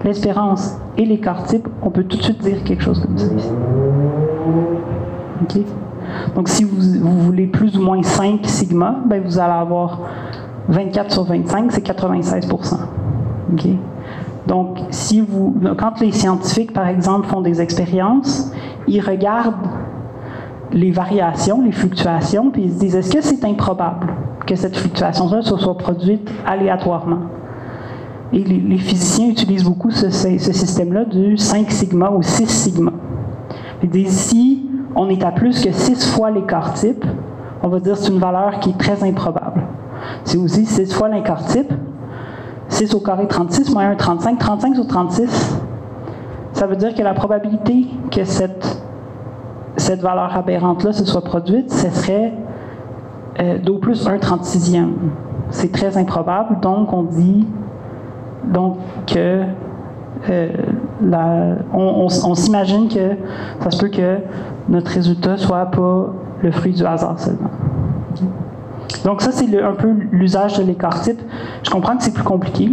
l'espérance 0.04 0.78
et 0.98 1.06
l'écart 1.06 1.44
type, 1.44 1.68
on 1.82 1.90
peut 1.90 2.04
tout 2.04 2.18
de 2.18 2.24
suite 2.24 2.42
dire 2.42 2.64
quelque 2.64 2.84
chose 2.84 3.00
comme 3.02 3.18
ça. 3.18 3.28
ici. 3.36 3.52
Donc, 6.36 6.50
si 6.50 6.64
vous, 6.64 7.20
voulez 7.20 7.48
plus 7.48 7.78
ou 7.78 7.82
moins 7.82 8.02
5 8.04 8.42
sigma, 8.44 8.96
ben, 9.06 9.24
vous 9.24 9.40
allez 9.40 9.54
avoir 9.54 10.02
24 10.68 11.12
sur 11.12 11.24
25, 11.24 11.72
c'est 11.72 11.82
96 11.82 12.50
OK? 12.52 13.68
Donc, 14.48 14.78
si 14.92 15.22
vous, 15.22 15.56
quand 15.78 16.00
les 16.00 16.12
scientifiques, 16.12 16.74
par 16.74 16.88
exemple, 16.88 17.28
font 17.28 17.42
des 17.42 17.62
expériences, 17.62 18.52
ils 18.88 19.02
regardent 19.02 19.68
les 20.72 20.92
variations, 20.92 21.62
les 21.62 21.72
fluctuations, 21.72 22.52
puis 22.52 22.64
ils 22.64 22.74
se 22.74 22.80
disent 22.80 22.96
est-ce 22.96 23.12
que 23.12 23.22
c'est 23.22 23.44
improbable 23.46 24.08
que 24.46 24.56
cette 24.56 24.76
fluctuation-là 24.78 25.42
se 25.42 25.58
soit 25.58 25.78
produite 25.78 26.30
aléatoirement? 26.46 27.22
Et 28.34 28.44
les, 28.44 28.78
physiciens 28.78 29.30
utilisent 29.30 29.64
beaucoup 29.64 29.90
ce, 29.90 30.10
système-là 30.10 31.06
du 31.06 31.38
5 31.38 31.72
sigma 31.72 32.12
ou 32.12 32.22
6 32.22 32.46
sigma. 32.48 32.92
Ils 33.82 33.90
disent 33.90 34.14
ici, 34.14 34.57
on 34.96 35.10
est 35.10 35.24
à 35.24 35.32
plus 35.32 35.62
que 35.62 35.72
6 35.72 36.14
fois 36.14 36.32
l'écart 36.32 36.74
type, 36.74 37.06
on 37.64 37.68
va 37.68 37.80
dire 37.80 37.98
c'est 37.98 38.12
une 38.12 38.20
valeur 38.20 38.60
qui 38.60 38.72
est 38.72 38.78
très 38.78 39.04
improbable. 39.04 39.62
C'est 40.24 40.38
aussi 40.38 40.66
6 40.66 40.94
fois 40.94 41.10
l'écart 41.10 41.46
type, 41.46 41.72
6 42.70 42.94
au 42.94 43.00
carré 43.00 43.28
36 43.28 43.74
moins 43.74 43.90
1, 43.92 43.96
35, 43.96 44.40
35 44.40 44.76
sur 44.76 44.88
36, 44.88 45.58
ça 46.54 46.68
veut 46.68 46.76
dire 46.76 46.94
que 46.96 47.02
la 47.02 47.14
probabilité 47.14 47.88
que 48.12 48.24
cette 48.24 48.84
cette 49.78 50.02
valeur 50.02 50.36
aberrante-là 50.36 50.92
se 50.92 51.06
soit 51.06 51.24
produite, 51.24 51.72
ce 51.72 51.90
serait 51.92 52.34
euh, 53.40 53.60
d'au 53.60 53.78
plus 53.78 54.08
1 54.08 54.18
36e. 54.18 54.88
C'est 55.52 55.72
très 55.72 55.98
improbable, 55.98 56.60
donc 56.62 56.92
on 56.92 57.04
dit 57.04 57.48
donc 58.44 58.78
que 59.06 59.44
euh, 60.30 60.50
on, 61.74 62.36
s'imagine 62.36 62.88
que 62.88 63.16
ça 63.62 63.72
se 63.72 63.80
peut 63.80 63.90
que 63.90 64.18
notre 64.70 64.92
résultat 64.92 65.38
soit 65.38 65.66
pas 65.68 66.08
le 66.42 66.52
fruit 66.52 66.74
du 66.74 66.86
hasard 66.86 67.20
seulement. 67.20 67.50
Donc 69.04 69.22
ça, 69.22 69.32
c'est 69.32 69.62
un 69.62 69.74
peu 69.74 69.90
l'usage 70.12 70.58
de 70.58 70.64
l'écart 70.64 71.02
type. 71.02 71.20
Je 71.64 71.70
comprends 71.70 71.98
que 71.98 72.04
c'est 72.04 72.14
plus 72.14 72.24
compliqué, 72.24 72.70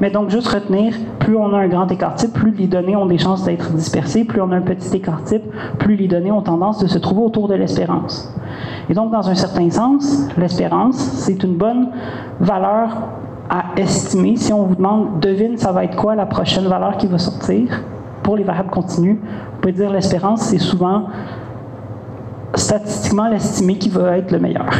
mais 0.00 0.10
donc 0.10 0.30
juste 0.30 0.48
retenir, 0.48 0.94
plus 1.20 1.36
on 1.36 1.52
a 1.54 1.58
un 1.58 1.68
grand 1.68 1.90
écart 1.90 2.14
type, 2.14 2.32
plus 2.32 2.52
les 2.52 2.66
données 2.66 2.96
ont 2.96 3.06
des 3.06 3.18
chances 3.18 3.44
d'être 3.44 3.72
dispersées, 3.72 4.24
plus 4.24 4.40
on 4.40 4.50
a 4.52 4.56
un 4.56 4.62
petit 4.62 4.96
écart 4.96 5.22
type, 5.24 5.42
plus 5.78 5.96
les 5.96 6.08
données 6.08 6.32
ont 6.32 6.42
tendance 6.42 6.78
de 6.78 6.86
se 6.86 6.98
trouver 6.98 7.22
autour 7.22 7.48
de 7.48 7.54
l'espérance. 7.54 8.34
Et 8.90 8.94
donc, 8.94 9.12
dans 9.12 9.28
un 9.28 9.34
certain 9.34 9.70
sens, 9.70 10.28
l'espérance, 10.36 10.96
c'est 10.96 11.42
une 11.44 11.54
bonne 11.56 11.88
valeur 12.40 12.88
à 13.52 13.64
estimer. 13.76 14.36
Si 14.36 14.50
on 14.50 14.62
vous 14.62 14.74
demande, 14.74 15.20
devine, 15.20 15.58
ça 15.58 15.72
va 15.72 15.84
être 15.84 15.94
quoi 15.94 16.14
la 16.14 16.24
prochaine 16.24 16.66
valeur 16.66 16.96
qui 16.96 17.06
va 17.06 17.18
sortir 17.18 17.82
pour 18.22 18.36
les 18.36 18.44
variables 18.44 18.70
continues, 18.70 19.20
vous 19.20 19.60
pouvez 19.60 19.74
dire 19.74 19.90
l'espérance, 19.90 20.40
c'est 20.42 20.58
souvent 20.58 21.04
statistiquement 22.54 23.28
l'estimé 23.28 23.76
qui 23.76 23.90
va 23.90 24.16
être 24.16 24.30
le 24.30 24.38
meilleur. 24.38 24.70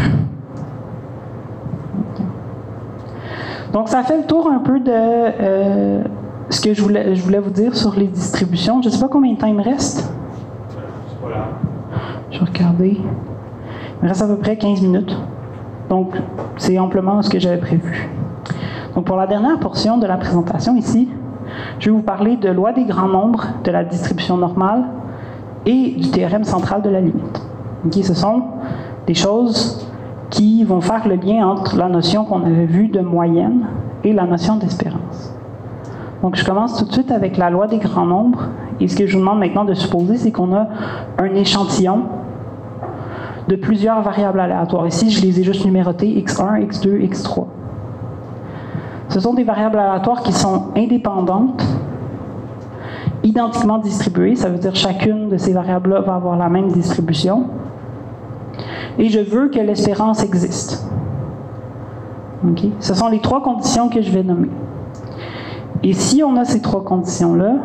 Donc, 3.74 3.88
ça 3.88 4.02
fait 4.04 4.16
le 4.16 4.24
tour 4.24 4.50
un 4.50 4.58
peu 4.58 4.80
de 4.80 4.90
euh, 4.90 6.02
ce 6.48 6.60
que 6.60 6.72
je 6.72 6.82
voulais, 6.82 7.14
je 7.14 7.22
voulais 7.22 7.38
vous 7.38 7.50
dire 7.50 7.76
sur 7.76 7.94
les 7.94 8.06
distributions. 8.06 8.80
Je 8.80 8.88
ne 8.88 8.92
sais 8.92 9.00
pas 9.00 9.08
combien 9.08 9.34
de 9.34 9.38
temps 9.38 9.46
il 9.46 9.54
me 9.54 9.62
reste. 9.62 10.10
Je 12.30 12.38
vais 12.38 12.44
regarder. 12.44 12.98
Il 12.98 14.04
me 14.04 14.08
reste 14.08 14.22
à 14.22 14.26
peu 14.26 14.36
près 14.36 14.56
15 14.56 14.80
minutes. 14.80 15.16
Donc, 15.90 16.14
c'est 16.56 16.78
amplement 16.78 17.20
ce 17.20 17.28
que 17.28 17.38
j'avais 17.38 17.58
prévu. 17.58 18.08
Donc, 18.94 19.04
pour 19.04 19.16
la 19.16 19.26
dernière 19.26 19.58
portion 19.58 19.98
de 19.98 20.06
la 20.06 20.16
présentation 20.16 20.76
ici, 20.76 21.08
je 21.78 21.90
vais 21.90 21.96
vous 21.96 22.02
parler 22.02 22.36
de 22.36 22.50
loi 22.50 22.72
des 22.72 22.84
grands 22.84 23.08
nombres, 23.08 23.46
de 23.64 23.70
la 23.70 23.84
distribution 23.84 24.36
normale 24.36 24.84
et 25.64 25.90
du 25.92 26.10
théorème 26.10 26.44
central 26.44 26.82
de 26.82 26.90
la 26.90 27.00
limite. 27.00 27.42
Ce 27.90 28.14
sont 28.14 28.42
des 29.06 29.14
choses 29.14 29.88
qui 30.30 30.64
vont 30.64 30.80
faire 30.80 31.06
le 31.08 31.16
lien 31.16 31.46
entre 31.46 31.76
la 31.76 31.88
notion 31.88 32.24
qu'on 32.24 32.44
avait 32.44 32.66
vue 32.66 32.88
de 32.88 33.00
moyenne 33.00 33.66
et 34.04 34.12
la 34.12 34.24
notion 34.24 34.56
d'espérance. 34.56 35.34
Donc, 36.22 36.36
je 36.36 36.44
commence 36.44 36.76
tout 36.76 36.84
de 36.84 36.92
suite 36.92 37.10
avec 37.10 37.36
la 37.36 37.50
loi 37.50 37.66
des 37.66 37.78
grands 37.78 38.06
nombres. 38.06 38.48
Et 38.80 38.88
ce 38.88 38.96
que 38.96 39.06
je 39.06 39.14
vous 39.14 39.20
demande 39.20 39.40
maintenant 39.40 39.64
de 39.64 39.74
supposer, 39.74 40.16
c'est 40.16 40.30
qu'on 40.30 40.54
a 40.54 40.68
un 41.18 41.34
échantillon 41.34 42.02
de 43.48 43.56
plusieurs 43.56 44.02
variables 44.02 44.38
aléatoires. 44.38 44.86
Ici, 44.86 45.10
je 45.10 45.22
les 45.22 45.40
ai 45.40 45.42
juste 45.42 45.64
numérotées 45.64 46.06
x1, 46.06 46.66
x2, 46.68 47.08
x3. 47.10 47.46
Ce 49.12 49.20
sont 49.20 49.34
des 49.34 49.44
variables 49.44 49.78
aléatoires 49.78 50.22
qui 50.22 50.32
sont 50.32 50.68
indépendantes, 50.74 51.62
identiquement 53.22 53.76
distribuées. 53.76 54.36
Ça 54.36 54.48
veut 54.48 54.56
dire 54.56 54.74
chacune 54.74 55.28
de 55.28 55.36
ces 55.36 55.52
variables-là 55.52 56.00
va 56.00 56.14
avoir 56.14 56.38
la 56.38 56.48
même 56.48 56.68
distribution. 56.68 57.44
Et 58.98 59.10
je 59.10 59.20
veux 59.20 59.50
que 59.50 59.58
l'espérance 59.58 60.24
existe. 60.24 60.88
OK? 62.42 62.62
Ce 62.80 62.94
sont 62.94 63.08
les 63.08 63.18
trois 63.20 63.42
conditions 63.42 63.90
que 63.90 64.00
je 64.00 64.10
vais 64.10 64.22
nommer. 64.22 64.48
Et 65.82 65.92
si 65.92 66.22
on 66.22 66.34
a 66.36 66.46
ces 66.46 66.62
trois 66.62 66.82
conditions-là, 66.82 67.56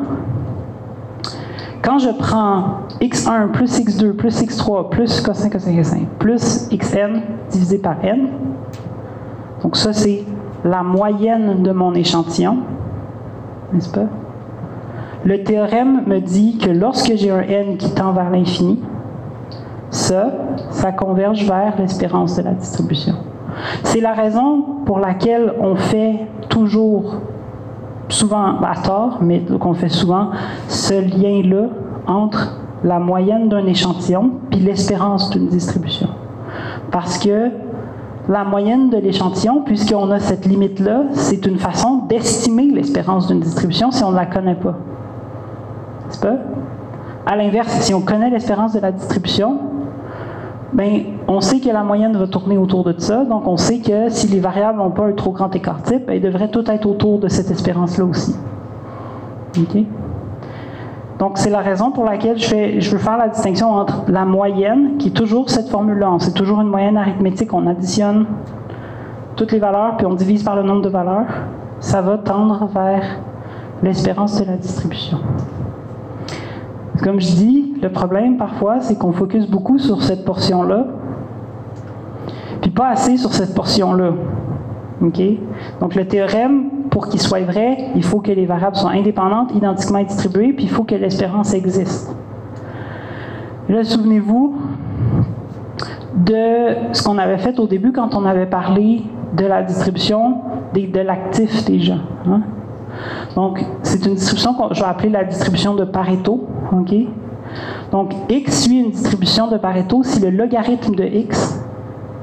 quand 1.82 1.98
je 1.98 2.10
prends 2.10 2.82
x1 3.00 3.52
plus 3.52 3.80
x2 3.80 4.12
plus 4.12 4.42
x3 4.42 4.90
plus 4.90 5.22
cosine 5.22 5.50
cosine 5.50 5.78
cosine 5.78 6.08
plus 6.20 6.68
xn 6.70 7.22
divisé 7.52 7.78
par 7.78 8.04
n, 8.04 8.32
donc 9.62 9.78
ça 9.78 9.94
c'est 9.94 10.26
la 10.68 10.84
moyenne 10.84 11.64
de 11.64 11.72
mon 11.72 11.94
échantillon, 11.94 12.58
n'est-ce 13.74 13.90
pas? 13.90 14.08
Le 15.24 15.44
théorème 15.44 16.04
me 16.06 16.20
dit 16.20 16.58
que 16.58 16.70
lorsque 16.70 17.16
j'ai 17.16 17.32
un 17.32 17.42
n 17.42 17.78
qui 17.78 17.90
tend 17.92 18.12
vers 18.12 18.30
l'infini, 18.30 18.80
ça, 19.90 20.32
ça 20.70 20.92
converge 20.92 21.46
vers 21.46 21.74
l'espérance 21.78 22.36
de 22.38 22.44
la 22.44 22.52
distribution. 22.52 23.16
C'est 23.84 24.02
la 24.02 24.14
raison 24.14 24.64
pour 24.86 25.00
laquelle 25.00 25.54
on 25.60 25.76
fait 25.76 26.28
toujours 26.50 27.16
souvent 28.10 28.62
à 28.62 28.76
tort, 28.82 29.20
mais 29.22 29.42
qu'on 29.60 29.74
fait 29.74 29.90
souvent, 29.90 30.30
ce 30.68 30.94
lien-là 30.94 31.68
entre 32.06 32.60
la 32.84 33.00
moyenne 33.00 33.50
d'un 33.50 33.66
échantillon 33.66 34.32
puis 34.50 34.60
l'espérance 34.60 35.30
d'une 35.30 35.48
distribution. 35.48 36.10
Parce 36.92 37.18
que 37.18 37.52
la 38.30 38.44
moyenne 38.44 38.90
de 38.90 38.98
l'échantillon, 38.98 39.62
puisqu'on 39.62 40.12
a 40.12 40.20
cette 40.20 40.46
limite-là, 40.46 41.04
c'est 41.14 41.46
une 41.46 41.58
façon 41.58 42.06
d'estimer 42.10 42.66
l'espérance 42.66 43.28
d'une 43.28 43.40
distribution 43.40 43.92
si 43.92 44.04
on 44.04 44.12
ne 44.12 44.16
la 44.16 44.26
connaît 44.26 44.56
pas. 44.56 44.76
N'est-ce 46.06 46.20
pas? 46.20 46.36
À 47.26 47.36
l'inverse, 47.36 47.72
si 47.82 47.94
on 47.94 48.02
connaît 48.02 48.30
l'espérance 48.30 48.74
de 48.74 48.80
la 48.80 48.92
distribution, 48.92 49.60
ben, 50.74 51.04
on 51.28 51.40
sait 51.40 51.60
que 51.60 51.70
la 51.70 51.84
moyenne 51.84 52.16
va 52.18 52.28
tourner 52.28 52.58
autour 52.58 52.84
de 52.84 52.94
ça, 52.98 53.24
donc 53.24 53.48
on 53.48 53.58
sait 53.58 53.80
que 53.80 54.10
si 54.10 54.28
les 54.28 54.40
variables 54.40 54.78
n'ont 54.78 54.92
pas 54.92 55.06
un 55.06 55.14
trop 55.14 55.32
grand 55.32 55.54
écart 55.56 55.82
type, 55.84 56.10
elles 56.10 56.22
devraient 56.22 56.50
toutes 56.50 56.70
être 56.70 56.86
autour 56.86 57.20
de 57.20 57.30
cette 57.30 57.50
espérance-là 57.50 58.06
aussi. 58.06 58.36
OK? 59.58 59.84
Donc, 61.20 61.40
c'est 61.40 61.50
la 61.50 61.62
raison 61.62 61.92
pour 61.92 62.06
laquelle 62.06 62.38
je, 62.38 62.92
veux 62.92 62.98
faire 62.98 63.18
la 63.18 63.28
distinction 63.28 63.72
entre 63.72 64.04
la 64.08 64.24
moyenne, 64.24 64.98
qui 65.00 65.08
est 65.08 65.12
toujours 65.12 65.50
cette 65.50 65.70
formule-là, 65.70 66.16
c'est 66.20 66.34
toujours 66.34 66.62
une 66.62 66.68
moyenne 66.68 66.98
arithmétique, 66.98 67.54
on 67.54 67.66
additionne 67.66 68.28
toutes 69.36 69.52
les 69.52 69.60
valeurs, 69.60 69.98
puis 69.98 70.06
on 70.06 70.14
divise 70.14 70.44
par 70.44 70.56
le 70.56 70.64
nombre 70.64 70.82
de 70.82 70.90
valeurs, 70.90 71.28
ça 71.80 72.02
va 72.02 72.18
tendre 72.18 72.68
vers 72.68 73.04
l'espérance 73.82 74.40
de 74.40 74.46
la 74.46 74.58
distribution. 74.58 75.18
Comme 77.04 77.20
je 77.20 77.28
dis, 77.28 77.74
le 77.82 77.90
problème 77.90 78.38
parfois, 78.38 78.80
c'est 78.80 78.98
qu'on 78.98 79.12
focus 79.12 79.50
beaucoup 79.50 79.78
sur 79.80 80.04
cette 80.04 80.24
portion-là, 80.24 80.86
puis 82.62 82.72
pas 82.72 82.90
assez 82.90 83.18
sur 83.18 83.34
cette 83.34 83.54
portion-là. 83.56 84.14
OK? 85.02 85.22
Donc 85.80 85.96
le 85.96 86.08
théorème, 86.08 86.70
pour 86.90 87.08
qu'il 87.08 87.22
soit 87.22 87.42
vrai, 87.42 87.90
il 87.96 88.04
faut 88.04 88.20
que 88.20 88.32
les 88.32 88.46
variables 88.46 88.76
soient 88.76 88.92
indépendantes, 88.92 89.54
identiquement 89.56 90.02
distribuées, 90.04 90.54
puis 90.54 90.66
il 90.66 90.70
faut 90.70 90.84
que 90.84 90.96
l'espérance 90.96 91.54
existe. 91.54 92.16
Là, 93.70 93.84
souvenez-vous 93.84 94.56
de 96.16 96.94
ce 96.94 97.04
qu'on 97.04 97.18
avait 97.18 97.38
fait 97.38 97.60
au 97.60 97.68
début 97.68 97.92
quand 97.92 98.16
on 98.16 98.26
avait 98.26 98.46
parlé 98.46 99.04
de 99.36 99.46
la 99.46 99.62
distribution 99.64 100.38
de 100.74 101.00
l'actif 101.00 101.66
déjà. 101.66 101.96
hein? 102.28 102.42
Donc, 103.36 103.64
c'est 103.84 104.06
une 104.06 104.16
distribution 104.16 104.54
que 104.54 104.74
je 104.74 104.82
vais 104.82 104.88
appeler 104.88 105.10
la 105.10 105.24
distribution 105.24 105.76
de 105.76 105.84
Pareto. 105.86 106.48
Donc, 107.92 108.14
x 108.30 108.64
suit 108.64 108.80
une 108.80 108.92
distribution 108.92 109.48
de 109.48 109.58
Pareto 109.58 110.04
si 110.04 110.20
le 110.20 110.30
logarithme 110.30 110.96
de 110.96 111.04
x, 111.04 111.64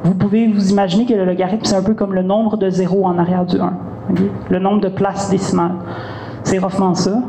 vous 0.04 0.14
pouvez 0.14 0.46
vous 0.48 0.70
imaginer 0.70 1.06
que 1.06 1.14
le 1.14 1.24
logarithme, 1.24 1.64
c'est 1.64 1.76
un 1.76 1.82
peu 1.82 1.94
comme 1.94 2.14
le 2.14 2.22
nombre 2.22 2.56
de 2.56 2.68
zéros 2.68 3.06
en 3.06 3.18
arrière 3.18 3.46
du 3.46 3.58
1. 3.58 3.72
Le 4.50 4.58
nombre 4.58 4.80
de 4.80 4.88
places 4.88 5.30
décimales. 5.30 5.76
C'est 6.42 6.58
roughement 6.58 6.94
ça. 6.94 7.22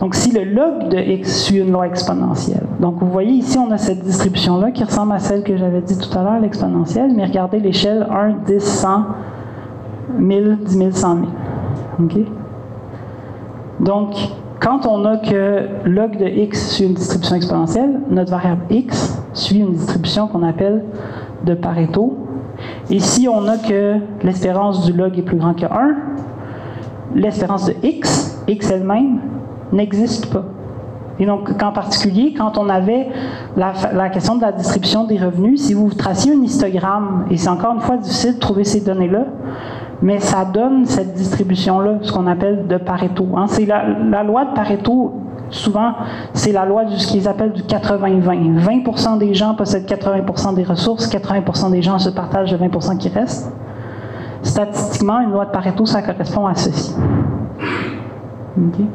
Donc, 0.00 0.14
si 0.14 0.30
le 0.30 0.44
log 0.44 0.88
de 0.90 0.98
x 0.98 1.44
suit 1.44 1.58
une 1.58 1.72
loi 1.72 1.86
exponentielle. 1.86 2.66
Donc, 2.80 2.96
vous 3.00 3.10
voyez 3.10 3.32
ici, 3.32 3.58
on 3.58 3.70
a 3.70 3.78
cette 3.78 4.02
distribution-là 4.02 4.70
qui 4.70 4.84
ressemble 4.84 5.12
à 5.12 5.18
celle 5.18 5.42
que 5.42 5.56
j'avais 5.56 5.80
dit 5.80 5.96
tout 5.96 6.16
à 6.18 6.22
l'heure, 6.22 6.38
l'exponentielle, 6.40 7.12
mais 7.16 7.24
regardez 7.24 7.58
l'échelle 7.58 8.06
1, 8.10 8.44
10, 8.46 8.60
100, 8.62 9.04
1000, 10.18 10.58
10 10.64 10.78
000, 10.78 10.90
100 10.90 11.14
000. 11.14 11.26
OK? 12.02 12.16
Donc, 13.80 14.14
quand 14.60 14.86
on 14.86 15.04
a 15.04 15.16
que 15.16 15.68
log 15.84 16.18
de 16.18 16.26
x 16.26 16.72
suit 16.72 16.86
une 16.86 16.94
distribution 16.94 17.36
exponentielle, 17.36 18.00
notre 18.10 18.30
variable 18.30 18.62
x 18.70 19.22
suit 19.32 19.60
une 19.60 19.72
distribution 19.72 20.28
qu'on 20.28 20.42
appelle 20.42 20.84
de 21.44 21.54
Pareto. 21.54 22.25
Et 22.90 23.00
si 23.00 23.28
on 23.28 23.46
a 23.48 23.58
que 23.58 23.96
l'espérance 24.22 24.84
du 24.84 24.92
log 24.92 25.18
est 25.18 25.22
plus 25.22 25.36
grand 25.36 25.54
que 25.54 25.66
1, 25.66 25.96
l'espérance 27.14 27.66
de 27.66 27.74
x, 27.82 28.42
x 28.46 28.70
elle-même, 28.70 29.20
n'existe 29.72 30.32
pas. 30.32 30.44
Et 31.18 31.24
donc, 31.24 31.50
en 31.62 31.72
particulier, 31.72 32.34
quand 32.36 32.58
on 32.58 32.68
avait 32.68 33.08
la, 33.56 34.10
question 34.10 34.36
de 34.36 34.42
la 34.42 34.52
distribution 34.52 35.04
des 35.04 35.16
revenus, 35.16 35.62
si 35.62 35.74
vous 35.74 35.88
traciez 35.90 36.32
un 36.32 36.42
histogramme, 36.42 37.24
et 37.30 37.36
c'est 37.36 37.48
encore 37.48 37.74
une 37.74 37.80
fois 37.80 37.96
difficile 37.96 38.34
de 38.34 38.38
trouver 38.38 38.64
ces 38.64 38.80
données-là, 38.80 39.24
mais 40.02 40.20
ça 40.20 40.44
donne 40.44 40.84
cette 40.84 41.14
distribution-là, 41.14 41.98
ce 42.02 42.12
qu'on 42.12 42.26
appelle 42.26 42.66
de 42.66 42.76
Pareto. 42.76 43.26
Hein. 43.34 43.46
C'est 43.48 43.64
la, 43.64 44.22
loi 44.22 44.44
de 44.44 44.54
Pareto, 44.54 45.14
souvent, 45.50 45.92
c'est 46.32 46.52
la 46.52 46.64
loi 46.64 46.84
de 46.84 46.96
ce 46.96 47.06
qu'ils 47.06 47.28
appellent 47.28 47.52
du 47.52 47.62
80-20. 47.62 48.60
20% 48.84 49.18
des 49.18 49.34
gens 49.34 49.54
possèdent 49.54 49.86
80% 49.86 50.54
des 50.54 50.64
ressources, 50.64 51.08
80% 51.08 51.70
des 51.70 51.82
gens 51.82 51.98
se 51.98 52.10
partagent 52.10 52.52
le 52.52 52.58
20% 52.58 52.98
qui 52.98 53.08
reste. 53.08 53.52
Statistiquement, 54.42 55.20
une 55.20 55.30
loi 55.30 55.46
de 55.46 55.50
Pareto, 55.50 55.86
ça 55.86 56.02
correspond 56.02 56.46
à 56.46 56.54
ceci. 56.54 56.94
Okay. 58.56 58.86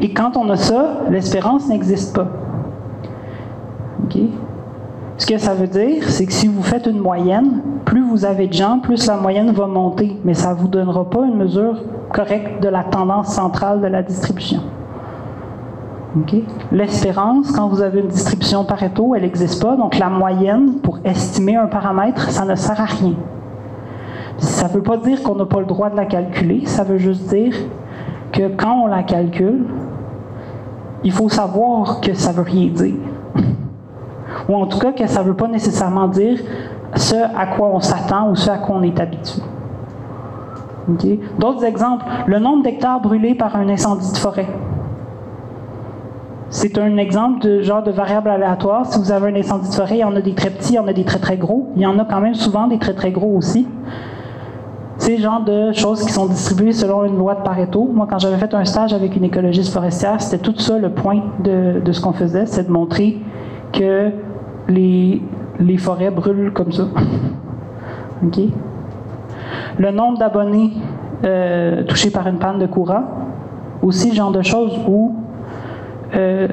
Et 0.00 0.12
quand 0.12 0.36
on 0.36 0.48
a 0.50 0.56
ça, 0.56 1.02
l'espérance 1.10 1.68
n'existe 1.68 2.14
pas. 2.14 2.26
Okay. 4.04 4.30
Ce 5.16 5.26
que 5.26 5.36
ça 5.36 5.54
veut 5.54 5.66
dire, 5.66 6.04
c'est 6.08 6.24
que 6.24 6.32
si 6.32 6.48
vous 6.48 6.62
faites 6.62 6.86
une 6.86 6.98
moyenne, 6.98 7.60
plus 7.84 8.02
vous 8.02 8.24
avez 8.24 8.46
de 8.46 8.54
gens, 8.54 8.78
plus 8.78 9.06
la 9.06 9.16
moyenne 9.16 9.52
va 9.52 9.66
monter, 9.66 10.16
mais 10.24 10.34
ça 10.34 10.54
ne 10.54 10.58
vous 10.58 10.68
donnera 10.68 11.08
pas 11.08 11.24
une 11.26 11.36
mesure 11.36 11.82
correcte 12.12 12.62
de 12.62 12.68
la 12.68 12.84
tendance 12.84 13.34
centrale 13.34 13.80
de 13.80 13.86
la 13.86 14.02
distribution. 14.02 14.60
L'espérance, 16.72 17.52
quand 17.52 17.68
vous 17.68 17.80
avez 17.82 18.00
une 18.00 18.08
distribution 18.08 18.64
Pareto, 18.64 19.14
elle 19.14 19.22
n'existe 19.22 19.62
pas, 19.62 19.76
donc 19.76 19.96
la 19.98 20.08
moyenne, 20.08 20.80
pour 20.82 20.98
estimer 21.04 21.56
un 21.56 21.66
paramètre, 21.66 22.30
ça 22.30 22.44
ne 22.44 22.54
sert 22.56 22.80
à 22.80 22.84
rien. 22.84 23.14
Ça 24.38 24.66
ne 24.68 24.72
veut 24.72 24.82
pas 24.82 24.96
dire 24.96 25.22
qu'on 25.22 25.36
n'a 25.36 25.44
pas 25.44 25.60
le 25.60 25.66
droit 25.66 25.88
de 25.88 25.96
la 25.96 26.06
calculer, 26.06 26.66
ça 26.66 26.82
veut 26.82 26.98
juste 26.98 27.28
dire 27.28 27.54
que 28.32 28.48
quand 28.56 28.82
on 28.82 28.86
la 28.86 29.04
calcule, 29.04 29.64
il 31.04 31.12
faut 31.12 31.28
savoir 31.28 32.00
que 32.00 32.12
ça 32.14 32.32
ne 32.32 32.36
veut 32.36 32.42
rien 32.42 32.68
dire. 32.68 32.96
ou 34.48 34.54
en 34.54 34.66
tout 34.66 34.78
cas 34.78 34.92
que 34.92 35.06
ça 35.06 35.22
ne 35.22 35.28
veut 35.28 35.36
pas 35.36 35.48
nécessairement 35.48 36.08
dire 36.08 36.40
ce 36.96 37.14
à 37.14 37.46
quoi 37.46 37.68
on 37.68 37.80
s'attend 37.80 38.30
ou 38.30 38.34
ce 38.34 38.50
à 38.50 38.58
quoi 38.58 38.76
on 38.76 38.82
est 38.82 38.98
habitué. 38.98 39.42
D'autres 41.38 41.64
exemples, 41.64 42.04
le 42.26 42.40
nombre 42.40 42.64
d'hectares 42.64 43.00
brûlés 43.00 43.36
par 43.36 43.54
un 43.54 43.68
incendie 43.68 44.10
de 44.10 44.16
forêt. 44.16 44.48
C'est 46.52 46.78
un 46.78 46.96
exemple 46.96 47.42
de 47.42 47.62
genre 47.62 47.84
de 47.84 47.92
variable 47.92 48.28
aléatoire. 48.28 48.84
Si 48.84 48.98
vous 48.98 49.12
avez 49.12 49.30
un 49.30 49.36
incendie 49.36 49.68
de 49.68 49.74
forêt, 49.74 49.98
il 49.98 50.00
y 50.00 50.04
en 50.04 50.16
a 50.16 50.20
des 50.20 50.34
très 50.34 50.50
petits, 50.50 50.72
il 50.72 50.76
y 50.76 50.78
en 50.80 50.88
a 50.88 50.92
des 50.92 51.04
très 51.04 51.20
très 51.20 51.36
gros. 51.36 51.68
Il 51.76 51.82
y 51.82 51.86
en 51.86 51.96
a 52.00 52.04
quand 52.04 52.20
même 52.20 52.34
souvent 52.34 52.66
des 52.66 52.78
très 52.78 52.92
très 52.92 53.12
gros 53.12 53.36
aussi. 53.36 53.68
C'est 54.98 55.16
le 55.16 55.22
genre 55.22 55.44
de 55.44 55.70
choses 55.72 56.02
qui 56.04 56.12
sont 56.12 56.26
distribuées 56.26 56.72
selon 56.72 57.04
une 57.04 57.16
loi 57.16 57.36
de 57.36 57.42
Pareto. 57.42 57.88
Moi, 57.94 58.08
quand 58.10 58.18
j'avais 58.18 58.36
fait 58.36 58.52
un 58.52 58.64
stage 58.64 58.92
avec 58.92 59.14
une 59.14 59.22
écologiste 59.22 59.72
forestière, 59.72 60.20
c'était 60.20 60.42
tout 60.42 60.58
ça 60.58 60.76
le 60.76 60.90
point 60.90 61.22
de, 61.44 61.80
ce 61.92 62.00
qu'on 62.00 62.12
faisait, 62.12 62.46
c'est 62.46 62.66
de 62.66 62.72
montrer 62.72 63.18
que 63.72 64.10
les, 64.68 65.22
forêts 65.78 66.10
brûlent 66.10 66.52
comme 66.52 66.72
ça. 66.72 66.82
OK? 68.26 68.40
Le 69.78 69.90
nombre 69.92 70.18
d'abonnés 70.18 70.72
euh, 71.24 71.84
touchés 71.84 72.10
par 72.10 72.26
une 72.26 72.38
panne 72.38 72.58
de 72.58 72.66
courant, 72.66 73.04
aussi 73.82 74.10
le 74.10 74.16
genre 74.16 74.32
de 74.32 74.42
choses 74.42 74.78
où 74.88 75.14
le, 76.12 76.48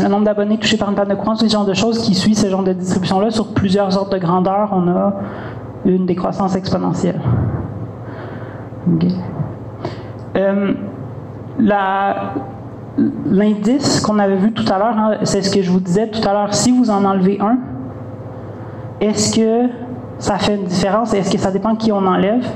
le, 0.00 0.08
nombre 0.08 0.24
d'abonnés 0.24 0.58
touchés 0.58 0.76
par 0.76 0.88
une 0.90 0.94
panne 0.94 1.08
de 1.08 1.14
courant, 1.14 1.34
le 1.40 1.48
genre 1.48 1.64
de 1.64 1.74
choses 1.74 1.98
qui 1.98 2.14
suit 2.14 2.34
ce 2.34 2.48
genre 2.48 2.62
de 2.62 2.72
distribution-là. 2.72 3.30
Sur 3.30 3.52
plusieurs 3.54 3.96
ordres 3.96 4.12
de 4.12 4.18
grandeur, 4.18 4.70
on 4.72 4.88
a 4.88 5.14
une 5.84 6.06
décroissance 6.06 6.56
exponentielle. 6.56 7.20
Euh, 10.36 10.74
L'indice 13.26 14.00
qu'on 14.00 14.20
avait 14.20 14.36
vu 14.36 14.52
tout 14.52 14.64
à 14.72 14.78
l'heure, 14.78 14.96
hein, 14.96 15.16
c'est 15.24 15.42
ce 15.42 15.52
que 15.52 15.62
je 15.62 15.70
vous 15.70 15.80
disais 15.80 16.08
tout 16.08 16.26
à 16.28 16.32
l'heure, 16.32 16.54
si 16.54 16.70
vous 16.70 16.90
en 16.90 17.04
enlevez 17.04 17.40
un, 17.40 17.58
est-ce 19.00 19.34
que 19.34 19.68
ça 20.18 20.38
fait 20.38 20.54
une 20.54 20.64
différence 20.64 21.12
est-ce 21.12 21.30
que 21.32 21.38
ça 21.38 21.50
dépend 21.50 21.72
de 21.72 21.78
qui 21.78 21.90
on 21.90 22.06
enlève? 22.06 22.46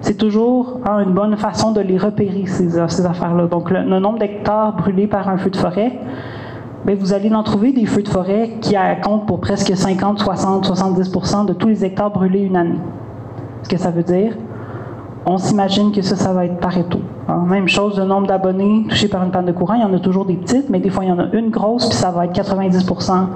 C'est 0.00 0.16
toujours 0.16 0.80
hein, 0.84 1.00
une 1.00 1.12
bonne 1.12 1.36
façon 1.36 1.72
de 1.72 1.80
les 1.80 1.98
repérer, 1.98 2.46
ces, 2.46 2.70
ces 2.88 3.06
affaires-là. 3.06 3.46
Donc, 3.46 3.70
le, 3.70 3.82
nombre 3.98 4.18
d'hectares 4.18 4.76
brûlés 4.76 5.06
par 5.06 5.28
un 5.28 5.36
feu 5.36 5.50
de 5.50 5.56
forêt, 5.56 5.92
bien, 6.86 6.94
vous 6.94 7.12
allez 7.12 7.32
en 7.34 7.42
trouver 7.42 7.72
des 7.72 7.86
feux 7.86 8.02
de 8.02 8.08
forêt 8.08 8.52
qui 8.60 8.76
comptent 9.02 9.26
pour 9.26 9.40
presque 9.40 9.76
50, 9.76 10.20
60, 10.20 10.68
70% 10.68 11.46
de 11.46 11.52
tous 11.52 11.68
les 11.68 11.84
hectares 11.84 12.10
brûlés 12.10 12.40
une 12.40 12.56
année. 12.56 12.78
Ce 13.64 13.68
que 13.68 13.76
ça 13.76 13.90
veut 13.90 14.04
dire, 14.04 14.34
on 15.26 15.36
s'imagine 15.36 15.92
que 15.92 16.00
ça, 16.00 16.16
ça 16.16 16.32
va 16.32 16.46
être 16.46 16.58
Pareto. 16.58 17.00
Alors, 17.26 17.42
même 17.42 17.68
chose, 17.68 17.98
le 17.98 18.04
nombre 18.04 18.26
d'abonnés 18.28 18.86
touchés 18.88 19.08
par 19.08 19.24
une 19.24 19.30
panne 19.30 19.46
de 19.46 19.52
courant, 19.52 19.74
il 19.74 19.82
y 19.82 19.84
en 19.84 19.92
a 19.92 19.98
toujours 19.98 20.24
des 20.24 20.36
petites, 20.36 20.70
mais 20.70 20.78
des 20.78 20.90
fois, 20.90 21.04
il 21.04 21.08
y 21.08 21.12
en 21.12 21.18
a 21.18 21.26
une 21.32 21.50
grosse, 21.50 21.88
puis 21.88 21.98
ça 21.98 22.10
va 22.10 22.24
être 22.24 22.32
90% 22.32 23.26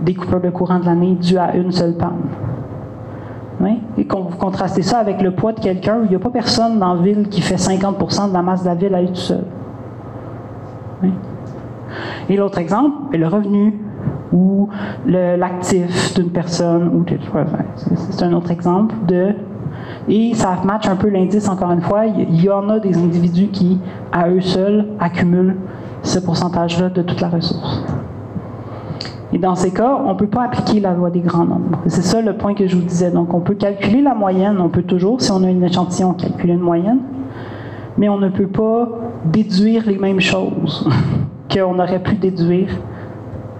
des 0.00 0.14
coupures 0.14 0.40
de 0.40 0.50
courant 0.50 0.80
de 0.80 0.86
l'année 0.86 1.16
dues 1.20 1.38
à 1.38 1.54
une 1.54 1.70
seule 1.70 1.94
panne. 1.94 2.18
Oui? 3.64 3.80
Et 3.98 4.04
vous 4.04 4.36
contrastez 4.36 4.82
ça 4.82 4.98
avec 4.98 5.22
le 5.22 5.30
poids 5.30 5.52
de 5.52 5.60
quelqu'un, 5.60 6.00
il 6.04 6.10
n'y 6.10 6.16
a 6.16 6.18
pas 6.18 6.30
personne 6.30 6.78
dans 6.78 6.94
la 6.94 7.02
ville 7.02 7.28
qui 7.28 7.40
fait 7.40 7.56
50 7.56 8.28
de 8.28 8.32
la 8.32 8.42
masse 8.42 8.62
de 8.62 8.68
la 8.68 8.74
ville 8.74 8.94
à 8.94 9.00
lui 9.00 9.08
tout 9.08 9.14
seul. 9.16 9.44
Et 12.28 12.36
l'autre 12.36 12.58
exemple 12.58 13.16
le 13.16 13.26
revenu 13.26 13.80
ou 14.32 14.68
l'actif 15.06 16.14
d'une 16.14 16.30
personne. 16.30 16.88
ou 16.88 17.04
C'est 18.10 18.24
un 18.24 18.32
autre 18.32 18.50
exemple 18.50 18.94
de. 19.06 19.34
Et 20.08 20.34
ça 20.34 20.56
match 20.64 20.88
un 20.88 20.96
peu 20.96 21.08
l'indice, 21.08 21.48
encore 21.48 21.70
une 21.72 21.80
fois. 21.80 22.06
Il 22.06 22.42
y 22.42 22.50
en 22.50 22.68
a 22.68 22.78
des 22.80 22.96
individus 22.96 23.48
qui, 23.48 23.80
à 24.12 24.28
eux 24.28 24.40
seuls, 24.40 24.86
accumulent 24.98 25.56
ce 26.02 26.18
pourcentage-là 26.18 26.90
de 26.90 27.02
toute 27.02 27.20
la 27.20 27.28
ressource. 27.28 27.84
Et 29.34 29.38
dans 29.38 29.56
ces 29.56 29.72
cas, 29.72 30.00
on 30.02 30.14
ne 30.14 30.18
peut 30.18 30.28
pas 30.28 30.44
appliquer 30.44 30.80
la 30.80 30.94
loi 30.94 31.10
des 31.10 31.20
grands 31.20 31.44
nombres. 31.44 31.80
C'est 31.88 32.02
ça 32.02 32.22
le 32.22 32.36
point 32.36 32.54
que 32.54 32.66
je 32.66 32.76
vous 32.76 32.82
disais. 32.82 33.10
Donc, 33.10 33.34
on 33.34 33.40
peut 33.40 33.56
calculer 33.56 34.00
la 34.00 34.14
moyenne, 34.14 34.58
on 34.60 34.68
peut 34.68 34.84
toujours, 34.84 35.20
si 35.20 35.30
on 35.32 35.42
a 35.42 35.50
une 35.50 35.64
échantillon, 35.64 36.14
calculer 36.14 36.54
une 36.54 36.60
moyenne, 36.60 37.00
mais 37.98 38.08
on 38.08 38.18
ne 38.18 38.28
peut 38.28 38.46
pas 38.46 38.88
déduire 39.26 39.82
les 39.86 39.98
mêmes 39.98 40.20
choses. 40.20 40.88
qu'on 41.52 41.78
aurait 41.78 42.02
pu 42.02 42.14
déduire 42.16 42.68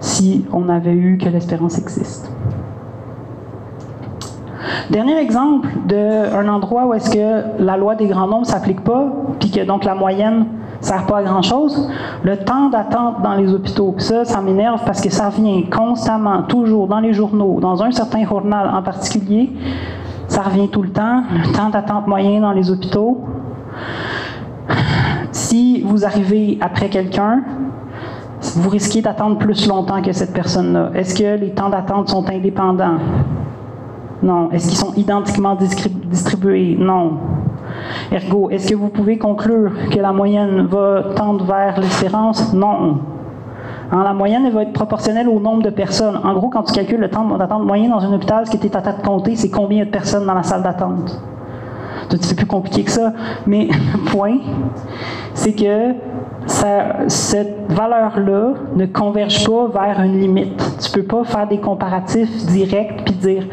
si 0.01 0.45
on 0.53 0.68
avait 0.68 0.95
eu 0.95 1.18
que 1.18 1.29
l'espérance 1.29 1.79
existe. 1.79 2.34
Dernier 4.91 5.16
exemple 5.18 5.68
d'un 5.87 6.49
endroit 6.49 6.87
où 6.87 6.95
est-ce 6.95 7.11
que 7.11 7.62
la 7.62 7.76
loi 7.76 7.95
des 7.95 8.07
grands 8.07 8.26
nombres 8.26 8.41
ne 8.41 8.47
s'applique 8.47 8.82
pas, 8.82 9.07
puis 9.41 9.51
que 9.51 9.64
donc 9.64 9.85
la 9.85 9.95
moyenne 9.95 10.47
ne 10.80 10.85
sert 10.87 11.07
pas 11.07 11.18
à 11.18 11.22
grand-chose, 11.22 11.91
le 12.22 12.37
temps 12.37 12.68
d'attente 12.68 13.22
dans 13.22 13.35
les 13.35 13.53
hôpitaux. 13.53 13.95
Ça, 13.99 14.24
ça 14.24 14.43
m'énerve 14.43 14.82
parce 14.85 15.01
que 15.01 15.11
ça 15.11 15.30
revient 15.30 15.68
constamment, 15.70 16.43
toujours, 16.43 16.87
dans 16.87 17.01
les 17.01 17.14
journaux, 17.14 17.61
dans 17.61 17.82
un 17.82 17.91
certain 17.91 18.24
journal 18.24 18.70
en 18.74 18.82
particulier. 18.82 19.53
Ça 20.28 20.43
revient 20.43 20.68
tout 20.68 20.82
le 20.82 20.91
temps, 20.91 21.22
le 21.32 21.53
temps 21.53 21.70
d'attente 21.70 22.07
moyen 22.07 22.41
dans 22.41 22.53
les 22.53 22.70
hôpitaux. 22.70 23.24
Si 25.32 25.82
vous 25.82 26.05
arrivez 26.05 26.59
après 26.61 26.89
quelqu'un, 26.89 27.43
vous 28.57 28.68
risquez 28.68 29.01
d'attendre 29.01 29.39
plus 29.39 29.66
longtemps 29.66 30.03
que 30.03 30.12
cette 30.12 30.32
personne-là. 30.32 30.91
Est-ce 30.95 31.14
que 31.14 31.41
les 31.41 31.51
temps 31.51 31.70
d'attente 31.70 32.09
sont 32.11 32.28
indépendants? 32.28 32.99
Non. 34.25 34.51
Est-ce 34.53 34.68
qu'ils 34.68 34.79
sont 34.79 34.95
identiquement 34.95 35.55
distribués? 35.55 36.77
Non. 36.79 37.18
Ergo, 38.11 38.49
est-ce 38.49 38.70
que 38.70 38.75
vous 38.75 38.89
pouvez 38.89 39.18
conclure 39.18 39.72
que 39.91 39.99
la 39.99 40.12
moyenne 40.12 40.66
va 40.66 41.12
tendre 41.14 41.45
vers 41.45 41.79
l'espérance? 41.79 42.55
Non. 42.55 43.01
Hein, 43.93 44.03
la 44.03 44.14
moyenne 44.14 44.47
elle 44.47 44.55
va 44.55 44.62
être 44.62 44.72
proportionnelle 44.72 45.29
au 45.29 45.39
nombre 45.41 45.62
de 45.62 45.68
personnes. 45.68 46.18
En 46.25 46.33
gros, 46.33 46.49
quand 46.49 46.62
tu 46.62 46.72
calcules 46.72 47.01
le 47.01 47.11
temps 47.11 47.37
d'attente 47.37 47.66
moyen 47.66 47.91
dans 47.91 48.01
un 48.01 48.14
hôpital, 48.14 48.47
ce 48.47 48.57
qui 48.57 48.66
est 48.66 48.75
à 48.75 48.81
de 48.81 49.03
compter, 49.03 49.37
c'est 49.37 49.51
combien 49.51 49.85
de 49.85 49.91
personnes 49.91 50.25
dans 50.25 50.33
la 50.33 50.43
salle 50.43 50.62
d'attente. 50.62 51.20
C'est 52.20 52.37
plus 52.37 52.47
compliqué 52.47 52.83
que 52.85 52.91
ça, 52.91 53.12
mais 53.47 53.68
le 53.68 54.11
point, 54.11 54.39
c'est 55.35 55.53
que 55.53 55.93
cette 56.47 57.70
valeur-là 57.70 58.55
ne 58.76 58.86
converge 58.86 59.47
pas 59.47 59.68
vers 59.68 60.01
une 60.01 60.20
limite. 60.20 60.78
Tu 60.80 60.90
ne 60.90 61.03
peux 61.03 61.16
pas 61.16 61.24
faire 61.24 61.49
des 61.49 61.59
comparatifs 61.59 62.47
directs 62.47 63.05
puis 63.05 63.14
dire 63.14 63.45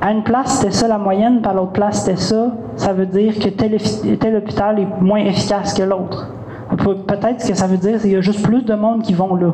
à 0.00 0.10
une 0.10 0.24
place 0.24 0.58
c'était 0.58 0.72
ça 0.72 0.88
la 0.88 0.98
moyenne, 0.98 1.40
puis 1.40 1.50
à 1.50 1.54
l'autre 1.54 1.72
place 1.72 2.04
c'était 2.04 2.18
ça. 2.18 2.52
Ça 2.76 2.92
veut 2.92 3.06
dire 3.06 3.38
que 3.38 3.48
tel, 3.48 4.36
hôpital 4.36 4.78
est 4.80 5.00
moins 5.00 5.20
efficace 5.20 5.74
que 5.74 5.82
l'autre. 5.82 6.28
Peut-être 7.06 7.46
que 7.46 7.54
ça 7.54 7.66
veut 7.66 7.76
dire, 7.76 8.00
qu'il 8.00 8.10
y 8.10 8.16
a 8.16 8.20
juste 8.20 8.42
plus 8.42 8.64
de 8.64 8.74
monde 8.74 9.02
qui 9.02 9.14
vont 9.14 9.36
là. 9.36 9.52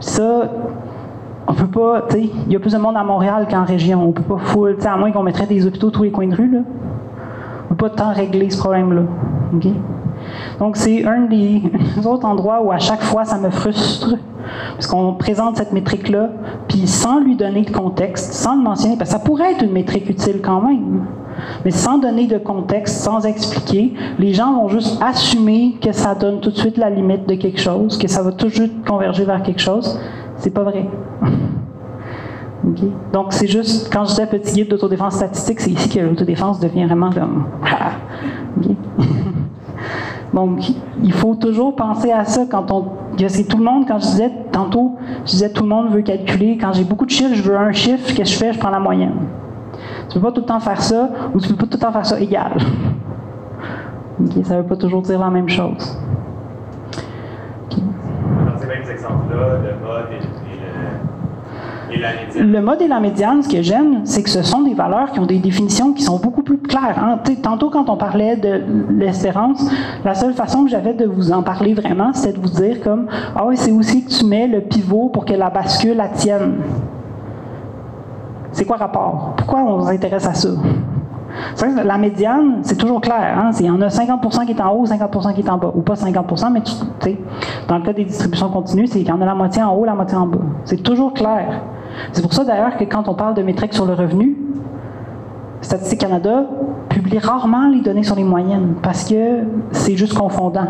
Ça, 0.00 0.50
on 1.48 1.54
peut 1.54 1.66
pas, 1.66 2.02
tu 2.08 2.16
sais, 2.16 2.30
il 2.46 2.52
y 2.52 2.56
a 2.56 2.60
plus 2.60 2.74
de 2.74 2.78
monde 2.78 2.96
à 2.96 3.02
Montréal 3.02 3.46
qu'en 3.50 3.64
région. 3.64 4.06
On 4.06 4.12
peut 4.12 4.22
pas 4.22 4.38
full, 4.38 4.76
à 4.84 4.96
moins 4.96 5.10
qu'on 5.10 5.22
mettrait 5.22 5.46
des 5.46 5.66
hôpitaux 5.66 5.90
tous 5.90 6.02
les 6.02 6.10
coins 6.10 6.28
de 6.28 6.34
rue, 6.34 6.50
là. 6.50 6.60
On 7.64 7.74
peut 7.74 7.88
pas 7.88 7.90
tant 7.90 8.12
régler 8.12 8.50
ce 8.50 8.58
problème-là. 8.58 9.02
OK? 9.54 9.66
Donc, 10.58 10.76
c'est 10.76 11.04
un 11.04 11.22
des 11.22 11.62
autres 12.04 12.26
endroits 12.26 12.62
où 12.62 12.72
à 12.72 12.78
chaque 12.78 13.02
fois 13.02 13.24
ça 13.24 13.38
me 13.38 13.50
frustre, 13.50 14.16
parce 14.74 14.86
qu'on 14.86 15.14
présente 15.14 15.56
cette 15.56 15.72
métrique-là, 15.72 16.30
puis 16.68 16.86
sans 16.86 17.20
lui 17.20 17.36
donner 17.36 17.62
de 17.62 17.70
contexte, 17.70 18.32
sans 18.32 18.56
le 18.56 18.62
mentionner, 18.62 18.96
parce 18.96 19.10
que 19.10 19.18
ça 19.18 19.24
pourrait 19.24 19.52
être 19.52 19.62
une 19.62 19.72
métrique 19.72 20.08
utile 20.08 20.40
quand 20.42 20.60
même. 20.60 21.06
Mais 21.64 21.70
sans 21.70 21.98
donner 21.98 22.26
de 22.26 22.38
contexte, 22.38 23.02
sans 23.02 23.24
expliquer, 23.24 23.94
les 24.18 24.34
gens 24.34 24.54
vont 24.54 24.68
juste 24.68 25.00
assumer 25.02 25.76
que 25.80 25.92
ça 25.92 26.14
donne 26.14 26.40
tout 26.40 26.50
de 26.50 26.56
suite 26.56 26.76
la 26.76 26.90
limite 26.90 27.26
de 27.26 27.34
quelque 27.34 27.60
chose, 27.60 27.96
que 27.98 28.08
ça 28.08 28.22
va 28.22 28.32
toujours 28.32 28.68
converger 28.86 29.24
vers 29.24 29.42
quelque 29.42 29.60
chose. 29.60 29.98
C'est 30.36 30.52
pas 30.52 30.62
vrai. 30.62 30.86
Donc, 33.12 33.32
c'est 33.32 33.48
juste, 33.48 33.92
quand 33.92 34.04
je 34.04 34.10
disais 34.10 34.26
petit 34.26 34.54
guide 34.54 34.68
d'autodéfense 34.68 35.16
statistique, 35.16 35.60
c'est 35.60 35.70
ici 35.70 35.88
que 35.88 36.00
l'autodéfense 36.00 36.60
devient 36.60 36.84
vraiment 36.86 37.10
comme. 37.10 37.46
Donc, 40.32 40.60
il 41.02 41.12
faut 41.12 41.34
toujours 41.34 41.76
penser 41.76 42.10
à 42.10 42.24
ça 42.24 42.42
quand 42.50 42.70
on. 42.70 42.92
C'est 43.28 43.44
tout 43.44 43.58
le 43.58 43.64
monde, 43.64 43.86
quand 43.86 43.98
je 43.98 44.06
disais 44.06 44.32
tantôt, 44.50 44.96
je 45.26 45.30
disais 45.30 45.50
tout 45.50 45.64
le 45.64 45.68
monde 45.68 45.90
veut 45.90 46.02
calculer. 46.02 46.56
Quand 46.58 46.72
j'ai 46.72 46.84
beaucoup 46.84 47.04
de 47.04 47.10
chiffres, 47.10 47.34
je 47.34 47.42
veux 47.42 47.56
un 47.56 47.72
chiffre, 47.72 48.14
qu'est-ce 48.14 48.20
que 48.20 48.24
je 48.24 48.36
fais? 48.38 48.52
Je 48.52 48.58
prends 48.58 48.70
la 48.70 48.80
moyenne. 48.80 49.14
Tu 50.08 50.18
peux 50.18 50.24
pas 50.24 50.32
tout 50.32 50.40
le 50.40 50.46
temps 50.46 50.60
faire 50.60 50.80
ça, 50.80 51.10
ou 51.34 51.40
tu 51.40 51.48
peux 51.48 51.56
pas 51.56 51.66
tout 51.66 51.76
le 51.76 51.78
temps 51.78 51.92
faire 51.92 52.06
ça 52.06 52.18
égal. 52.20 52.52
ça 54.44 54.56
ne 54.56 54.62
veut 54.62 54.66
pas 54.66 54.76
toujours 54.76 55.02
dire 55.02 55.18
la 55.18 55.30
même 55.30 55.48
chose. 55.48 55.98
Dans 57.70 58.58
ces 58.58 58.66
mêmes 58.66 58.90
exemples-là, 58.90 59.58
le, 62.36 62.60
mode 62.60 62.82
et 62.82 62.88
la 62.88 63.00
médiane, 63.00 63.42
ce 63.42 63.48
que 63.48 63.62
j'aime, 63.62 64.00
c'est 64.04 64.22
que 64.22 64.30
ce 64.30 64.42
sont 64.42 64.62
des 64.62 64.74
valeurs 64.74 65.12
qui 65.12 65.20
ont 65.20 65.26
des 65.26 65.38
définitions 65.38 65.92
qui 65.92 66.02
sont 66.02 66.18
beaucoup 66.18 66.42
plus 66.42 66.58
claires. 66.58 66.98
hein. 66.98 67.18
Tantôt, 67.42 67.70
quand 67.70 67.88
on 67.88 67.96
parlait 67.96 68.36
de 68.36 68.62
l'espérance, 68.90 69.64
la 70.04 70.14
seule 70.14 70.34
façon 70.34 70.64
que 70.64 70.70
j'avais 70.70 70.94
de 70.94 71.06
vous 71.06 71.32
en 71.32 71.42
parler 71.42 71.74
vraiment, 71.74 72.12
c'était 72.12 72.38
de 72.38 72.42
vous 72.42 72.48
dire 72.48 72.80
comme 72.82 73.06
Ah 73.34 73.44
oui, 73.46 73.56
c'est 73.56 73.72
aussi 73.72 74.04
que 74.04 74.10
tu 74.10 74.24
mets 74.24 74.46
le 74.46 74.60
pivot 74.60 75.08
pour 75.08 75.24
que 75.24 75.34
la 75.34 75.50
bascule 75.50 75.96
la 75.96 76.08
tienne. 76.08 76.56
C'est 78.52 78.64
quoi 78.64 78.76
le 78.76 78.82
rapport? 78.82 79.34
Pourquoi 79.36 79.60
on 79.60 79.80
s'intéresse 79.82 80.26
à 80.26 80.34
ça? 80.34 80.50
C'est 81.54 81.84
la 81.84 81.98
médiane, 81.98 82.58
c'est 82.62 82.76
toujours 82.76 83.00
clair. 83.00 83.38
Hein? 83.38 83.50
Il 83.58 83.66
y 83.66 83.70
en 83.70 83.80
a 83.80 83.88
50 83.88 84.46
qui 84.46 84.52
est 84.52 84.60
en 84.60 84.74
haut, 84.74 84.86
50 84.86 85.34
qui 85.34 85.40
est 85.40 85.50
en 85.50 85.56
bas. 85.58 85.72
Ou 85.74 85.80
pas 85.80 85.96
50 85.96 86.44
mais 86.52 86.60
tu 86.62 86.72
dans 87.68 87.78
le 87.78 87.84
cas 87.84 87.92
des 87.92 88.04
distributions 88.04 88.48
continues, 88.50 88.86
c'est 88.86 88.98
qu'il 88.98 89.08
y 89.08 89.12
en 89.12 89.20
a 89.20 89.24
la 89.24 89.34
moitié 89.34 89.62
en 89.62 89.74
haut, 89.74 89.84
la 89.84 89.94
moitié 89.94 90.16
en 90.16 90.26
bas. 90.26 90.38
C'est 90.64 90.82
toujours 90.82 91.14
clair. 91.14 91.62
C'est 92.12 92.22
pour 92.22 92.32
ça 92.32 92.44
d'ailleurs 92.44 92.76
que 92.76 92.84
quand 92.84 93.08
on 93.08 93.14
parle 93.14 93.34
de 93.34 93.42
métriques 93.42 93.74
sur 93.74 93.86
le 93.86 93.94
revenu, 93.94 94.36
Statistique 95.60 96.00
Canada 96.00 96.44
publie 96.88 97.18
rarement 97.18 97.68
les 97.68 97.80
données 97.80 98.02
sur 98.02 98.16
les 98.16 98.24
moyennes 98.24 98.74
parce 98.82 99.04
que 99.04 99.44
c'est 99.70 99.96
juste 99.96 100.14
confondant. 100.14 100.66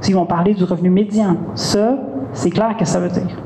S'ils 0.00 0.14
vont 0.14 0.26
parler 0.26 0.54
du 0.54 0.64
revenu 0.64 0.90
médian, 0.90 1.36
ça, 1.54 1.96
c'est 2.32 2.50
clair 2.50 2.76
que 2.76 2.84
ça 2.84 2.98
veut 2.98 3.08
dire. 3.08 3.36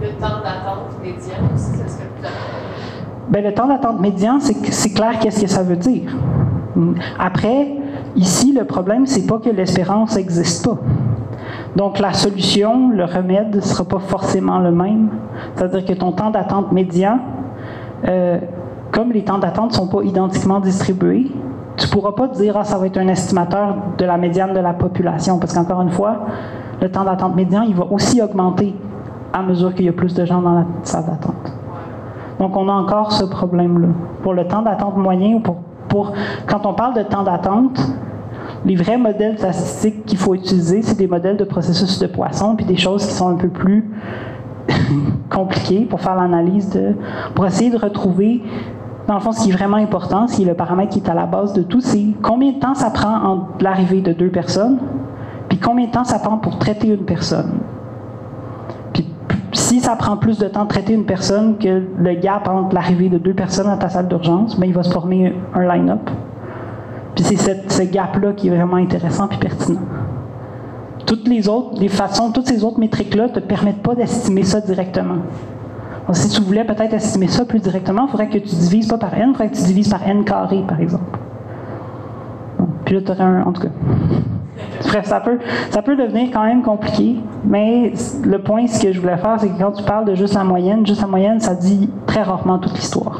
Le 0.00 0.08
temps 0.18 0.40
d'attente 0.42 1.02
médian 1.02 1.36
aussi, 1.54 1.76
ça 1.76 1.88
serait 1.88 2.08
plus 2.16 2.26
important. 2.26 2.60
Ben, 3.28 3.44
le 3.44 3.54
temps 3.54 3.68
d'attente 3.68 4.00
médian, 4.00 4.38
c'est 4.40 4.90
clair 4.90 5.18
qu'est-ce 5.20 5.42
que 5.42 5.46
ça 5.46 5.62
veut 5.62 5.76
dire. 5.76 6.16
Après, 7.18 7.68
ici, 8.16 8.52
le 8.52 8.64
problème, 8.64 9.06
c'est 9.06 9.26
pas 9.26 9.38
que 9.38 9.50
l'espérance 9.50 10.16
n'existe 10.16 10.64
pas. 10.64 10.78
Donc, 11.76 11.98
la 11.98 12.12
solution, 12.12 12.90
le 12.90 13.04
remède, 13.04 13.54
ne 13.56 13.60
sera 13.60 13.84
pas 13.84 13.98
forcément 14.00 14.58
le 14.58 14.72
même. 14.72 15.08
C'est-à-dire 15.54 15.84
que 15.84 15.92
ton 15.92 16.12
temps 16.12 16.30
d'attente 16.30 16.72
médian, 16.72 17.18
euh, 18.08 18.38
comme 18.90 19.12
les 19.12 19.22
temps 19.22 19.38
d'attente 19.38 19.70
ne 19.70 19.74
sont 19.76 19.86
pas 19.86 20.02
identiquement 20.02 20.58
distribués, 20.60 21.30
tu 21.76 21.86
ne 21.86 21.92
pourras 21.92 22.12
pas 22.12 22.28
te 22.28 22.36
dire, 22.36 22.56
ah, 22.58 22.64
ça 22.64 22.76
va 22.76 22.86
être 22.86 22.98
un 22.98 23.06
estimateur 23.08 23.76
de 23.96 24.04
la 24.04 24.16
médiane 24.16 24.52
de 24.52 24.58
la 24.60 24.72
population. 24.72 25.38
Parce 25.38 25.54
qu'encore 25.54 25.80
une 25.82 25.90
fois, 25.90 26.16
le 26.82 26.90
temps 26.90 27.04
d'attente 27.04 27.36
médian, 27.36 27.62
il 27.62 27.74
va 27.74 27.84
aussi 27.90 28.20
augmenter 28.20 28.74
à 29.32 29.42
mesure 29.42 29.72
qu'il 29.74 29.84
y 29.86 29.88
a 29.88 29.92
plus 29.92 30.12
de 30.14 30.24
gens 30.24 30.42
dans 30.42 30.54
la 30.54 30.64
salle 30.82 31.04
d'attente. 31.06 31.52
Donc, 32.40 32.56
on 32.56 32.68
a 32.68 32.72
encore 32.72 33.12
ce 33.12 33.24
problème-là. 33.24 33.88
Pour 34.22 34.34
le 34.34 34.44
temps 34.46 34.62
d'attente 34.62 34.96
moyen, 34.96 35.36
ou 35.36 35.40
pour, 35.40 35.56
pour- 35.88 36.12
quand 36.48 36.66
on 36.66 36.74
parle 36.74 36.94
de 36.94 37.02
temps 37.02 37.22
d'attente, 37.22 37.80
les 38.64 38.76
vrais 38.76 38.98
modèles 38.98 39.38
statistiques 39.38 40.04
qu'il 40.04 40.18
faut 40.18 40.34
utiliser, 40.34 40.82
c'est 40.82 40.98
des 40.98 41.06
modèles 41.06 41.36
de 41.36 41.44
processus 41.44 41.98
de 41.98 42.06
poisson, 42.06 42.56
puis 42.56 42.66
des 42.66 42.76
choses 42.76 43.06
qui 43.06 43.12
sont 43.12 43.28
un 43.28 43.36
peu 43.36 43.48
plus 43.48 43.90
compliquées 45.30 45.86
pour 45.86 46.00
faire 46.00 46.16
l'analyse 46.16 46.70
de. 46.70 46.94
pour 47.34 47.46
essayer 47.46 47.70
de 47.70 47.78
retrouver. 47.78 48.42
Dans 49.06 49.14
le 49.14 49.20
fond, 49.20 49.32
ce 49.32 49.42
qui 49.42 49.50
est 49.50 49.52
vraiment 49.52 49.78
important, 49.78 50.28
ce 50.28 50.36
qui 50.36 50.42
est 50.42 50.46
le 50.46 50.54
paramètre 50.54 50.90
qui 50.90 51.00
est 51.00 51.08
à 51.08 51.14
la 51.14 51.26
base 51.26 51.52
de 51.52 51.62
tout, 51.62 51.80
c'est 51.80 52.06
combien 52.22 52.52
de 52.52 52.58
temps 52.58 52.74
ça 52.74 52.90
prend 52.90 53.16
entre 53.24 53.64
l'arrivée 53.64 54.02
de 54.02 54.12
deux 54.12 54.28
personnes, 54.28 54.78
puis 55.48 55.58
combien 55.58 55.86
de 55.86 55.90
temps 55.90 56.04
ça 56.04 56.18
prend 56.18 56.36
pour 56.36 56.58
traiter 56.58 56.88
une 56.88 57.04
personne. 57.04 57.60
Si 59.52 59.80
ça 59.80 59.96
prend 59.96 60.16
plus 60.16 60.38
de 60.38 60.46
temps 60.46 60.64
de 60.64 60.68
traiter 60.68 60.94
une 60.94 61.04
personne 61.04 61.58
que 61.58 61.82
le 61.96 62.14
gap 62.14 62.46
entre 62.48 62.74
l'arrivée 62.74 63.08
de 63.08 63.18
deux 63.18 63.34
personnes 63.34 63.68
à 63.68 63.76
ta 63.76 63.88
salle 63.88 64.06
d'urgence, 64.06 64.58
ben, 64.58 64.66
il 64.66 64.72
va 64.72 64.82
se 64.82 64.92
former 64.92 65.34
un 65.54 65.66
line-up. 65.66 66.08
Puis 67.20 67.36
c'est 67.36 67.44
cette- 67.44 67.70
ce 67.70 67.82
gap-là 67.82 68.32
qui 68.32 68.48
est 68.48 68.50
vraiment 68.50 68.76
intéressant 68.76 69.28
et 69.30 69.36
pertinent. 69.36 69.82
Toutes 71.04 71.28
les 71.28 71.48
autres, 71.48 71.78
les 71.78 71.88
façons, 71.88 72.30
toutes 72.32 72.46
ces 72.46 72.64
autres 72.64 72.78
métriques-là 72.80 73.24
ne 73.24 73.32
te 73.32 73.40
permettent 73.40 73.82
pas 73.82 73.94
d'estimer 73.94 74.42
ça 74.42 74.62
directement. 74.62 75.16
Si 76.12 76.30
tu 76.30 76.40
voulais 76.40 76.64
peut-être 76.64 76.94
estimer 76.94 77.28
ça 77.28 77.44
plus 77.44 77.60
directement, 77.60 78.06
il 78.06 78.10
faudrait 78.10 78.28
que 78.28 78.38
tu 78.38 78.54
divises 78.54 78.88
pas 78.88 78.96
par 78.96 79.12
n, 79.12 79.28
il 79.28 79.32
faudrait 79.32 79.50
que 79.50 79.56
tu 79.56 79.64
divises 79.64 79.88
par 79.90 80.02
n 80.08 80.24
carré, 80.24 80.64
par 80.66 80.80
exemple. 80.80 81.18
Puis 82.86 82.94
là, 82.94 83.02
tu 83.02 83.12
aurais 83.12 83.22
un. 83.22 83.42
En 83.42 83.52
tout 83.52 83.62
cas. 83.62 83.68
Bref, 84.88 85.04
ça 85.04 85.20
peut, 85.20 85.38
ça 85.68 85.82
peut 85.82 85.96
devenir 85.96 86.30
quand 86.32 86.44
même 86.44 86.62
compliqué, 86.62 87.16
mais 87.44 87.92
le 88.24 88.38
point, 88.38 88.66
ce 88.66 88.82
que 88.82 88.92
je 88.92 89.00
voulais 89.00 89.18
faire, 89.18 89.36
c'est 89.38 89.50
que 89.50 89.58
quand 89.58 89.72
tu 89.72 89.82
parles 89.84 90.06
de 90.06 90.14
juste 90.14 90.34
la 90.34 90.44
moyenne, 90.44 90.86
juste 90.86 91.02
la 91.02 91.06
moyenne, 91.06 91.38
ça 91.38 91.54
dit 91.54 91.90
très 92.06 92.22
rarement 92.22 92.58
toute 92.58 92.74
l'histoire. 92.76 93.19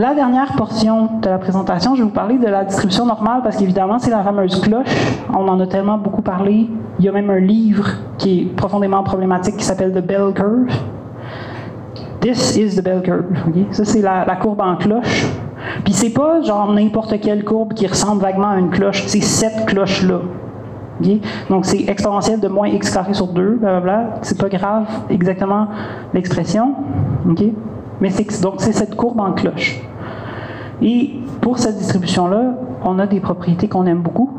La 0.00 0.14
dernière 0.14 0.54
portion 0.56 1.18
de 1.20 1.28
la 1.28 1.36
présentation, 1.36 1.94
je 1.94 2.00
vais 2.00 2.08
vous 2.08 2.14
parler 2.14 2.38
de 2.38 2.46
la 2.46 2.64
distribution 2.64 3.04
normale 3.04 3.42
parce 3.42 3.58
qu'évidemment, 3.58 3.98
c'est 3.98 4.08
la 4.08 4.22
fameuse 4.22 4.58
cloche. 4.62 4.86
On 5.28 5.46
en 5.46 5.60
a 5.60 5.66
tellement 5.66 5.98
beaucoup 5.98 6.22
parlé. 6.22 6.70
Il 6.98 7.04
y 7.04 7.08
a 7.10 7.12
même 7.12 7.28
un 7.28 7.38
livre 7.38 7.86
qui 8.16 8.40
est 8.40 8.44
profondément 8.46 9.02
problématique 9.02 9.58
qui 9.58 9.64
s'appelle 9.64 9.92
The 9.92 10.02
Bell 10.02 10.32
Curve. 10.34 10.72
This 12.22 12.56
is 12.56 12.76
the 12.76 12.82
bell 12.82 13.02
curve. 13.02 13.26
Ça, 13.72 13.84
c'est 13.84 14.00
la, 14.00 14.24
courbe 14.40 14.62
en 14.62 14.76
cloche. 14.76 15.26
Puis 15.84 15.92
c'est 15.92 16.14
pas 16.14 16.40
genre 16.40 16.72
n'importe 16.72 17.20
quelle 17.20 17.44
courbe 17.44 17.74
qui 17.74 17.86
ressemble 17.86 18.22
vaguement 18.22 18.48
à 18.48 18.58
une 18.58 18.70
cloche. 18.70 19.04
C'est 19.06 19.20
cette 19.20 19.66
cloche-là. 19.66 20.20
Donc 21.50 21.66
c'est 21.66 21.84
exponentiel 21.88 22.40
de 22.40 22.48
moins 22.48 22.68
x 22.68 22.90
carré 22.90 23.12
sur 23.12 23.26
2, 23.26 23.58
blablabla. 23.60 24.14
C'est 24.22 24.40
pas 24.40 24.48
grave 24.48 24.86
exactement 25.10 25.68
l'expression. 26.14 26.74
Mais 28.00 28.10
donc 28.42 28.54
c'est 28.58 28.72
cette 28.72 28.96
courbe 28.96 29.20
en 29.20 29.32
cloche. 29.32 29.80
Et 30.82 31.14
pour 31.40 31.58
cette 31.58 31.76
distribution-là, 31.76 32.54
on 32.84 32.98
a 32.98 33.06
des 33.06 33.20
propriétés 33.20 33.68
qu'on 33.68 33.86
aime 33.86 34.00
beaucoup. 34.00 34.30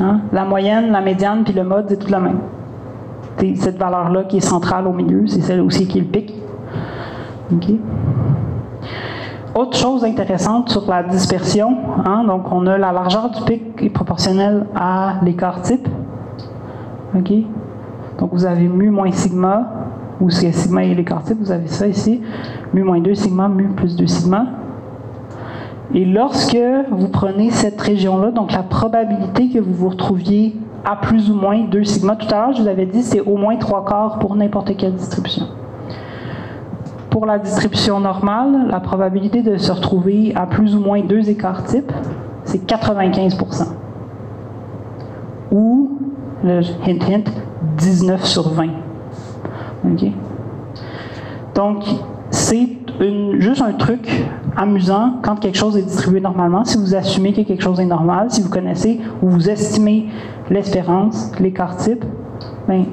Hein? 0.00 0.22
La 0.32 0.44
moyenne, 0.44 0.90
la 0.90 1.00
médiane, 1.00 1.44
puis 1.44 1.52
le 1.52 1.62
mode, 1.62 1.86
c'est 1.88 1.98
tout 1.98 2.10
la 2.10 2.18
même. 2.18 2.40
C'est 3.38 3.54
cette 3.54 3.78
valeur-là 3.78 4.24
qui 4.24 4.38
est 4.38 4.40
centrale 4.40 4.86
au 4.86 4.92
milieu, 4.92 5.26
c'est 5.26 5.40
celle 5.40 5.60
aussi 5.60 5.86
qui 5.86 5.98
est 5.98 6.02
le 6.02 6.06
pic. 6.08 6.34
Autre 9.54 9.76
chose 9.76 10.04
intéressante 10.04 10.70
sur 10.70 10.88
la 10.88 11.02
dispersion, 11.02 11.76
hein, 12.04 12.24
donc 12.24 12.50
on 12.52 12.66
a 12.66 12.78
la 12.78 12.92
largeur 12.92 13.30
du 13.30 13.42
pic 13.42 13.82
est 13.82 13.90
proportionnelle 13.90 14.66
à 14.74 15.14
l'écart 15.22 15.62
type. 15.62 15.88
Donc 18.18 18.30
vous 18.32 18.44
avez 18.46 18.68
mu 18.68 18.90
moins 18.90 19.10
sigma, 19.10 19.68
ou 20.20 20.30
c'est 20.30 20.52
sigma 20.52 20.84
et 20.84 20.94
l'écart 20.94 21.22
type, 21.24 21.38
vous 21.40 21.52
avez 21.52 21.66
ça 21.66 21.86
ici. 21.86 22.20
Mu 22.74 22.82
moins 22.82 23.00
2 23.00 23.14
sigma, 23.14 23.48
mu 23.48 23.68
plus 23.68 23.96
2 23.96 24.06
sigma. 24.06 24.46
Et 25.94 26.04
lorsque 26.04 26.58
vous 26.90 27.08
prenez 27.08 27.50
cette 27.50 27.80
région-là, 27.80 28.30
donc 28.30 28.52
la 28.52 28.62
probabilité 28.62 29.48
que 29.48 29.58
vous 29.58 29.72
vous 29.72 29.88
retrouviez 29.88 30.54
à 30.84 30.96
plus 30.96 31.30
ou 31.30 31.34
moins 31.34 31.64
2 31.64 31.84
sigma, 31.84 32.16
tout 32.16 32.32
à 32.32 32.38
l'heure, 32.38 32.52
je 32.52 32.62
vous 32.62 32.68
avais 32.68 32.86
dit, 32.86 33.02
c'est 33.02 33.20
au 33.20 33.36
moins 33.36 33.56
3 33.56 33.84
quarts 33.84 34.18
pour 34.18 34.36
n'importe 34.36 34.76
quelle 34.76 34.94
distribution. 34.94 35.46
Pour 37.08 37.26
la 37.26 37.38
distribution 37.38 37.98
normale, 37.98 38.68
la 38.70 38.78
probabilité 38.78 39.42
de 39.42 39.56
se 39.56 39.72
retrouver 39.72 40.32
à 40.36 40.46
plus 40.46 40.76
ou 40.76 40.80
moins 40.80 41.02
2 41.02 41.28
écarts 41.28 41.64
types, 41.64 41.92
c'est 42.44 42.64
95% 42.64 43.66
Ou, 45.50 45.98
le 46.44 46.60
hint 46.86 47.10
hint, 47.10 47.24
19 47.78 48.24
sur 48.24 48.50
20. 48.50 48.68
OK? 49.84 50.06
Donc, 51.54 51.84
c'est 52.30 52.68
juste 53.38 53.62
un 53.62 53.72
truc 53.72 54.08
amusant 54.56 55.14
quand 55.22 55.36
quelque 55.36 55.56
chose 55.56 55.76
est 55.76 55.82
distribué 55.82 56.20
normalement. 56.20 56.64
Si 56.64 56.78
vous 56.78 56.94
assumez 56.94 57.32
que 57.32 57.42
quelque 57.42 57.62
chose 57.62 57.80
est 57.80 57.86
normal, 57.86 58.30
si 58.30 58.42
vous 58.42 58.50
connaissez 58.50 59.00
ou 59.22 59.28
vous 59.28 59.48
estimez 59.48 60.08
l'espérance, 60.48 61.32
l'écart 61.40 61.76
type, 61.76 62.04
ben, 62.68 62.84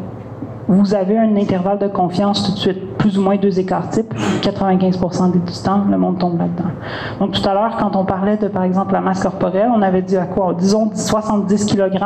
vous 0.68 0.94
avez 0.94 1.18
un 1.18 1.36
intervalle 1.38 1.80
de 1.80 1.88
confiance 1.88 2.44
tout 2.44 2.52
de 2.52 2.58
suite. 2.58 2.98
Plus 2.98 3.18
ou 3.18 3.22
moins 3.22 3.38
deux 3.38 3.58
écarts 3.60 3.90
types, 3.90 4.14
95 4.42 5.00
du 5.32 5.40
temps, 5.64 5.84
le 5.90 5.98
monde 5.98 6.18
tombe 6.18 6.38
là-dedans. 6.38 6.72
Donc 7.20 7.32
tout 7.32 7.48
à 7.48 7.54
l'heure, 7.54 7.78
quand 7.80 7.96
on 7.96 8.04
parlait 8.04 8.38
de, 8.38 8.48
par 8.48 8.64
exemple, 8.64 8.94
la 8.94 9.02
masse 9.02 9.22
corporelle, 9.22 9.70
on 9.74 9.82
avait 9.82 10.02
dit 10.02 10.18
à 10.18 10.26
quoi? 10.26 10.54
Disons 10.58 10.92
70 10.94 11.66
kg, 11.68 11.98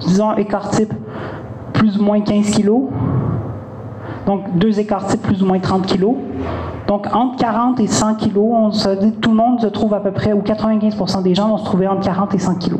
disons 0.00 0.34
écart 0.36 0.68
type 0.70 0.92
plus 1.72 1.98
ou 1.98 2.02
moins 2.02 2.20
15 2.20 2.50
kg, 2.50 2.70
donc 4.28 4.58
deux 4.58 4.78
écarts 4.78 5.06
types 5.06 5.22
plus 5.22 5.42
ou 5.42 5.46
moins 5.46 5.58
30 5.58 5.86
kg. 5.86 6.08
Donc 6.86 7.06
entre 7.14 7.36
40 7.36 7.80
et 7.80 7.86
100 7.86 8.16
kg, 8.16 8.36
on 8.36 8.70
se 8.70 8.90
dit 8.90 9.12
tout 9.12 9.30
le 9.30 9.36
monde 9.36 9.58
se 9.58 9.66
trouve 9.68 9.94
à 9.94 10.00
peu 10.00 10.10
près, 10.10 10.34
ou 10.34 10.42
95% 10.42 11.22
des 11.22 11.34
gens 11.34 11.48
vont 11.48 11.56
se 11.56 11.64
trouver 11.64 11.88
entre 11.88 12.02
40 12.02 12.34
et 12.34 12.38
100 12.38 12.54
kg. 12.56 12.74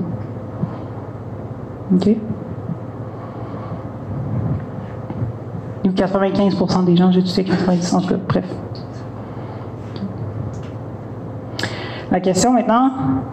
OK? 1.94 2.08
Ou 5.86 5.88
95% 5.88 6.84
des 6.84 6.96
gens, 6.96 7.10
j'ai 7.10 7.22
tout 7.22 7.32
90 7.34 7.94
en 7.94 8.00
tout 8.02 8.08
cas, 8.08 8.16
bref. 8.28 8.44
La 12.10 12.20
question 12.20 12.52
maintenant, 12.52 12.90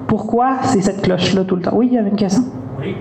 pourquoi 0.07 0.59
c'est 0.63 0.81
cette 0.81 1.01
cloche-là 1.01 1.43
tout 1.43 1.57
le 1.57 1.63
temps? 1.63 1.71
Oui, 1.73 1.87
il 1.91 1.95
y 1.95 1.97
avait 1.97 2.11
une 2.11 2.15
question? 2.15 2.43
Oui, 2.79 2.95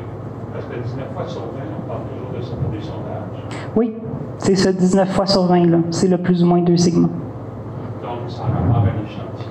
parce 0.53 0.65
que 0.65 0.75
19 0.75 1.13
fois 1.15 1.25
sur 1.25 1.41
20, 1.41 1.47
on 1.85 1.89
parle 1.89 2.01
toujours 2.13 2.37
de 2.37 2.43
ça 2.43 2.57
pour 2.61 2.71
des 2.71 2.81
sondages. 2.81 3.69
Oui, 3.77 3.95
c'est 4.45 4.57
ce 4.57 4.69
19 4.69 5.09
fois 5.11 5.25
sur 5.27 5.51
20-là. 5.51 5.79
C'est 5.91 6.09
le 6.09 6.19
plus 6.19 6.43
ou 6.43 6.47
moins 6.47 6.61
deux 6.61 6.77
segments. 6.77 7.09
Donc, 8.03 8.29
ça 8.29 8.43
a 8.43 8.47
rapport 8.47 8.83
à 8.83 9.03
l'échantillon. 9.03 9.51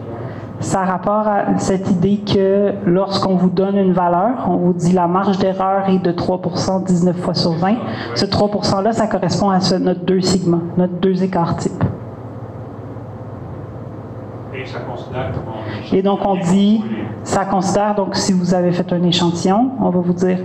Ça 0.59 0.81
a 0.81 0.85
rapport 0.85 1.27
à 1.27 1.57
cette 1.57 1.89
idée 1.89 2.19
que 2.19 2.73
lorsqu'on 2.85 3.35
vous 3.35 3.49
donne 3.49 3.75
une 3.75 3.91
valeur, 3.93 4.47
on 4.47 4.57
vous 4.57 4.73
dit 4.73 4.93
la 4.93 5.07
marge 5.07 5.39
d'erreur 5.39 5.89
est 5.89 5.97
de 5.97 6.11
3 6.11 6.39
19 6.85 7.17
fois 7.17 7.33
sur 7.33 7.53
20. 7.53 7.75
Ce 8.15 8.25
3 8.25 8.49
%-là, 8.49 8.91
ça 8.93 9.07
correspond 9.07 9.49
à 9.49 9.59
ce- 9.59 9.75
notre 9.75 10.05
deux 10.05 10.21
segments, 10.21 10.61
notre 10.77 10.93
deux 11.01 11.23
écarts 11.23 11.57
types. 11.57 11.83
Et 14.55 14.65
ça 14.65 14.79
considère 14.81 15.31
Et 15.91 16.01
donc 16.03 16.19
on 16.23 16.35
dit, 16.35 16.83
ça 17.23 17.43
considère, 17.45 17.95
donc 17.95 18.15
si 18.15 18.31
vous 18.31 18.53
avez 18.53 18.71
fait 18.71 18.93
un 18.93 19.01
échantillon, 19.03 19.71
on 19.81 19.89
va 19.89 19.99
vous 19.99 20.13
dire, 20.13 20.37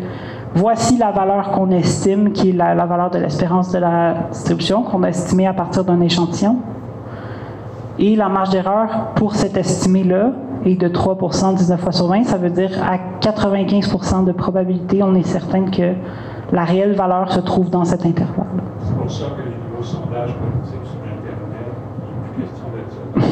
voici 0.59 0.99
la 0.99 1.13
valeur 1.13 1.53
qu'on 1.53 1.71
estime, 1.71 2.33
qui 2.33 2.51
est 2.51 2.53
la, 2.53 2.75
valeur 2.75 3.11
de 3.11 3.19
l'espérance 3.19 3.71
de 3.71 3.79
la 3.79 4.15
distribution, 4.33 4.83
qu'on 4.83 5.03
a 5.05 5.09
estimée 5.09 5.47
à 5.47 5.53
partir 5.53 5.85
d'un 5.85 6.01
échantillon. 6.01 6.57
Et 7.99 8.17
la 8.17 8.29
marge 8.29 8.51
d'erreur 8.51 9.13
pour 9.15 9.35
cet 9.35 9.57
estimé-là 9.57 10.33
est 10.65 10.75
de 10.75 10.89
3% 10.89 11.55
19 11.55 11.81
fois 11.81 11.93
sur 11.93 12.09
20. 12.09 12.25
Ça 12.25 12.37
veut 12.39 12.51
dire 12.51 12.71
à 12.83 12.99
95% 13.21 14.25
de 14.25 14.33
probabilité, 14.33 15.03
on 15.03 15.15
est 15.15 15.27
certain 15.27 15.65
que 15.67 15.95
la 16.53 16.65
réelle 16.65 16.95
valeur 16.95 17.33
se 17.33 17.41
trouve 17.41 17.71
dans 17.71 17.85
cet 17.85 18.05
intervalle. 18.05 18.47
C'est 18.81 18.97
pour 18.97 19.11
ça 19.11 19.25
que 19.37 19.43
les 19.43 19.57
nouveaux 19.57 19.83
sondages 19.83 20.35
politiques 20.35 20.87
sur 20.87 21.01
Internet, 21.01 21.75
il 21.99 22.07
n'est 22.07 22.35
plus 22.35 22.43
question 22.43 22.67
de 22.75 23.23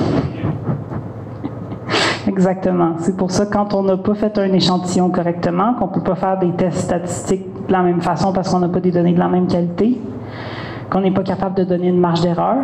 ça. 2.24 2.25
Exactement. 2.36 2.96
C'est 2.98 3.16
pour 3.16 3.30
ça 3.30 3.46
quand 3.46 3.72
on 3.72 3.82
n'a 3.82 3.96
pas 3.96 4.14
fait 4.14 4.36
un 4.38 4.52
échantillon 4.52 5.08
correctement, 5.08 5.72
qu'on 5.72 5.86
ne 5.86 5.92
peut 5.92 6.02
pas 6.02 6.16
faire 6.16 6.38
des 6.38 6.50
tests 6.50 6.80
statistiques 6.80 7.46
de 7.66 7.72
la 7.72 7.80
même 7.82 8.02
façon 8.02 8.30
parce 8.34 8.50
qu'on 8.50 8.58
n'a 8.58 8.68
pas 8.68 8.80
des 8.80 8.90
données 8.90 9.14
de 9.14 9.18
la 9.18 9.28
même 9.28 9.46
qualité, 9.46 9.98
qu'on 10.90 11.00
n'est 11.00 11.10
pas 11.12 11.22
capable 11.22 11.54
de 11.54 11.64
donner 11.64 11.88
une 11.88 11.98
marge 11.98 12.20
d'erreur, 12.20 12.56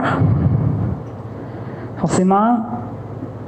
forcément, 1.97 2.59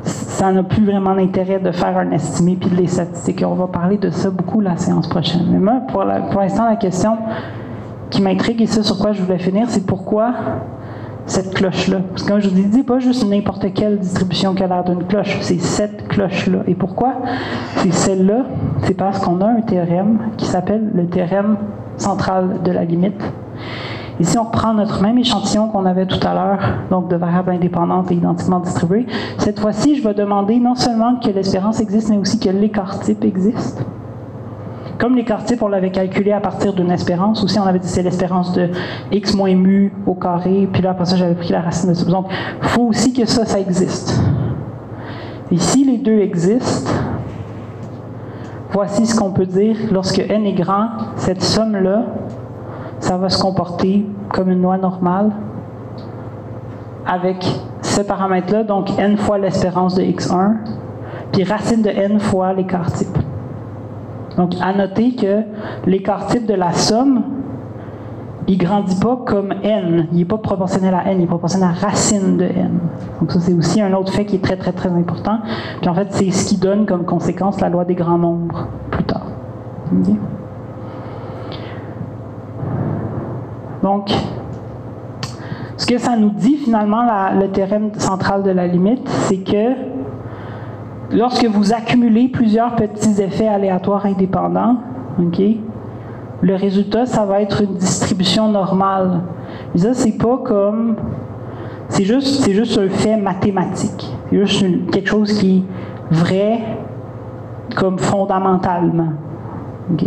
ça 0.03 0.51
n'a 0.51 0.63
plus 0.63 0.83
vraiment 0.85 1.15
d'intérêt 1.15 1.59
de 1.59 1.71
faire 1.73 1.99
un 1.99 2.11
estimé 2.13 2.57
puis 2.59 2.71
de 2.71 2.77
les 2.77 2.87
statistiques. 2.87 3.45
On 3.47 3.55
va 3.55 3.67
parler 3.67 3.99
de 3.99 4.09
ça 4.09 4.31
beaucoup 4.31 4.61
la 4.61 4.79
séance 4.79 5.07
prochaine. 5.09 5.47
Mais 5.51 5.59
moi, 5.59 5.75
pour 5.93 6.05
la- 6.05 6.21
l'instant, 6.21 6.65
la 6.67 6.77
question 6.77 7.19
qui 8.09 8.23
m'intrigue 8.23 8.63
et 8.63 8.67
ça 8.67 8.83
sur 8.83 8.99
quoi 8.99 9.13
je 9.13 9.23
voulais 9.23 9.39
finir, 9.39 9.67
c'est 9.69 9.87
pourquoi 9.87 10.33
cette 11.27 11.55
cloche-là. 11.55 11.99
Parce 12.11 12.23
que 12.23 12.29
comme 12.29 12.41
je 12.41 12.49
vous 12.49 12.59
ai 12.59 12.65
dit, 12.65 12.83
pas 12.83 12.99
juste 12.99 13.29
n'importe 13.29 13.73
quelle 13.73 13.99
distribution 13.99 14.55
qui 14.55 14.63
a 14.63 14.67
l'air 14.67 14.85
d'une 14.85 15.05
cloche, 15.05 15.39
c'est 15.41 15.61
cette 15.61 16.09
cloche-là. 16.09 16.59
Et 16.67 16.75
pourquoi? 16.75 17.15
C'est 17.77 17.93
celle-là? 17.93 18.45
C'est 18.83 18.95
parce 18.95 19.19
qu'on 19.19 19.41
a 19.41 19.47
un 19.47 19.61
théorème 19.63 20.19
qui 20.37 20.47
s'appelle 20.47 20.91
le 20.95 21.07
théorème 21.07 21.57
central 21.97 22.63
de 22.65 22.73
la 22.73 22.85
limite. 22.85 23.23
Et 24.21 24.25
si 24.25 24.39
on 24.39 24.45
reprend 24.45 24.75
notre 24.75 25.03
même 25.03 25.19
échantillon 25.19 25.69
qu'on 25.69 25.87
avait 25.87 26.07
tout 26.07 26.25
à 26.25 26.35
l'heure, 26.35 26.61
donc 26.89 27.09
de 27.09 27.17
variables 27.17 27.51
indépendantes 27.51 28.13
et 28.13 28.15
identiquement 28.15 28.61
distribuées, 28.61 29.07
cette 29.39 29.59
fois-ci, 29.59 29.97
je 29.97 30.07
vais 30.07 30.15
demander 30.15 30.61
non 30.61 30.77
seulement 30.77 31.17
que 31.17 31.31
l'espérance 31.31 31.81
existe, 31.81 32.11
mais 32.11 32.19
aussi 32.19 32.39
que 32.39 32.51
l'écart 32.51 33.01
type 33.01 33.25
existe. 33.25 33.85
Comme 34.99 35.17
l'écart 35.17 35.45
type, 35.45 35.63
on 35.63 35.69
l'avait 35.69 35.91
calculé 35.91 36.33
à 36.33 36.41
partir 36.41 36.73
d'une 36.73 36.91
espérance. 36.91 37.43
Aussi, 37.43 37.59
on 37.59 37.65
avait 37.65 37.79
dit 37.79 37.89
c'est 37.89 38.03
l'espérance 38.03 38.53
de 38.53 38.71
x 39.11 39.35
moins 39.35 39.55
mu 39.55 39.93
au 40.07 40.15
carré. 40.15 40.69
Puis 40.73 40.83
là, 40.83 40.91
après 40.91 41.05
ça, 41.05 41.17
j'avais 41.17 41.35
pris 41.35 41.51
la 41.51 41.61
racine 41.61 41.91
de 41.91 41.95
ça. 41.95 42.05
Donc, 42.07 42.27
il 42.63 42.69
faut 42.69 42.83
aussi 42.83 43.13
que 43.13 43.25
ça, 43.27 43.45
ça 43.45 43.59
existe. 43.59 44.21
Et 45.51 45.59
si 45.59 45.85
les 45.85 45.99
deux 45.99 46.21
existent, 46.21 46.91
voici 48.73 49.07
ce 49.07 49.15
qu'on 49.15 49.31
peut 49.31 49.47
dire 49.47 49.77
lorsque 49.93 50.19
n 50.19 50.47
est 50.47 50.53
grand, 50.53 50.89
cette 51.17 51.43
somme-là, 51.43 52.05
ça 53.01 53.17
va 53.17 53.29
se 53.29 53.41
comporter 53.41 54.07
comme 54.33 54.51
une 54.51 54.63
loi 54.63 54.79
normale 54.79 55.31
avec 57.07 57.45
ce 57.83 58.01
paramètre-là, 58.01 58.65
donc 58.65 58.99
n 58.99 59.17
fois 59.17 59.39
l'espérance 59.39 59.95
de 59.95 60.03
x1, 60.03 60.55
puis 61.33 61.45
racine 61.45 61.83
de 61.83 61.91
n 61.91 62.19
fois 62.19 62.53
l'écart 62.55 62.91
type. 62.93 63.14
Donc, 64.37 64.55
à 64.61 64.73
noter 64.73 65.15
que 65.15 65.43
l'écart 65.87 66.27
type 66.27 66.47
de 66.47 66.55
la 66.55 66.73
somme, 66.73 67.23
il 68.47 68.59
grandit 68.59 68.97
pas 68.97 69.17
comme 69.25 69.53
n. 69.63 70.09
Il 70.13 70.19
n'est 70.19 70.25
pas 70.25 70.39
proportionnel 70.39 70.95
à 70.95 71.11
n, 71.11 71.21
il 71.21 71.25
est 71.25 71.27
proportionnel 71.27 71.71
à 71.71 71.87
racine 71.87 72.37
de 72.37 72.45
n. 72.45 72.79
Donc, 73.21 73.33
ça, 73.33 73.41
c'est 73.41 73.55
aussi 73.55 73.81
un 73.81 73.93
autre 73.95 74.13
fait 74.13 74.25
qui 74.25 74.37
est 74.37 74.45
très, 74.45 74.57
très, 74.57 74.73
très 74.73 74.91
important. 74.91 75.39
Puis, 75.81 75.89
en 75.89 75.95
fait, 75.95 76.09
c'est 76.11 76.31
ce 76.31 76.49
qui 76.49 76.57
donne 76.57 76.85
comme 76.85 77.05
conséquence 77.05 77.61
la 77.61 77.69
loi 77.69 77.85
des 77.85 77.95
grands 77.95 78.19
nombres 78.19 78.67
plus 78.91 79.05
tard. 79.05 79.27
Donc, 83.83 84.11
ce 85.77 85.87
que 85.87 85.99
ça 85.99 86.17
nous 86.17 86.31
dit 86.31 86.57
finalement, 86.57 87.05
le 87.39 87.49
théorème 87.49 87.91
central 87.99 88.43
de 88.43 88.51
la 88.51 88.67
limite, 88.67 89.09
c'est 89.09 89.39
que 89.39 89.94
lorsque 91.11 91.45
vous 91.45 91.73
accumulez 91.73 92.29
plusieurs 92.29 92.75
petits 92.77 93.21
effets 93.21 93.49
aléatoires 93.49 94.07
indépendants, 94.07 94.77
ok, 95.19 95.41
le 96.43 96.57
résultat, 96.57 97.07
ça 97.07 97.25
va 97.25 97.41
être 97.41 97.63
une 97.63 97.75
distribution 97.75 98.49
normale. 98.49 99.23
Mais 99.73 99.81
ça, 99.81 99.95
c'est 99.95 100.19
pas 100.19 100.39
comme. 100.45 100.97
C'est 101.89 102.05
juste, 102.05 102.51
juste 102.51 102.79
un 102.79 102.89
fait 102.89 103.17
mathématique. 103.17 104.11
C'est 104.31 104.39
juste 104.39 104.91
quelque 104.91 105.09
chose 105.09 105.33
qui 105.39 105.59
est 105.59 106.15
vrai 106.15 106.61
comme 107.77 107.99
fondamentalement. 107.99 109.13
ok. 109.93 110.05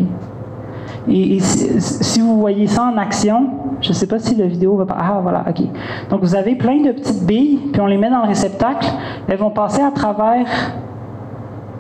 Et, 1.10 1.40
si 1.40 2.20
vous 2.20 2.40
voyez 2.40 2.68
ça 2.68 2.84
en 2.84 2.98
action, 2.98 3.50
je 3.82 3.90
ne 3.90 3.94
sais 3.94 4.08
pas 4.08 4.20
si 4.20 4.36
la 4.36 4.48
vidéo 4.48 4.76
va 4.76 4.86
pas. 4.86 4.98
Ah, 5.00 5.20
voilà, 5.22 5.46
OK. 5.50 5.64
Donc, 6.10 6.22
vous 6.22 6.36
avez 6.36 6.56
plein 6.56 6.82
de 6.82 6.92
petites 6.92 7.26
billes, 7.26 7.60
puis 7.72 7.82
on 7.82 7.86
les 7.86 7.98
met 7.98 8.10
dans 8.10 8.22
le 8.22 8.28
réceptacle. 8.28 8.88
Elles 9.28 9.38
vont 9.38 9.52
passer 9.52 9.82
à 9.82 9.92
travers 9.92 10.46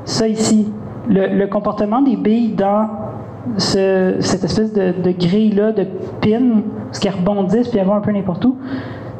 ça 0.07 0.27
ici. 0.27 0.71
Le, 1.09 1.45
comportement 1.47 2.01
des 2.01 2.15
billes 2.15 2.53
dans 2.53 2.87
ce- 3.57 4.15
cette 4.19 4.43
espèce 4.43 4.73
de, 4.73 4.93
grille-là, 5.11 5.71
de 5.73 5.85
pin, 6.21 6.61
ce 6.91 6.99
qui 6.99 7.09
rebondissent, 7.09 7.67
puis 7.69 7.77
elles 7.79 7.85
vont 7.87 7.95
un 7.95 8.01
peu 8.01 8.11
n'importe 8.11 8.43
où, 8.45 8.55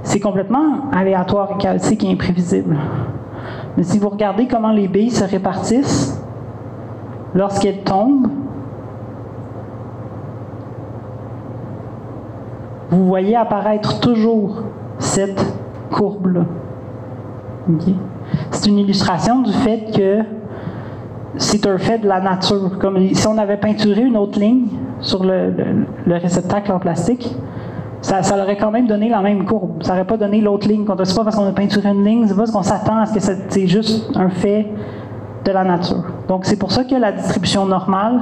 c'est 0.04 0.20
complètement 0.20 0.90
aléatoire 0.94 1.52
et 1.54 1.58
chaotique 1.62 2.04
et 2.04 2.12
imprévisible. 2.12 2.76
Mais 3.76 3.84
si 3.84 4.00
vous 4.00 4.10
regardez 4.10 4.48
comment 4.48 4.72
les 4.72 4.88
billes 4.88 5.12
se 5.12 5.24
répartissent 5.24 6.22
lorsqu'elles 7.36 7.84
tombent, 7.84 8.28
vous 12.90 13.06
voyez 13.06 13.36
apparaître 13.36 14.00
toujours 14.00 14.64
cette 15.00 15.46
courbe-là. 15.92 16.42
C'est 18.52 18.70
une 18.70 18.78
illustration 18.80 19.42
du 19.42 19.52
fait 19.52 19.92
que 19.96 20.24
fait 21.78 22.00
de 22.00 22.08
la 22.08 22.20
nature. 22.20 22.78
Comme 22.80 23.14
si 23.14 23.28
on 23.28 23.38
avait 23.38 23.58
peinturé 23.58 24.02
une 24.02 24.18
autre 24.18 24.40
ligne 24.40 24.68
sur 25.00 25.24
le, 25.24 25.52
le- 25.52 25.86
le 26.06 26.16
réceptacle 26.16 26.72
en 26.72 26.80
plastique, 26.80 27.36
ça, 28.02 28.22
ça 28.24 28.38
aurait 28.42 28.58
quand 28.58 28.72
même 28.72 28.88
donné 28.88 29.10
la 29.10 29.22
même 29.22 29.46
courbe. 29.46 29.84
Ça 29.84 29.94
n'aurait 29.94 30.06
pas 30.06 30.18
donné 30.18 30.40
l'autre 30.42 30.68
ligne. 30.68 30.86
C'est 31.04 31.16
pas 31.16 31.24
parce 31.24 31.36
qu'on 31.36 31.48
a 31.48 31.52
peinturé 31.52 31.90
une 31.90 32.04
ligne, 32.06 32.26
c'est 32.28 32.34
pas 32.34 32.42
parce 32.42 32.52
qu'on 32.52 32.64
s'attend 32.64 32.98
à 32.98 33.06
ce 33.06 33.14
que 33.14 33.20
c'est 33.50 33.68
juste 33.68 34.12
un 34.16 34.30
fait 34.30 34.68
de 35.46 35.52
la 35.52 35.64
nature. 35.64 36.04
Donc 36.28 36.46
c'est 36.46 36.58
pour 36.60 36.72
ça 36.72 36.84
que 36.84 36.96
la 36.96 37.12
distribution 37.12 37.66
normale, 37.66 38.22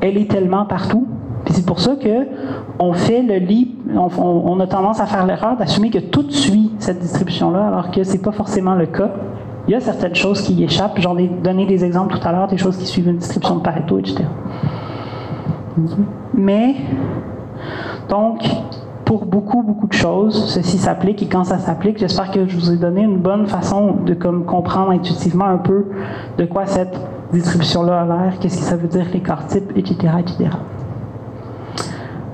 elle 0.00 0.16
est 0.16 0.30
tellement 0.30 0.64
partout. 0.66 1.06
C'est 1.50 1.64
pour 1.64 1.78
ça 1.78 1.94
que 1.94 2.26
on 2.80 2.92
fait 2.92 3.22
le 3.22 3.36
lit, 3.36 3.76
on, 3.94 4.08
on- 4.20 4.42
on 4.52 4.60
a 4.60 4.66
tendance 4.66 5.00
à 5.00 5.06
faire 5.06 5.24
l'erreur 5.24 5.56
d'assumer 5.56 5.90
que 5.90 5.98
tout 5.98 6.28
suit 6.28 6.72
cette 6.78 6.98
distribution-là, 6.98 7.68
alors 7.68 7.90
que 7.92 8.02
c'est 8.02 8.20
pas 8.20 8.32
forcément 8.32 8.74
le 8.74 8.86
cas. 8.86 9.10
Il 9.68 9.72
y 9.72 9.74
a 9.74 9.80
certaines 9.80 10.14
choses 10.14 10.42
qui 10.42 10.54
y 10.54 10.64
échappent. 10.64 10.98
J'en 11.00 11.16
ai 11.18 11.28
donné 11.28 11.66
des 11.66 11.84
exemples 11.84 12.18
tout 12.18 12.28
à 12.28 12.32
l'heure, 12.32 12.46
des 12.46 12.58
choses 12.58 12.76
qui 12.76 12.86
suivent 12.86 13.08
une 13.08 13.18
distribution 13.18 13.56
de 13.56 13.62
Pareto, 13.62 13.98
etc. 13.98 14.24
Mais, 16.34 16.76
donc, 18.08 18.44
pour 19.04 19.24
beaucoup, 19.24 19.62
beaucoup 19.62 19.86
de 19.86 19.92
choses. 19.92 20.50
Ceci 20.52 20.78
s'applique 20.78 21.22
et 21.22 21.26
quand 21.26 21.44
ça 21.44 21.58
s'applique, 21.58 21.98
j'espère 21.98 22.30
que 22.30 22.46
je 22.46 22.56
vous 22.56 22.72
ai 22.72 22.76
donné 22.76 23.02
une 23.02 23.18
bonne 23.18 23.46
façon 23.46 23.96
de 24.04 24.14
comme, 24.14 24.44
comprendre 24.44 24.90
intuitivement 24.90 25.46
un 25.46 25.58
peu 25.58 25.86
de 26.38 26.44
quoi 26.44 26.66
cette 26.66 26.98
distribution-là 27.32 28.02
a 28.02 28.04
l'air, 28.04 28.38
qu'est-ce 28.40 28.58
que 28.58 28.64
ça 28.64 28.76
veut 28.76 28.88
dire 28.88 29.06
les 29.12 29.20
corps 29.20 29.46
types, 29.46 29.72
etc., 29.76 30.14
etc. 30.18 30.50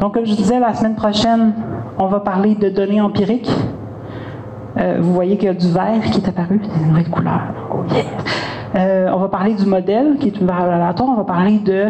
Donc, 0.00 0.14
comme 0.14 0.26
je 0.26 0.34
disais, 0.34 0.58
la 0.58 0.74
semaine 0.74 0.96
prochaine, 0.96 1.52
on 1.98 2.06
va 2.06 2.20
parler 2.20 2.54
de 2.54 2.68
données 2.70 3.00
empiriques. 3.00 3.50
Euh, 4.78 4.98
vous 5.00 5.12
voyez 5.12 5.36
qu'il 5.36 5.46
y 5.46 5.50
a 5.50 5.54
du 5.54 5.70
vert 5.70 6.00
qui 6.10 6.20
est 6.20 6.28
apparu, 6.28 6.60
c'est 6.62 6.80
une 6.80 6.88
nouvelle 6.88 7.10
couleur. 7.10 7.40
On 8.74 9.18
va 9.18 9.28
parler 9.28 9.54
du 9.54 9.66
modèle, 9.66 10.16
qui 10.18 10.28
est 10.28 10.40
une 10.40 10.46
variable 10.46 10.72
aléatoire. 10.72 11.10
On 11.10 11.16
va 11.16 11.24
parler 11.24 11.58
de 11.58 11.88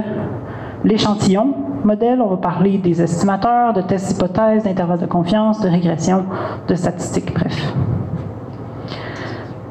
l'échantillon 0.85 1.55
modèle. 1.85 2.21
On 2.21 2.29
va 2.29 2.37
parler 2.37 2.79
des 2.79 3.01
estimateurs, 3.03 3.73
de 3.73 3.83
tests 3.83 4.13
d'hypothèses, 4.13 4.65
d'intervalles 4.65 5.01
de 5.01 5.07
confiance, 5.07 5.61
de 5.61 5.69
régression, 5.69 6.25
de 6.69 6.75
statistiques, 6.75 7.33
bref. 7.33 7.75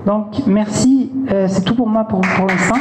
Donc, 0.05 0.41
merci. 0.47 1.11
Euh, 1.31 1.45
c'est 1.47 1.63
tout 1.63 1.75
pour 1.75 1.87
moi 1.87 2.05
pour, 2.05 2.21
pour 2.21 2.47
l'instant. 2.47 2.79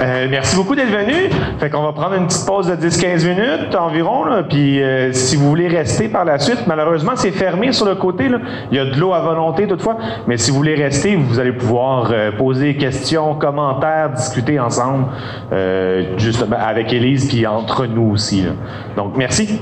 Euh, 0.00 0.28
merci 0.30 0.54
beaucoup 0.54 0.74
d'être 0.74 0.90
venu. 0.90 1.30
Fait 1.58 1.70
qu'on 1.70 1.82
va 1.82 1.92
prendre 1.92 2.14
une 2.14 2.26
petite 2.26 2.46
pause 2.46 2.68
de 2.68 2.76
10-15 2.76 3.26
minutes 3.26 3.74
environ. 3.74 4.24
Là, 4.24 4.42
puis 4.44 4.82
euh, 4.82 5.12
si 5.12 5.36
vous 5.36 5.48
voulez 5.48 5.66
rester 5.68 6.08
par 6.08 6.24
la 6.24 6.38
suite, 6.38 6.66
malheureusement 6.66 7.12
c'est 7.16 7.32
fermé 7.32 7.72
sur 7.72 7.86
le 7.86 7.96
côté. 7.96 8.28
Là. 8.28 8.38
Il 8.70 8.76
y 8.76 8.80
a 8.80 8.84
de 8.84 8.98
l'eau 8.98 9.12
à 9.12 9.20
volonté 9.20 9.66
toutefois. 9.66 9.96
Mais 10.26 10.36
si 10.36 10.50
vous 10.50 10.56
voulez 10.56 10.76
rester, 10.76 11.16
vous 11.16 11.40
allez 11.40 11.52
pouvoir 11.52 12.10
euh, 12.12 12.30
poser 12.30 12.74
des 12.74 12.76
questions, 12.76 13.34
commentaires, 13.34 14.10
discuter 14.10 14.60
ensemble, 14.60 15.06
euh, 15.52 16.16
justement 16.16 16.56
avec 16.60 16.92
Élise 16.92 17.28
puis 17.28 17.46
entre 17.46 17.86
nous 17.86 18.10
aussi. 18.12 18.42
là. 18.42 18.50
Donc 18.96 19.16
merci. 19.16 19.60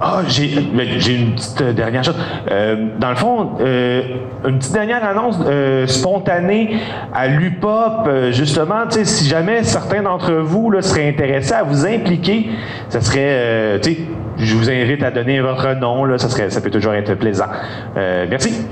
Ah, 0.00 0.22
j'ai 0.28 0.54
une 0.54 1.34
petite 1.34 1.60
euh, 1.60 1.72
dernière 1.72 2.04
chose. 2.04 2.14
Euh, 2.50 2.88
dans 3.00 3.10
le 3.10 3.16
fond, 3.16 3.50
euh, 3.60 4.02
une 4.46 4.58
petite 4.58 4.72
dernière 4.72 5.04
annonce 5.04 5.38
spontanée 5.86 6.76
à 7.12 7.26
l'UPOP, 7.26 8.08
justement, 8.30 8.84
si 8.90 9.28
jamais 9.28 9.64
certains 9.64 10.02
d'entre 10.02 10.32
vous 10.34 10.70
là, 10.70 10.82
seraient 10.82 11.08
intéressés 11.08 11.54
à 11.54 11.64
vous 11.64 11.84
impliquer, 11.84 12.50
ça 12.88 13.00
serait, 13.00 13.80
je 14.38 14.54
vous 14.54 14.70
invite 14.70 15.02
à 15.02 15.10
donner 15.10 15.40
votre 15.40 15.74
nom, 15.74 16.04
là, 16.04 16.18
ça, 16.18 16.28
serait, 16.28 16.50
ça 16.50 16.60
peut 16.60 16.70
toujours 16.70 16.94
être 16.94 17.14
plaisant. 17.14 17.46
Merci. 17.96 18.66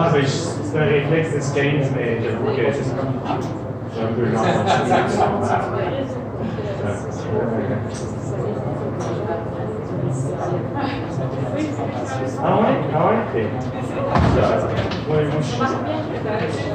Ah, 0.00 0.10
ben, 0.12 0.22
je- 0.22 0.28
c'est 0.28 0.78
un 0.78 0.84
réflexe 0.84 1.32
de 1.32 1.54
15, 1.54 1.90
mais 1.96 2.18
j'avoue 2.22 2.46
que 2.54 2.72
c'est 2.72 4.00
un 4.00 4.12
peu 4.14 4.26
lent. 4.26 4.42
Ah 12.40 12.60
ouais? 12.60 12.66
Ah 12.94 13.06
ouais? 13.06 13.18
Ok. 13.26 13.34
Ouais, 15.10 15.24
moi, 15.24 15.40
je 15.40 15.46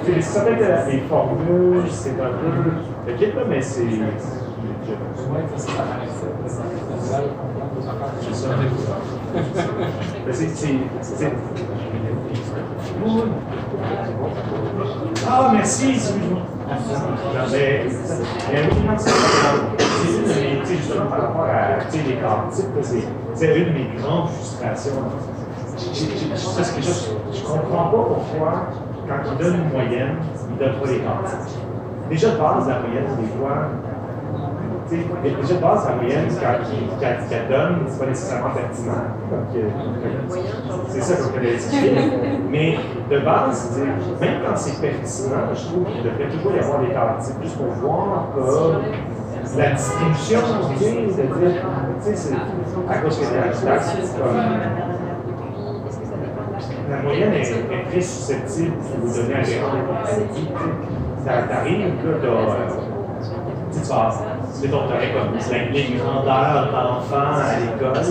c'est- 0.05 0.21
Ça 0.21 0.41
peut 0.41 0.51
être 0.53 0.85
des 0.91 0.99
formules, 1.09 1.83
c'est 1.89 2.11
un 2.11 2.31
peu. 2.33 3.31
Là, 3.35 3.43
mais 3.49 3.61
c'est. 3.61 3.83
C'est- 10.31 10.49
c'est- 11.01 11.33
ah, 15.29 15.51
merci, 15.53 15.89
excuse-moi. 15.91 16.39
Non, 16.67 17.45
c'est 17.47 17.81
une 20.07 20.23
de 20.23 20.33
mes, 20.39 20.65
justement, 20.65 21.05
par 21.07 21.21
rapport 21.21 21.45
à, 21.45 21.77
les 21.91 22.15
là, 22.21 22.49
c'est 23.33 23.57
une 23.57 23.65
de 23.65 23.71
mes 23.71 23.89
grandes 23.97 24.29
frustrations. 24.29 25.03
Parce 26.55 26.71
que 26.71 26.81
je, 26.81 26.91
je 27.37 27.43
comprends 27.43 27.85
pas 27.85 28.03
pourquoi, 28.07 28.67
quand 29.07 29.31
ils 29.31 29.37
donnent 29.37 29.61
une 29.63 29.69
moyenne, 29.69 30.15
ils 30.51 30.57
donnent 30.57 30.79
pas 30.79 30.87
les 30.87 30.99
corps 30.99 31.23
types. 31.25 31.59
Déjà, 32.09 32.31
de 32.31 32.37
base, 32.37 32.67
la 32.67 32.79
moyenne, 32.79 33.07
des 33.19 33.27
fois, 33.37 33.69
déjà 34.89 35.53
de 35.55 35.59
base, 35.61 35.87
la 35.87 35.95
moyenne, 35.95 36.27
quand 36.29 37.07
la 37.31 37.57
donnent, 37.57 37.85
c'est 37.87 37.99
pas 37.99 38.05
nécessairement 38.05 38.49
pertinent. 38.49 38.91
Que- 39.53 40.89
c'est 40.89 41.01
ça 41.01 41.23
qu'on 41.23 41.37
peut 41.37 41.45
expliquer. 41.45 41.91
Mais 42.49 42.77
de 43.09 43.19
base, 43.19 43.79
même 44.19 44.35
quand 44.45 44.55
c'est 44.55 44.81
pertinent, 44.81 45.53
je 45.53 45.65
trouve 45.67 45.85
qu'il 45.85 46.03
devrait 46.03 46.29
toujours 46.29 46.51
y 46.55 46.59
avoir 46.59 46.79
des 46.81 46.93
cartes 46.93 47.21
types, 47.23 47.43
juste 47.43 47.57
pour 47.57 47.67
voir 47.67 48.27
comme 48.35 48.81
la 49.57 49.71
distribution 49.71 50.39
vient 50.77 50.93
de 50.93 51.11
dire, 51.11 51.61
tu 52.03 52.89
à 52.89 52.97
cause 52.97 53.17
que 53.19 53.65
la 53.65 53.77
comme 54.17 54.37
la 56.89 57.01
moyenne 57.01 57.33
est, 57.33 57.89
très 57.89 58.01
susceptible 58.01 58.71
de 58.71 59.07
vous 59.07 59.21
donner 59.21 59.33
à 59.35 59.41
l'erreur. 59.41 59.71
T'arrives, 61.25 61.93
là, 62.03 62.29
euh, 62.29 62.67
tu 63.71 63.79
vas, 63.89 64.13
tu 64.63 64.69
sais, 64.69 64.75
donc, 64.75 64.87
t'aurais 64.87 65.11
comme 65.11 65.35
les, 65.73 65.83
grandeurs 65.97 66.71
d'enfants 66.71 67.35
à 67.35 67.59
l'école. 67.59 68.01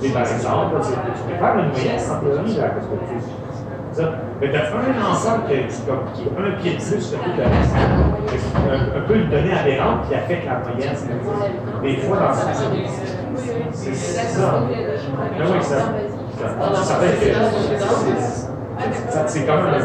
Tu 0.00 0.08
par 0.10 0.22
exemple, 0.22 0.74
tu, 0.82 0.90
tu 0.90 1.22
peux 1.28 1.38
faire 1.38 1.56
une 1.56 1.70
moyenne 1.70 2.00
en 2.10 2.20
théorie, 2.20 2.42
que 2.42 2.50
tu 2.50 3.20
sais, 3.20 4.02
ça. 4.02 4.12
Mais 4.40 4.50
t'as 4.50 4.66
un 4.74 5.12
enfant 5.12 5.38
qui, 5.46 5.54
qui, 5.54 5.82
comme, 5.82 6.04
un 6.36 6.50
pied 6.60 6.72
de 6.72 6.76
plus 6.78 7.10
que 7.10 7.16
tout 7.16 7.30
le 7.36 7.42
reste. 7.44 7.76
Un, 8.56 8.98
un 8.98 9.02
peu 9.02 9.14
une 9.14 9.30
donnée 9.30 9.52
aberrante 9.52 10.08
qui 10.08 10.14
affecte 10.16 10.44
la 10.46 10.58
moyenne. 10.58 10.96
Des 11.82 11.96
fois, 11.98 12.16
dans 12.18 12.34
c'est 13.72 13.94
ça. 13.94 14.64
Ben 15.38 15.46
oui, 15.52 15.62
ça. 15.62 15.78
Ça, 16.82 16.94
fait 16.96 17.14
que. 17.18 17.34
c'est- 18.00 19.28
C'est 19.28 19.46
quand 19.46 19.56
même 19.56 19.66
un 19.66 19.78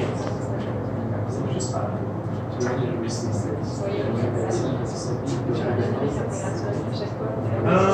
Mais 7.63 7.86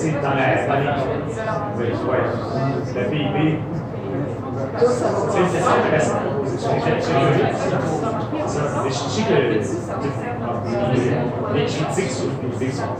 c'est 0.00 0.12
dans 0.22 0.34
la. 0.34 0.44
Ouais. 1.76 1.92
Le 2.96 3.02
PIB. 3.10 3.58
C'est 4.78 5.04
intéressant. 5.60 6.20
Je 8.86 8.92
sais 8.92 9.22
que 9.22 9.34
les 11.54 11.64
critiques 11.66 12.10
sur 12.10 12.26
le 12.26 12.32
PIB 12.48 12.72
sont. 12.72 12.96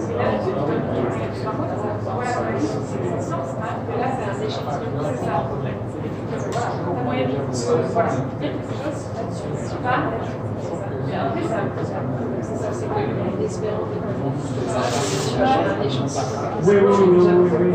Oui, 16.62 16.76
oui, 16.76 16.92
oui, 17.08 17.18
oui, 17.18 17.50
oui. 17.58 17.72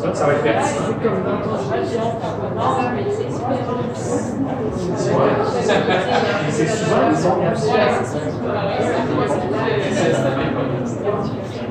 Ça, 0.00 0.14
ça 0.14 0.26
va 0.26 0.32
être 0.34 0.42
pertinent. 0.42 0.86
C'est 6.50 6.66
souvent 6.68 7.10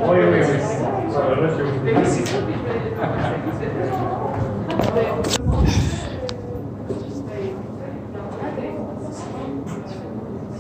Oui, 0.08 0.18
oui, 0.20 0.40
oui. 0.42 0.81
Ça 1.50 1.64